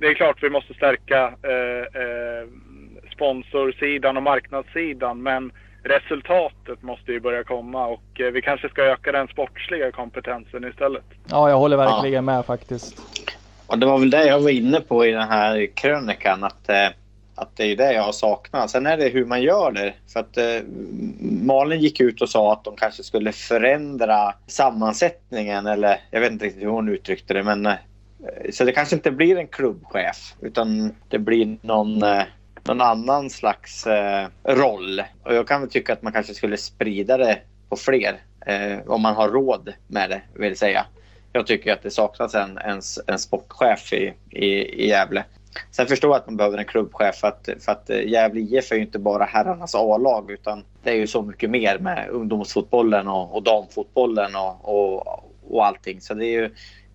det 0.00 0.06
är 0.06 0.14
klart 0.14 0.42
vi 0.42 0.50
måste 0.50 0.74
stärka 0.74 1.34
eh, 1.42 2.02
eh, 2.02 2.48
sponsorsidan 3.12 4.16
och 4.16 4.22
marknadssidan 4.22 5.22
men 5.22 5.52
resultatet 5.82 6.82
måste 6.82 7.12
ju 7.12 7.20
börja 7.20 7.44
komma 7.44 7.86
och 7.86 8.20
eh, 8.20 8.30
vi 8.32 8.42
kanske 8.42 8.68
ska 8.68 8.82
öka 8.82 9.12
den 9.12 9.28
sportsliga 9.28 9.92
kompetensen 9.92 10.64
istället. 10.64 11.04
Ja, 11.30 11.50
jag 11.50 11.56
håller 11.56 11.76
verkligen 11.76 12.14
ja. 12.14 12.22
med 12.22 12.44
faktiskt. 12.44 13.00
Och 13.66 13.78
det 13.78 13.86
var 13.86 13.98
väl 13.98 14.10
det 14.10 14.26
jag 14.26 14.40
var 14.40 14.50
inne 14.50 14.80
på 14.80 15.06
i 15.06 15.10
den 15.10 15.28
här 15.28 15.66
krönikan 15.74 16.44
att 16.44 16.68
eh, 16.68 16.88
att 17.38 17.56
det 17.56 17.64
är 17.64 17.76
det 17.76 17.92
jag 17.92 18.02
har 18.02 18.12
saknat. 18.12 18.70
Sen 18.70 18.86
är 18.86 18.96
det 18.96 19.08
hur 19.08 19.24
man 19.24 19.42
gör 19.42 19.72
det. 19.72 19.94
För 20.12 20.20
att 20.20 20.36
eh, 20.36 20.60
Malin 21.20 21.80
gick 21.80 22.00
ut 22.00 22.22
och 22.22 22.28
sa 22.28 22.52
att 22.52 22.64
de 22.64 22.76
kanske 22.76 23.02
skulle 23.02 23.32
förändra 23.32 24.34
sammansättningen 24.46 25.66
eller 25.66 26.00
jag 26.10 26.20
vet 26.20 26.32
inte 26.32 26.44
riktigt 26.44 26.62
hur 26.62 26.68
hon 26.68 26.88
uttryckte 26.88 27.34
det 27.34 27.42
men 27.42 27.66
eh, 27.66 27.76
så 28.52 28.64
det 28.64 28.72
kanske 28.72 28.96
inte 28.96 29.10
blir 29.10 29.38
en 29.38 29.48
klubbchef 29.48 30.34
utan 30.40 30.94
det 31.08 31.18
blir 31.18 31.56
någon, 31.62 32.02
eh, 32.02 32.22
någon 32.64 32.80
annan 32.80 33.30
slags 33.30 33.86
eh, 33.86 34.28
roll. 34.44 35.02
Och 35.22 35.34
jag 35.34 35.48
kan 35.48 35.60
väl 35.60 35.70
tycka 35.70 35.92
att 35.92 36.02
man 36.02 36.12
kanske 36.12 36.34
skulle 36.34 36.56
sprida 36.56 37.16
det 37.16 37.38
på 37.68 37.76
fler 37.76 38.20
eh, 38.46 38.78
om 38.86 39.02
man 39.02 39.14
har 39.14 39.28
råd 39.28 39.72
med 39.86 40.10
det 40.10 40.22
vill 40.34 40.56
säga. 40.56 40.86
Jag 41.32 41.46
tycker 41.46 41.72
att 41.72 41.82
det 41.82 41.90
saknas 41.90 42.34
en, 42.34 42.58
en, 42.58 42.80
en 43.06 43.18
sportchef 43.18 43.92
i, 43.92 44.14
i, 44.30 44.46
i 44.84 44.88
Gävle. 44.88 45.24
Sen 45.70 45.86
förstår 45.86 46.10
jag 46.10 46.16
att 46.16 46.26
man 46.26 46.36
behöver 46.36 46.58
en 46.58 46.64
klubbchef 46.64 47.16
för 47.16 47.28
att, 47.28 47.48
för 47.60 47.72
att 47.72 47.90
eh, 47.90 48.08
Gävle 48.08 48.40
IF 48.40 48.72
är 48.72 48.76
ju 48.76 48.82
inte 48.82 48.98
bara 48.98 49.24
herrarnas 49.24 49.74
A-lag 49.74 50.30
utan 50.30 50.64
det 50.82 50.90
är 50.90 50.94
ju 50.94 51.06
så 51.06 51.22
mycket 51.22 51.50
mer 51.50 51.78
med 51.78 52.08
ungdomsfotbollen 52.10 53.08
och, 53.08 53.36
och 53.36 53.42
damfotbollen 53.42 54.36
och, 54.36 54.68
och, 54.68 55.24
och 55.48 55.66
allting. 55.66 56.00
Så 56.00 56.14
det 56.14 56.26
är 56.26 56.42
ju, 56.42 56.54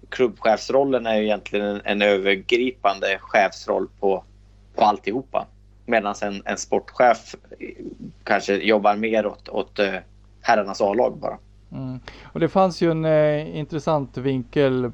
klubbchefsrollen 0.10 1.06
är 1.06 1.16
ju 1.16 1.24
egentligen 1.24 1.66
en, 1.66 1.82
en 1.84 2.02
övergripande 2.02 3.18
chefsroll 3.20 3.88
på, 4.00 4.24
på 4.76 4.84
alltihopa. 4.84 5.48
Medan 5.86 6.16
en, 6.22 6.42
en 6.46 6.58
sportchef 6.58 7.36
eh, 7.60 7.68
kanske 8.24 8.56
jobbar 8.56 8.96
mer 8.96 9.26
åt, 9.26 9.50
åt 9.50 9.80
eh, 9.80 9.94
herrarnas 10.42 10.82
A-lag 10.82 11.18
bara. 11.18 11.38
Mm. 11.72 12.00
Och 12.24 12.40
det 12.40 12.50
fanns 12.50 12.82
ju 12.82 12.92
en 12.92 13.06
eh, 13.06 13.58
intressant 13.58 14.18
vinkel 14.18 14.92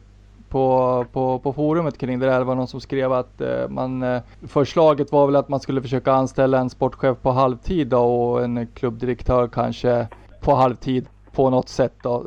på, 0.49 1.05
på, 1.11 1.39
på 1.39 1.53
forumet 1.53 1.97
kring 1.97 2.19
det 2.19 2.25
där. 2.25 2.39
Det 2.39 2.45
var 2.45 2.55
någon 2.55 2.67
som 2.67 2.81
skrev 2.81 3.13
att 3.13 3.41
eh, 3.41 3.67
man, 3.69 4.03
eh, 4.03 4.21
förslaget 4.47 5.11
var 5.11 5.25
väl 5.25 5.35
att 5.35 5.49
man 5.49 5.59
skulle 5.59 5.81
försöka 5.81 6.11
anställa 6.11 6.59
en 6.59 6.69
sportchef 6.69 7.17
på 7.21 7.31
halvtid 7.31 7.87
då, 7.87 7.99
och 7.99 8.43
en 8.43 8.67
klubbdirektör 8.67 9.47
kanske 9.47 10.07
på 10.41 10.53
halvtid 10.53 11.05
på 11.31 11.49
något 11.49 11.69
sätt 11.69 11.93
då. 12.03 12.25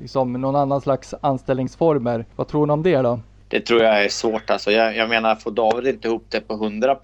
Liksom 0.00 0.32
någon 0.32 0.56
annan 0.56 0.80
slags 0.80 1.14
anställningsformer. 1.20 2.26
Vad 2.36 2.48
tror 2.48 2.66
ni 2.66 2.72
om 2.72 2.82
det 2.82 2.96
då? 2.96 3.20
Det 3.48 3.60
tror 3.60 3.82
jag 3.82 4.04
är 4.04 4.08
svårt 4.08 4.50
alltså. 4.50 4.70
Jag, 4.70 4.96
jag 4.96 5.08
menar, 5.08 5.34
får 5.34 5.50
David 5.50 5.86
inte 5.86 6.08
ihop 6.08 6.24
det 6.28 6.40
på 6.40 6.54
100% 6.54 6.96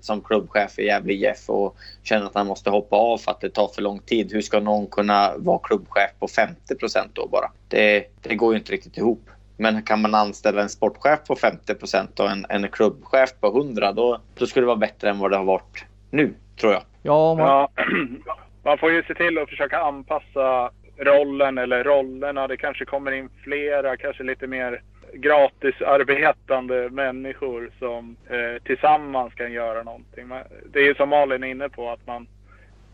som 0.00 0.20
klubbchef 0.20 0.78
i 0.78 0.84
Gävle 0.84 1.12
IF 1.12 1.50
och 1.50 1.76
känner 2.02 2.26
att 2.26 2.34
han 2.34 2.46
måste 2.46 2.70
hoppa 2.70 2.96
av 2.96 3.18
för 3.18 3.30
att 3.30 3.40
det 3.40 3.50
tar 3.50 3.68
för 3.68 3.82
lång 3.82 3.98
tid. 3.98 4.32
Hur 4.32 4.40
ska 4.40 4.60
någon 4.60 4.86
kunna 4.86 5.32
vara 5.36 5.58
klubbchef 5.58 6.10
på 6.18 6.28
50 6.28 6.74
procent 6.74 7.10
då 7.12 7.28
bara? 7.28 7.50
Det, 7.68 8.04
det 8.22 8.34
går 8.34 8.52
ju 8.52 8.58
inte 8.58 8.72
riktigt 8.72 8.96
ihop. 8.96 9.30
Men 9.58 9.82
kan 9.82 10.00
man 10.00 10.14
anställa 10.14 10.62
en 10.62 10.68
sportchef 10.68 11.26
på 11.28 11.34
50% 11.34 12.20
och 12.20 12.30
en, 12.30 12.46
en 12.48 12.68
klubbchef 12.70 13.30
på 13.40 13.46
100 13.46 13.92
då, 13.92 14.20
då 14.34 14.46
skulle 14.46 14.62
det 14.62 14.66
vara 14.66 14.76
bättre 14.76 15.10
än 15.10 15.18
vad 15.18 15.30
det 15.30 15.36
har 15.36 15.44
varit 15.44 15.84
nu, 16.10 16.34
tror 16.60 16.72
jag. 16.72 16.82
Ja, 17.02 17.34
man... 17.34 17.46
ja, 17.46 17.70
man 18.64 18.78
får 18.78 18.92
ju 18.92 19.02
se 19.02 19.14
till 19.14 19.38
att 19.38 19.48
försöka 19.48 19.78
anpassa 19.78 20.70
rollen 20.98 21.58
eller 21.58 21.84
rollerna. 21.84 22.46
Det 22.46 22.56
kanske 22.56 22.84
kommer 22.84 23.12
in 23.12 23.28
flera, 23.44 23.96
kanske 23.96 24.22
lite 24.22 24.46
mer 24.46 24.82
gratisarbetande 25.14 26.90
människor 26.90 27.70
som 27.78 28.16
eh, 28.30 28.62
tillsammans 28.62 29.34
kan 29.34 29.52
göra 29.52 29.82
någonting. 29.82 30.28
Det 30.72 30.78
är 30.78 30.84
ju 30.84 30.94
som 30.94 31.08
Malin 31.08 31.44
är 31.44 31.48
inne 31.48 31.68
på 31.68 31.90
att 31.90 32.06
man 32.06 32.26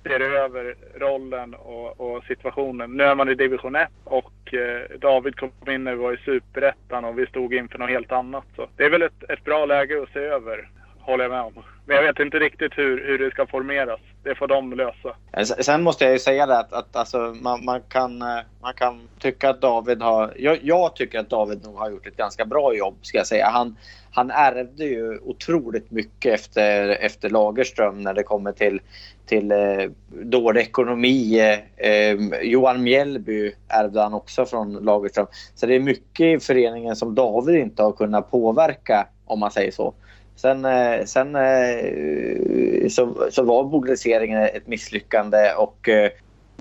ser 0.04 0.20
över 0.20 0.74
rollen 0.94 1.54
och, 1.54 2.00
och, 2.00 2.24
situationen. 2.24 2.90
Nu 2.90 3.04
är 3.04 3.14
man 3.14 3.28
i 3.28 3.34
division 3.34 3.76
1 3.76 3.88
och 4.04 4.54
eh, 4.54 4.98
David 4.98 5.36
kom 5.36 5.50
in 5.68 5.84
när 5.84 5.94
vi 5.94 6.02
var 6.02 6.12
i 6.12 6.16
superettan 6.24 7.04
och 7.04 7.18
vi 7.18 7.26
stod 7.26 7.54
inför 7.54 7.78
något 7.78 7.90
helt 7.90 8.12
annat. 8.12 8.44
Så 8.56 8.66
det 8.76 8.84
är 8.84 8.90
väl 8.90 9.02
ett, 9.02 9.30
ett 9.30 9.44
bra 9.44 9.66
läge 9.66 10.02
att 10.02 10.12
se 10.12 10.18
över, 10.18 10.68
håller 11.00 11.24
jag 11.24 11.30
med 11.30 11.40
om. 11.40 11.64
Men 11.86 11.96
jag 11.96 12.02
vet 12.02 12.18
inte 12.18 12.38
riktigt 12.38 12.78
hur, 12.78 13.06
hur 13.06 13.18
det 13.18 13.30
ska 13.30 13.46
formeras. 13.46 14.00
Det 14.22 14.34
får 14.34 14.46
de 14.46 14.72
lösa. 14.72 15.16
Eh, 15.32 15.44
sen 15.44 15.82
måste 15.82 16.04
jag 16.04 16.12
ju 16.12 16.18
säga 16.18 16.46
det 16.46 16.58
att, 16.58 16.72
att 16.72 16.96
alltså, 16.96 17.18
man, 17.40 17.64
man, 17.64 17.80
kan, 17.88 18.22
eh, 18.22 18.40
man 18.62 18.74
kan 18.74 19.08
tycka 19.18 19.50
att 19.50 19.60
David 19.60 20.02
har... 20.02 20.32
Jag, 20.36 20.58
jag, 20.62 20.96
tycker 20.96 21.18
att 21.18 21.30
David 21.30 21.64
nog 21.64 21.78
har 21.78 21.90
gjort 21.90 22.06
ett 22.06 22.16
ganska 22.16 22.44
bra 22.44 22.74
jobb 22.74 22.94
ska 23.02 23.18
jag 23.18 23.26
säga. 23.26 23.48
Han, 23.52 23.76
han 24.12 24.30
ärvde 24.30 24.84
ju 24.84 25.18
otroligt 25.18 25.90
mycket 25.90 26.34
efter, 26.34 26.88
efter 26.88 27.30
Lagerström 27.30 28.02
när 28.02 28.14
det 28.14 28.22
kommer 28.22 28.52
till, 28.52 28.80
till 29.26 29.52
eh, 29.52 29.90
dålig 30.08 30.60
ekonomi. 30.60 31.40
Eh, 31.40 31.88
eh, 31.90 32.18
Johan 32.42 32.82
Mjällby 32.82 33.52
ärvde 33.68 34.00
han 34.00 34.14
också 34.14 34.46
från 34.46 34.72
Lagerström. 34.72 35.26
Så 35.54 35.66
det 35.66 35.74
är 35.74 35.80
mycket 35.80 36.26
i 36.26 36.40
föreningen 36.40 36.96
som 36.96 37.14
David 37.14 37.56
inte 37.56 37.82
har 37.82 37.92
kunnat 37.92 38.30
påverka 38.30 39.06
om 39.24 39.40
man 39.40 39.50
säger 39.50 39.70
så. 39.70 39.94
Sen, 40.36 40.64
eh, 40.64 41.04
sen 41.04 41.36
eh, 41.36 42.88
så, 42.88 43.28
så 43.30 43.42
var 43.42 43.64
bolagiseringen 43.64 44.42
ett 44.42 44.66
misslyckande 44.66 45.52
och 45.56 45.88
eh, 45.88 46.10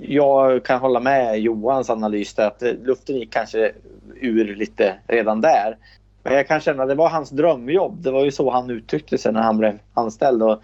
jag 0.02 0.66
kan 0.66 0.80
hålla 0.80 1.00
med 1.00 1.40
Johans 1.40 1.90
analys 1.90 2.34
där 2.34 2.48
att 2.48 2.64
eh, 2.64 2.74
luften 2.84 3.16
gick 3.16 3.34
kanske 3.34 3.72
ur 4.22 4.56
lite 4.56 4.96
redan 5.08 5.42
där. 5.42 5.78
Men 6.24 6.34
jag 6.34 6.48
kan 6.48 6.60
känna 6.60 6.84
att 6.84 6.90
det 6.90 6.96
var 6.96 7.10
hans 7.10 7.30
drömjobb. 7.30 8.04
Det 8.04 8.12
var 8.12 8.26
ju 8.26 8.32
så 8.32 8.52
han 8.52 8.70
uttryckte 8.70 9.18
sig 9.18 9.34
när 9.34 9.42
han 9.42 9.58
blev 9.58 9.80
anställd. 9.94 10.44
Och 10.44 10.62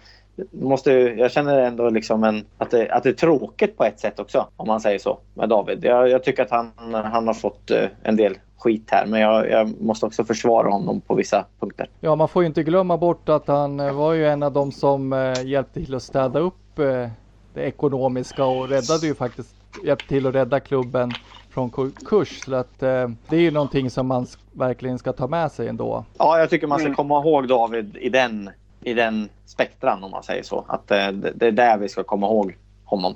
måste, 0.50 0.92
jag 0.92 1.30
känner 1.30 1.58
ändå 1.60 1.90
liksom 1.90 2.24
en, 2.24 2.44
att, 2.58 2.70
det, 2.70 2.90
att 2.90 3.02
det 3.02 3.08
är 3.08 3.12
tråkigt 3.12 3.76
på 3.76 3.84
ett 3.84 4.00
sätt 4.00 4.20
också, 4.20 4.46
om 4.56 4.66
man 4.66 4.80
säger 4.80 4.98
så, 4.98 5.18
med 5.34 5.48
David. 5.48 5.84
Jag, 5.84 6.08
jag 6.08 6.24
tycker 6.24 6.42
att 6.42 6.50
han, 6.50 6.72
han 6.92 7.26
har 7.26 7.34
fått 7.34 7.70
en 8.02 8.16
del 8.16 8.36
skit 8.60 8.88
här. 8.90 9.06
Men 9.06 9.20
jag, 9.20 9.50
jag, 9.50 9.80
måste 9.80 10.06
också 10.06 10.24
försvara 10.24 10.70
honom 10.70 11.00
på 11.00 11.14
vissa 11.14 11.44
punkter. 11.60 11.88
Ja, 12.00 12.16
man 12.16 12.28
får 12.28 12.42
ju 12.42 12.46
inte 12.46 12.62
glömma 12.62 12.96
bort 12.96 13.28
att 13.28 13.48
han 13.48 13.80
eh, 13.80 13.92
var 13.92 14.12
ju 14.12 14.26
en 14.26 14.42
av 14.42 14.52
dem 14.52 14.72
som 14.72 15.12
eh, 15.12 15.42
hjälpte 15.44 15.84
till 15.84 15.94
att 15.94 16.02
städa 16.02 16.38
upp 16.38 16.78
eh, 16.78 17.08
det 17.54 17.60
ekonomiska 17.60 18.44
och 18.44 18.68
räddade 18.68 19.06
ju 19.06 19.14
faktiskt, 19.14 19.54
hjälpte 19.84 20.08
till 20.08 20.26
att 20.26 20.34
rädda 20.34 20.60
klubben 20.60 21.12
från 21.50 21.70
konkurs. 21.70 22.40
Så 22.44 22.54
att 22.54 22.82
eh, 22.82 23.08
det 23.28 23.36
är 23.36 23.40
ju 23.40 23.50
någonting 23.50 23.90
som 23.90 24.06
man 24.06 24.26
verkligen 24.52 24.98
ska 24.98 25.12
ta 25.12 25.26
med 25.26 25.52
sig 25.52 25.68
ändå. 25.68 26.04
Ja, 26.18 26.38
jag 26.38 26.50
tycker 26.50 26.66
man 26.66 26.78
ska 26.78 26.86
mm. 26.86 26.96
komma 26.96 27.20
ihåg 27.20 27.48
David 27.48 27.96
i 27.96 28.08
den, 28.08 28.50
i 28.84 28.94
den 28.94 29.28
spektran 29.44 30.04
om 30.04 30.10
man 30.10 30.22
säger 30.22 30.42
så. 30.42 30.64
Att 30.68 30.90
eh, 30.90 31.08
det, 31.08 31.32
det 31.34 31.46
är 31.46 31.52
där 31.52 31.78
vi 31.78 31.88
ska 31.88 32.02
komma 32.02 32.26
ihåg 32.26 32.56
honom. 32.84 33.14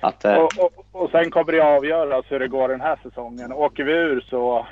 Att, 0.00 0.24
eh, 0.24 0.34
Och, 0.34 0.50
och, 0.58 1.02
och 1.02 1.10
sen 1.10 1.30
kommer 1.30 1.52
det 1.52 1.60
avgöras 1.60 2.24
hur 2.28 2.38
det 2.38 2.48
går 2.48 2.68
den 2.68 2.80
här 2.80 3.00
säsongen. 3.02 3.52
Åker 3.52 3.84
vi 3.84 3.92
ur 3.92 4.20
så 4.20 4.66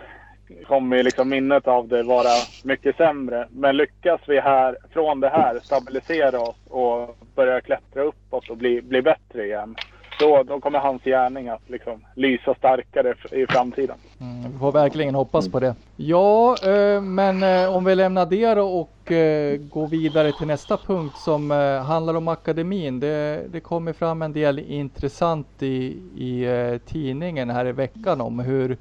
kommer 0.66 1.02
liksom 1.02 1.28
minnet 1.28 1.68
av 1.68 1.88
det 1.88 2.02
vara 2.02 2.28
mycket 2.64 2.96
sämre. 2.96 3.48
Men 3.50 3.76
lyckas 3.76 4.20
vi 4.26 4.40
här, 4.40 4.76
från 4.92 5.20
det 5.20 5.28
här 5.28 5.60
stabilisera 5.62 6.40
oss 6.40 6.56
och 6.68 7.18
börja 7.34 7.60
klättra 7.60 8.02
uppåt 8.02 8.50
och 8.50 8.56
bli, 8.56 8.82
bli 8.82 9.02
bättre 9.02 9.44
igen. 9.44 9.76
Då, 10.18 10.42
då 10.42 10.60
kommer 10.60 10.78
hans 10.78 11.02
gärning 11.02 11.48
att 11.48 11.70
liksom 11.70 12.04
lysa 12.14 12.54
starkare 12.54 13.14
i 13.30 13.46
framtiden. 13.46 13.96
Mm, 14.20 14.52
vi 14.52 14.58
får 14.58 14.72
verkligen 14.72 15.14
hoppas 15.14 15.48
på 15.48 15.60
det. 15.60 15.74
Ja, 15.96 16.56
eh, 16.62 17.00
men 17.00 17.42
eh, 17.42 17.76
om 17.76 17.84
vi 17.84 17.94
lämnar 17.94 18.26
det 18.26 18.54
då 18.54 18.66
och 18.66 19.12
eh, 19.12 19.56
går 19.56 19.86
vidare 19.86 20.32
till 20.32 20.46
nästa 20.46 20.76
punkt 20.76 21.16
som 21.16 21.50
eh, 21.50 21.82
handlar 21.82 22.14
om 22.14 22.28
akademin. 22.28 23.00
Det, 23.00 23.42
det 23.52 23.60
kommer 23.60 23.92
fram 23.92 24.22
en 24.22 24.32
del 24.32 24.58
intressant 24.58 25.62
i, 25.62 26.00
i 26.16 26.44
eh, 26.44 26.78
tidningen 26.78 27.50
här 27.50 27.66
i 27.66 27.72
veckan 27.72 28.20
om 28.20 28.38
hur 28.38 28.76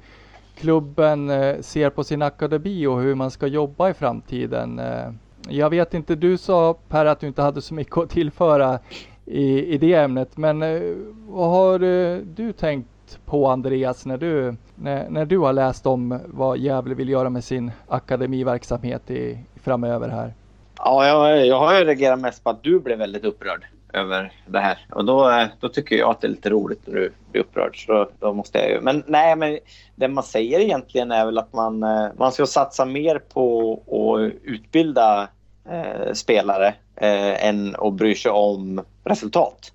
klubben 0.58 1.30
eh, 1.30 1.60
ser 1.60 1.90
på 1.90 2.04
sin 2.04 2.22
akademi 2.22 2.86
och 2.86 3.00
hur 3.00 3.14
man 3.14 3.30
ska 3.30 3.46
jobba 3.46 3.90
i 3.90 3.94
framtiden. 3.94 4.78
Eh, 4.78 5.10
jag 5.48 5.70
vet 5.70 5.94
inte, 5.94 6.14
du 6.14 6.38
sa 6.38 6.74
Per 6.88 7.06
att 7.06 7.20
du 7.20 7.26
inte 7.26 7.42
hade 7.42 7.62
så 7.62 7.74
mycket 7.74 7.98
att 7.98 8.10
tillföra 8.10 8.78
i, 9.26 9.74
i 9.74 9.78
det 9.78 9.94
ämnet, 9.94 10.36
men 10.36 10.62
eh, 10.62 10.80
vad 11.28 11.50
har 11.50 11.82
eh, 11.82 12.16
du 12.16 12.52
tänkt 12.52 13.18
på 13.24 13.48
Andreas 13.48 14.06
när 14.06 14.18
du, 14.18 14.56
när, 14.74 15.10
när 15.10 15.24
du 15.24 15.38
har 15.38 15.52
läst 15.52 15.86
om 15.86 16.20
vad 16.26 16.58
Gävle 16.58 16.94
vill 16.94 17.08
göra 17.08 17.30
med 17.30 17.44
sin 17.44 17.70
akademiverksamhet 17.88 19.10
i, 19.10 19.38
framöver 19.62 20.08
här? 20.08 20.34
Ja, 20.78 21.06
jag, 21.06 21.46
jag 21.46 21.58
har 21.58 21.78
ju 21.78 21.84
reagerat 21.84 22.20
mest 22.20 22.44
på 22.44 22.50
att 22.50 22.62
du 22.62 22.80
blev 22.80 22.98
väldigt 22.98 23.24
upprörd 23.24 23.66
över 23.92 24.32
det 24.46 24.58
här. 24.58 24.78
Och 24.92 25.04
då, 25.04 25.30
eh, 25.30 25.46
då 25.60 25.68
tycker 25.68 25.96
jag 25.96 26.10
att 26.10 26.20
det 26.20 26.26
är 26.26 26.30
lite 26.30 26.50
roligt 26.50 26.86
när 26.86 26.94
du 26.94 27.12
blir 27.30 27.42
upprörd. 27.42 27.86
Så 27.86 27.92
då, 27.92 28.10
då 28.18 28.32
måste 28.32 28.58
jag 28.58 28.70
ju... 28.70 28.80
Men 28.80 29.02
nej, 29.06 29.36
men 29.36 29.58
det 29.94 30.08
man 30.08 30.24
säger 30.24 30.60
egentligen 30.60 31.12
är 31.12 31.26
väl 31.26 31.38
att 31.38 31.52
man, 31.52 31.78
man 32.16 32.32
ska 32.32 32.46
satsa 32.46 32.84
mer 32.84 33.18
på 33.18 33.72
att 33.86 34.42
utbilda 34.44 35.28
eh, 35.70 36.12
spelare 36.12 36.74
eh, 36.96 37.46
än 37.46 37.76
att 37.78 37.92
bry 37.92 38.14
sig 38.14 38.30
om 38.30 38.84
resultat. 39.04 39.72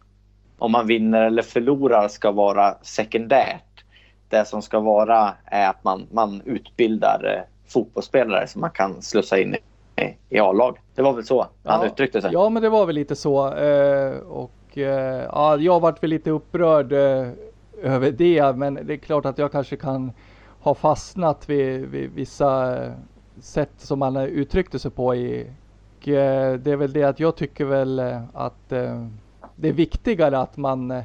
Om 0.57 0.71
man 0.71 0.87
vinner 0.87 1.21
eller 1.21 1.41
förlorar 1.41 2.07
ska 2.07 2.31
vara 2.31 2.75
sekundärt. 2.81 3.83
Det 4.29 4.47
som 4.47 4.61
ska 4.61 4.79
vara 4.79 5.33
är 5.45 5.69
att 5.69 5.83
man, 5.83 6.07
man 6.11 6.41
utbildar 6.45 7.35
eh, 7.35 7.71
fotbollsspelare 7.73 8.47
som 8.47 8.61
man 8.61 8.71
kan 8.71 9.01
slussa 9.01 9.39
in 9.39 9.55
i, 9.55 10.15
i 10.29 10.39
A-lag. 10.39 10.77
Det 10.95 11.01
var 11.01 11.13
väl 11.13 11.25
så 11.25 11.47
han 11.63 11.85
uttryckte 11.85 12.21
sig. 12.21 12.33
Ja, 12.33 12.49
men 12.49 12.63
det 12.63 12.69
var 12.69 12.85
väl 12.85 12.95
lite 12.95 13.15
så. 13.15 13.53
Eh, 13.53 14.17
och 14.17 14.77
eh, 14.77 15.25
ja, 15.31 15.57
jag 15.57 15.79
varit 15.79 16.03
väl 16.03 16.09
lite 16.09 16.31
upprörd 16.31 16.91
eh, 16.91 17.27
över 17.83 18.11
det, 18.11 18.55
men 18.55 18.73
det 18.73 18.93
är 18.93 18.97
klart 18.97 19.25
att 19.25 19.37
jag 19.37 19.51
kanske 19.51 19.75
kan 19.75 20.11
ha 20.59 20.75
fastnat 20.75 21.49
vid, 21.49 21.85
vid 21.85 22.11
vissa 22.11 22.77
sätt 23.41 23.71
som 23.77 23.99
man 23.99 24.15
eh, 24.15 24.23
uttryckte 24.23 24.79
sig 24.79 24.91
på 24.91 25.15
i 25.15 25.51
och, 26.01 26.07
eh, 26.07 26.53
det 26.59 26.71
är 26.71 26.75
väl 26.75 26.93
det 26.93 27.03
att 27.03 27.19
jag 27.19 27.35
tycker 27.35 27.65
väl 27.65 27.99
eh, 27.99 28.21
att 28.33 28.71
eh, 28.71 29.05
det 29.55 29.69
är 29.69 29.73
viktigare 29.73 30.39
att 30.39 30.57
man 30.57 30.91
eh, 30.91 31.03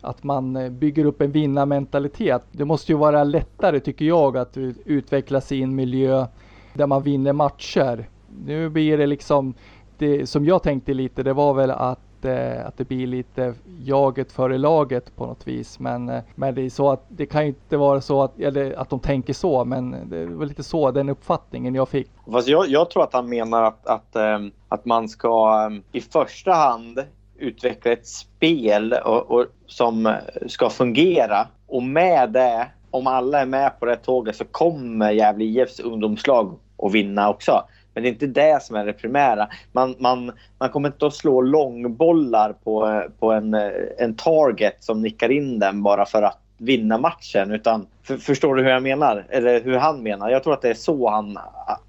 att 0.00 0.22
man 0.22 0.78
bygger 0.78 1.04
upp 1.04 1.20
en 1.20 1.32
vinnarmentalitet. 1.32 2.42
Det 2.52 2.64
måste 2.64 2.92
ju 2.92 2.98
vara 2.98 3.24
lättare 3.24 3.80
tycker 3.80 4.04
jag 4.04 4.36
att 4.36 4.56
utvecklas 4.84 5.52
i 5.52 5.62
en 5.62 5.74
miljö 5.74 6.26
där 6.74 6.86
man 6.86 7.02
vinner 7.02 7.32
matcher. 7.32 8.08
Nu 8.46 8.68
blir 8.68 8.98
det 8.98 9.06
liksom, 9.06 9.54
det 9.98 10.26
som 10.26 10.44
jag 10.44 10.62
tänkte 10.62 10.94
lite, 10.94 11.22
det 11.22 11.32
var 11.32 11.54
väl 11.54 11.70
att, 11.70 12.00
eh, 12.24 12.66
att 12.66 12.76
det 12.76 12.84
blir 12.84 13.06
lite 13.06 13.54
jaget 13.84 14.32
före 14.32 14.58
laget 14.58 15.16
på 15.16 15.26
något 15.26 15.46
vis. 15.46 15.78
Men, 15.78 16.08
eh, 16.08 16.22
men 16.34 16.54
det 16.54 16.62
är 16.62 16.70
så 16.70 16.90
att 16.90 17.04
det 17.08 17.26
kan 17.26 17.42
ju 17.42 17.48
inte 17.48 17.76
vara 17.76 18.00
så 18.00 18.22
att, 18.22 18.40
eller 18.40 18.72
att 18.72 18.90
de 18.90 19.00
tänker 19.00 19.32
så, 19.32 19.64
men 19.64 20.10
det 20.10 20.26
var 20.26 20.46
lite 20.46 20.62
så 20.62 20.90
den 20.90 21.08
uppfattningen 21.08 21.74
jag 21.74 21.88
fick. 21.88 22.10
Fast 22.32 22.48
jag, 22.48 22.68
jag 22.68 22.90
tror 22.90 23.02
att 23.02 23.12
han 23.12 23.28
menar 23.28 23.62
att, 23.62 23.86
att, 23.86 24.16
eh, 24.16 24.38
att 24.68 24.84
man 24.84 25.08
ska 25.08 25.68
eh, 25.70 25.98
i 25.98 26.00
första 26.00 26.52
hand 26.52 27.00
utveckla 27.38 27.92
ett 27.92 28.06
spel 28.06 28.92
och, 29.04 29.30
och, 29.30 29.46
som 29.66 30.06
eh, 30.06 30.14
ska 30.46 30.70
fungera. 30.70 31.46
Och 31.66 31.82
med 31.82 32.32
det, 32.32 32.66
om 32.90 33.06
alla 33.06 33.40
är 33.40 33.46
med 33.46 33.80
på 33.80 33.86
det 33.86 33.96
tåget 33.96 34.36
så 34.36 34.44
kommer 34.44 35.10
Gävle 35.10 35.44
IFs 35.44 35.80
ungdomslag 35.80 36.58
att 36.78 36.92
vinna 36.92 37.30
också. 37.30 37.52
Men 37.94 38.02
det 38.02 38.08
är 38.08 38.12
inte 38.12 38.26
det 38.26 38.62
som 38.62 38.76
är 38.76 38.86
det 38.86 38.92
primära. 38.92 39.48
Man, 39.72 39.94
man, 39.98 40.32
man 40.58 40.68
kommer 40.68 40.88
inte 40.88 41.06
att 41.06 41.14
slå 41.14 41.40
långbollar 41.40 42.52
på, 42.64 43.02
på 43.18 43.32
en, 43.32 43.54
en 43.98 44.16
target 44.16 44.76
som 44.80 45.02
nickar 45.02 45.32
in 45.32 45.58
den 45.58 45.82
bara 45.82 46.06
för 46.06 46.22
att 46.22 46.38
vinna 46.58 46.98
matchen. 46.98 47.50
Utan, 47.50 47.86
för, 48.02 48.16
förstår 48.16 48.54
du 48.54 48.62
hur 48.62 48.70
jag 48.70 48.82
menar? 48.82 49.26
Eller 49.28 49.60
hur 49.60 49.76
han 49.76 50.02
menar? 50.02 50.30
Jag 50.30 50.42
tror 50.42 50.52
att 50.52 50.62
det 50.62 50.70
är 50.70 50.74
så 50.74 51.10
han, 51.10 51.38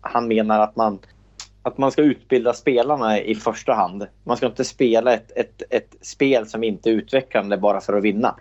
han 0.01 0.27
menar 0.27 0.59
att 0.59 0.75
man, 0.75 0.99
att 1.63 1.77
man 1.77 1.91
ska 1.91 2.01
utbilda 2.01 2.53
spelarna 2.53 3.19
i 3.19 3.35
första 3.35 3.73
hand. 3.73 4.07
Man 4.23 4.37
ska 4.37 4.45
inte 4.45 4.63
spela 4.63 5.13
ett, 5.13 5.31
ett, 5.35 5.61
ett 5.69 5.95
spel 6.01 6.47
som 6.47 6.63
inte 6.63 6.89
är 6.89 6.93
utvecklande 6.93 7.57
bara 7.57 7.81
för 7.81 7.93
att 7.93 8.03
vinna. 8.03 8.35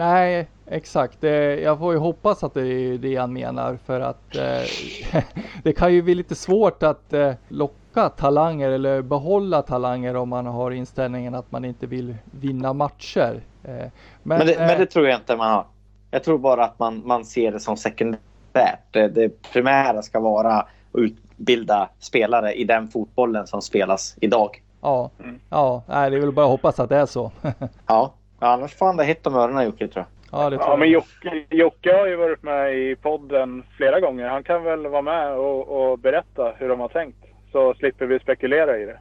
Nej, 0.00 0.46
exakt. 0.66 1.22
Jag 1.62 1.78
får 1.78 1.92
ju 1.92 1.98
hoppas 1.98 2.44
att 2.44 2.54
det 2.54 2.66
är 2.66 2.98
det 2.98 3.16
han 3.16 3.32
menar 3.32 3.78
för 3.86 4.00
att 4.00 4.36
eh, 4.36 5.22
det 5.62 5.72
kan 5.72 5.94
ju 5.94 6.02
bli 6.02 6.14
lite 6.14 6.34
svårt 6.34 6.82
att 6.82 7.12
eh, 7.12 7.32
locka 7.48 8.08
talanger 8.08 8.70
eller 8.70 9.02
behålla 9.02 9.62
talanger 9.62 10.16
om 10.16 10.28
man 10.28 10.46
har 10.46 10.70
inställningen 10.70 11.34
att 11.34 11.52
man 11.52 11.64
inte 11.64 11.86
vill 11.86 12.16
vinna 12.24 12.72
matcher. 12.72 13.40
Eh, 13.64 13.72
men, 13.72 13.90
Men 14.22 14.46
det, 14.46 14.56
men 14.58 14.78
det 14.78 14.86
tror 14.86 15.08
jag 15.08 15.18
inte 15.18 15.36
man 15.36 15.50
har. 15.50 15.66
Jag 16.10 16.24
tror 16.24 16.38
bara 16.38 16.64
att 16.64 16.78
man, 16.78 17.02
man 17.06 17.24
ser 17.24 17.52
det 17.52 17.60
som 17.60 17.76
sekundärt. 17.76 18.84
Det, 18.90 19.08
det 19.08 19.42
primära 19.52 20.02
ska 20.02 20.20
vara 20.20 20.52
att 20.52 20.68
utbilda 20.92 21.88
spelare 21.98 22.52
i 22.52 22.64
den 22.64 22.88
fotbollen 22.88 23.46
som 23.46 23.62
spelas 23.62 24.16
idag. 24.20 24.62
Ja, 24.80 25.10
ja 25.50 25.82
nej, 25.86 26.10
det 26.10 26.16
är 26.16 26.20
väl 26.20 26.32
bara 26.32 26.46
att 26.46 26.50
hoppas 26.50 26.80
att 26.80 26.88
det 26.88 26.96
är 26.96 27.06
så. 27.06 27.32
Ja, 27.86 28.14
ja 28.40 28.46
annars 28.46 28.74
får 28.74 28.86
han 28.86 28.96
det 28.96 29.04
hett 29.04 29.26
om 29.26 29.34
öronen 29.34 29.64
Jocke 29.64 29.88
tror 29.88 30.04
jag. 30.30 30.40
ja, 30.40 30.50
det 30.50 30.56
tror 30.56 30.68
Ja, 30.70 30.76
men 30.76 30.90
jag. 30.90 31.02
Jocke, 31.24 31.44
Jocke 31.50 31.92
har 31.96 32.06
ju 32.06 32.16
varit 32.16 32.42
med 32.42 32.74
i 32.78 32.96
podden 32.96 33.62
flera 33.76 34.00
gånger. 34.00 34.28
Han 34.28 34.42
kan 34.42 34.62
väl 34.64 34.86
vara 34.86 35.02
med 35.02 35.32
och, 35.34 35.68
och 35.92 35.98
berätta 35.98 36.52
hur 36.58 36.68
de 36.68 36.80
har 36.80 36.88
tänkt. 36.88 37.18
Så 37.52 37.74
slipper 37.74 38.06
vi 38.06 38.18
spekulera 38.18 38.78
i 38.78 38.84
det. 38.84 38.98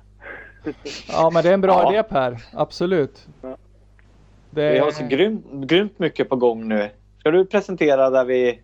Ja, 1.11 1.29
men 1.33 1.43
det 1.43 1.49
är 1.49 1.53
en 1.53 1.61
bra 1.61 1.81
Ja. 1.83 1.93
idé 1.93 2.03
Per. 2.03 2.37
Absolut. 2.53 3.27
Ja. 3.41 3.57
Det, 4.51 4.71
Vi 4.71 4.79
har 4.79 4.91
så 4.91 5.03
grymt, 5.07 5.45
grymt 5.51 5.99
mycket 5.99 6.29
på 6.29 6.35
gång 6.35 6.67
nu. 6.67 6.89
Ska 7.19 7.31
du 7.31 7.45
presentera 7.45 8.09
där 8.09 8.25
vi, 8.25 8.59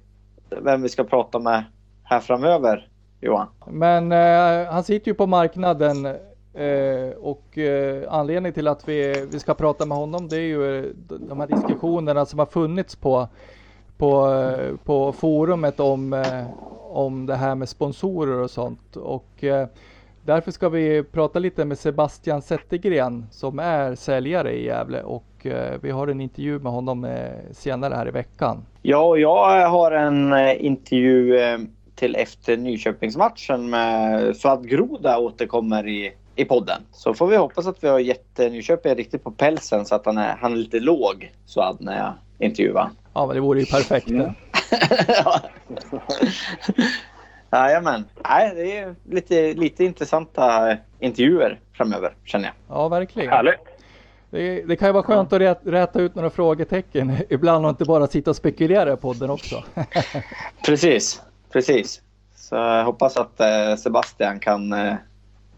vem 0.50 0.82
vi 0.82 0.90
ska 0.90 1.04
prata 1.04 1.40
med 1.40 1.64
här 2.04 2.20
framöver, 2.20 2.88
Johan? 3.22 3.48
Men 3.68 4.12
eh, 4.12 4.72
han 4.74 4.84
sitter 4.84 5.08
ju 5.12 5.16
på 5.16 5.26
marknaden 5.28 6.16
eh, 6.56 7.10
och 7.22 7.58
eh, 7.58 8.04
anledningen 8.14 8.54
till 8.54 8.68
att 8.68 8.88
vi, 8.90 9.26
vi 9.32 9.40
ska 9.40 9.54
prata 9.54 9.86
med 9.86 9.98
honom 9.98 10.28
det 10.28 10.36
är 10.36 10.40
ju 10.40 10.80
eh, 10.80 10.86
de 11.20 11.40
här 11.40 11.48
diskussionerna 11.48 12.26
som 12.26 12.40
har 12.40 12.46
funnits 12.46 12.96
på, 12.96 13.28
på, 13.98 14.32
eh, 14.34 14.76
på 14.84 15.12
forumet 15.12 15.80
om, 15.80 16.14
eh, 16.14 16.46
om 16.82 17.26
det 17.26 17.36
här 17.36 17.56
med 17.56 17.70
sponsorer 17.70 18.40
och 18.40 18.52
sånt. 18.52 18.96
Och 18.96 19.44
eh, 19.44 19.68
därför 20.26 20.52
ska 20.52 20.70
vi 20.70 21.04
prata 21.04 21.40
lite 21.40 21.66
med 21.66 21.80
Sebastian 21.80 22.42
Zettergren 22.42 23.26
som 23.32 23.60
är 23.60 23.96
säljare 23.96 24.54
i 24.54 24.66
Gävle 24.66 25.02
och 25.04 25.46
eh, 25.46 25.80
vi 25.82 25.92
har 25.92 26.08
en 26.08 26.22
intervju 26.22 26.60
med 26.60 26.72
honom 26.72 27.06
eh, 27.06 27.32
senare 27.52 27.94
här 27.94 28.08
i 28.08 28.12
veckan. 28.12 28.66
Ja, 28.82 29.02
och 29.02 29.20
jag 29.20 29.62
eh, 29.62 29.72
har 29.72 29.92
en 29.92 30.34
eh, 30.34 30.66
intervju 30.66 31.38
eh, 31.38 31.60
till 31.96 32.16
efter 32.16 32.58
Nyköpingsmatchen 32.58 33.70
med 33.70 34.36
Suad 34.36 34.70
Groda 34.70 35.18
återkommer 35.18 35.88
i, 35.88 36.14
i 36.36 36.46
podden. 36.46 36.82
Så 36.92 37.14
får 37.14 37.28
vi 37.28 37.36
hoppas 37.38 37.68
att 37.68 37.84
vi 37.84 37.88
har 37.88 38.00
gett 38.00 38.40
eh, 38.40 38.52
Nyköping 38.52 38.96
riktigt 38.96 39.24
på 39.24 39.32
pälsen 39.32 39.86
så 39.86 39.96
att 39.96 40.06
han 40.06 40.18
är, 40.18 40.36
han 40.42 40.52
är 40.54 40.58
lite 40.58 40.80
låg, 40.80 41.32
Suad, 41.46 41.78
när 41.80 41.98
jag 41.98 42.14
intervjuar. 42.48 42.90
Ja, 43.14 43.26
men 43.26 43.36
det 43.36 43.42
vore 43.42 43.60
ju 43.60 43.66
perfekt. 43.66 44.08
Ja. 45.08 45.42
Jajamän. 47.52 48.06
Nej, 48.30 48.52
det 48.56 48.78
är 48.78 48.96
lite, 49.10 49.54
lite 49.54 49.84
intressanta 49.86 50.78
intervjuer 51.00 51.60
framöver, 51.74 52.16
känner 52.24 52.46
jag. 52.46 52.78
Ja, 52.78 52.88
verkligen. 52.88 53.30
Härligt. 53.30 53.60
Det, 54.30 54.62
det 54.62 54.76
kan 54.76 54.88
ju 54.88 54.92
vara 54.92 55.04
skönt 55.04 55.34
att 55.34 55.40
rät, 55.40 55.60
räta 55.64 56.02
ut 56.02 56.16
några 56.16 56.30
frågetecken 56.30 57.18
ibland 57.30 57.66
och 57.66 57.70
inte 57.70 57.86
bara 57.86 58.08
sitta 58.08 58.30
och 58.30 58.36
spekulera 58.36 58.94
i 58.94 58.98
podden 58.98 59.30
också. 59.30 59.64
Precis, 60.66 61.22
precis. 61.52 62.02
Så 62.36 62.56
jag 62.56 62.86
hoppas 62.86 63.18
att 63.18 63.40
eh, 63.40 63.76
Sebastian 63.78 64.40
kan, 64.40 64.74
eh, 64.74 64.94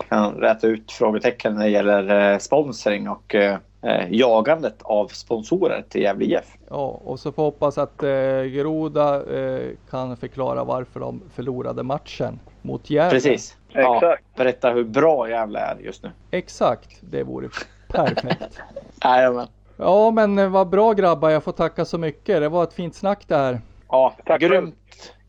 kan 0.09 0.33
räta 0.33 0.67
ut 0.67 0.91
frågetecken 0.91 1.55
när 1.55 1.63
det 1.63 1.69
gäller 1.69 2.31
eh, 2.33 2.37
sponsring 2.37 3.09
och 3.09 3.35
eh, 3.35 3.57
eh, 3.81 4.11
jagandet 4.11 4.75
av 4.81 5.07
sponsorer 5.07 5.83
till 5.89 6.01
Gävle 6.01 6.25
IF. 6.25 6.57
Ja, 6.69 7.01
och 7.03 7.19
så 7.19 7.31
får 7.31 7.43
hoppas 7.43 7.77
att 7.77 8.03
eh, 8.03 8.41
Groda 8.41 9.37
eh, 9.39 9.69
kan 9.89 10.17
förklara 10.17 10.63
varför 10.63 10.99
de 10.99 11.21
förlorade 11.35 11.83
matchen 11.83 12.39
mot 12.61 12.89
Gävle. 12.89 13.11
Precis. 13.11 13.57
Ja, 13.69 13.95
Exakt. 13.95 14.23
berätta 14.35 14.69
hur 14.69 14.83
bra 14.83 15.29
Gävle 15.29 15.59
är 15.59 15.77
just 15.79 16.03
nu. 16.03 16.11
Exakt, 16.31 16.97
det 17.01 17.23
vore 17.23 17.49
perfekt. 17.87 18.59
Jajamän. 19.03 19.47
Ja, 19.77 20.11
men 20.11 20.51
vad 20.51 20.69
bra 20.69 20.93
grabbar. 20.93 21.29
Jag 21.29 21.43
får 21.43 21.51
tacka 21.51 21.85
så 21.85 21.97
mycket. 21.97 22.41
Det 22.41 22.49
var 22.49 22.63
ett 22.63 22.73
fint 22.73 22.95
snack 22.95 23.23
det 23.27 23.35
här. 23.35 23.61
Ja, 23.89 24.13
Tack 24.25 24.41
grymt, 24.41 24.75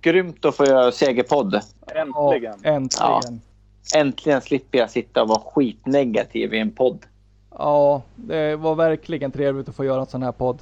grymt 0.00 0.44
att 0.44 0.56
få 0.56 0.64
göra 0.64 0.92
segerpodd. 0.92 1.60
Ja, 1.94 2.00
Äntligen. 2.00 2.54
äntligen. 2.62 3.40
Äntligen 3.96 4.40
slipper 4.40 4.78
jag 4.78 4.90
sitta 4.90 5.22
och 5.22 5.28
vara 5.28 5.40
skitnegativ 5.40 6.54
i 6.54 6.58
en 6.58 6.70
podd. 6.74 7.06
Ja, 7.50 8.02
det 8.16 8.56
var 8.56 8.74
verkligen 8.74 9.32
trevligt 9.32 9.68
att 9.68 9.76
få 9.76 9.84
göra 9.84 10.00
en 10.00 10.06
sån 10.06 10.22
här 10.22 10.32
podd. 10.32 10.58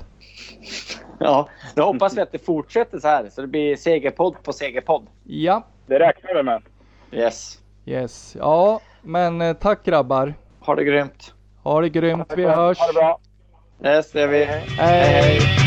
Ja, 1.19 1.49
nu 1.75 1.83
hoppas 1.83 2.17
vi 2.17 2.21
att 2.21 2.33
det 2.33 2.39
fortsätter 2.39 2.99
så 2.99 3.09
här 3.09 3.29
så 3.31 3.41
det 3.41 3.47
blir 3.47 3.77
segerpodd 3.77 4.43
på 4.43 4.53
segerpodd. 4.53 5.07
Ja, 5.25 5.63
Det 5.87 5.99
räknar 5.99 6.35
vi 6.35 6.43
med. 6.43 6.63
Yes. 7.13 7.59
yes. 7.87 8.37
Ja, 8.39 8.81
men 9.03 9.41
eh, 9.41 9.53
tack 9.57 9.85
grabbar. 9.85 10.35
Ha 10.61 10.75
det 10.75 10.85
grymt. 10.85 11.35
Ha 11.63 11.81
det 11.81 11.89
grymt. 11.89 12.33
Vi 12.37 12.45
hörs. 12.45 12.79
Ha 12.79 12.87
det 12.87 12.93
bra. 12.93 13.21
Yes, 13.85 14.13
det 14.13 14.23
är 14.23 14.29
vi. 14.29 14.45
Hej, 14.45 14.69
hej. 14.77 15.66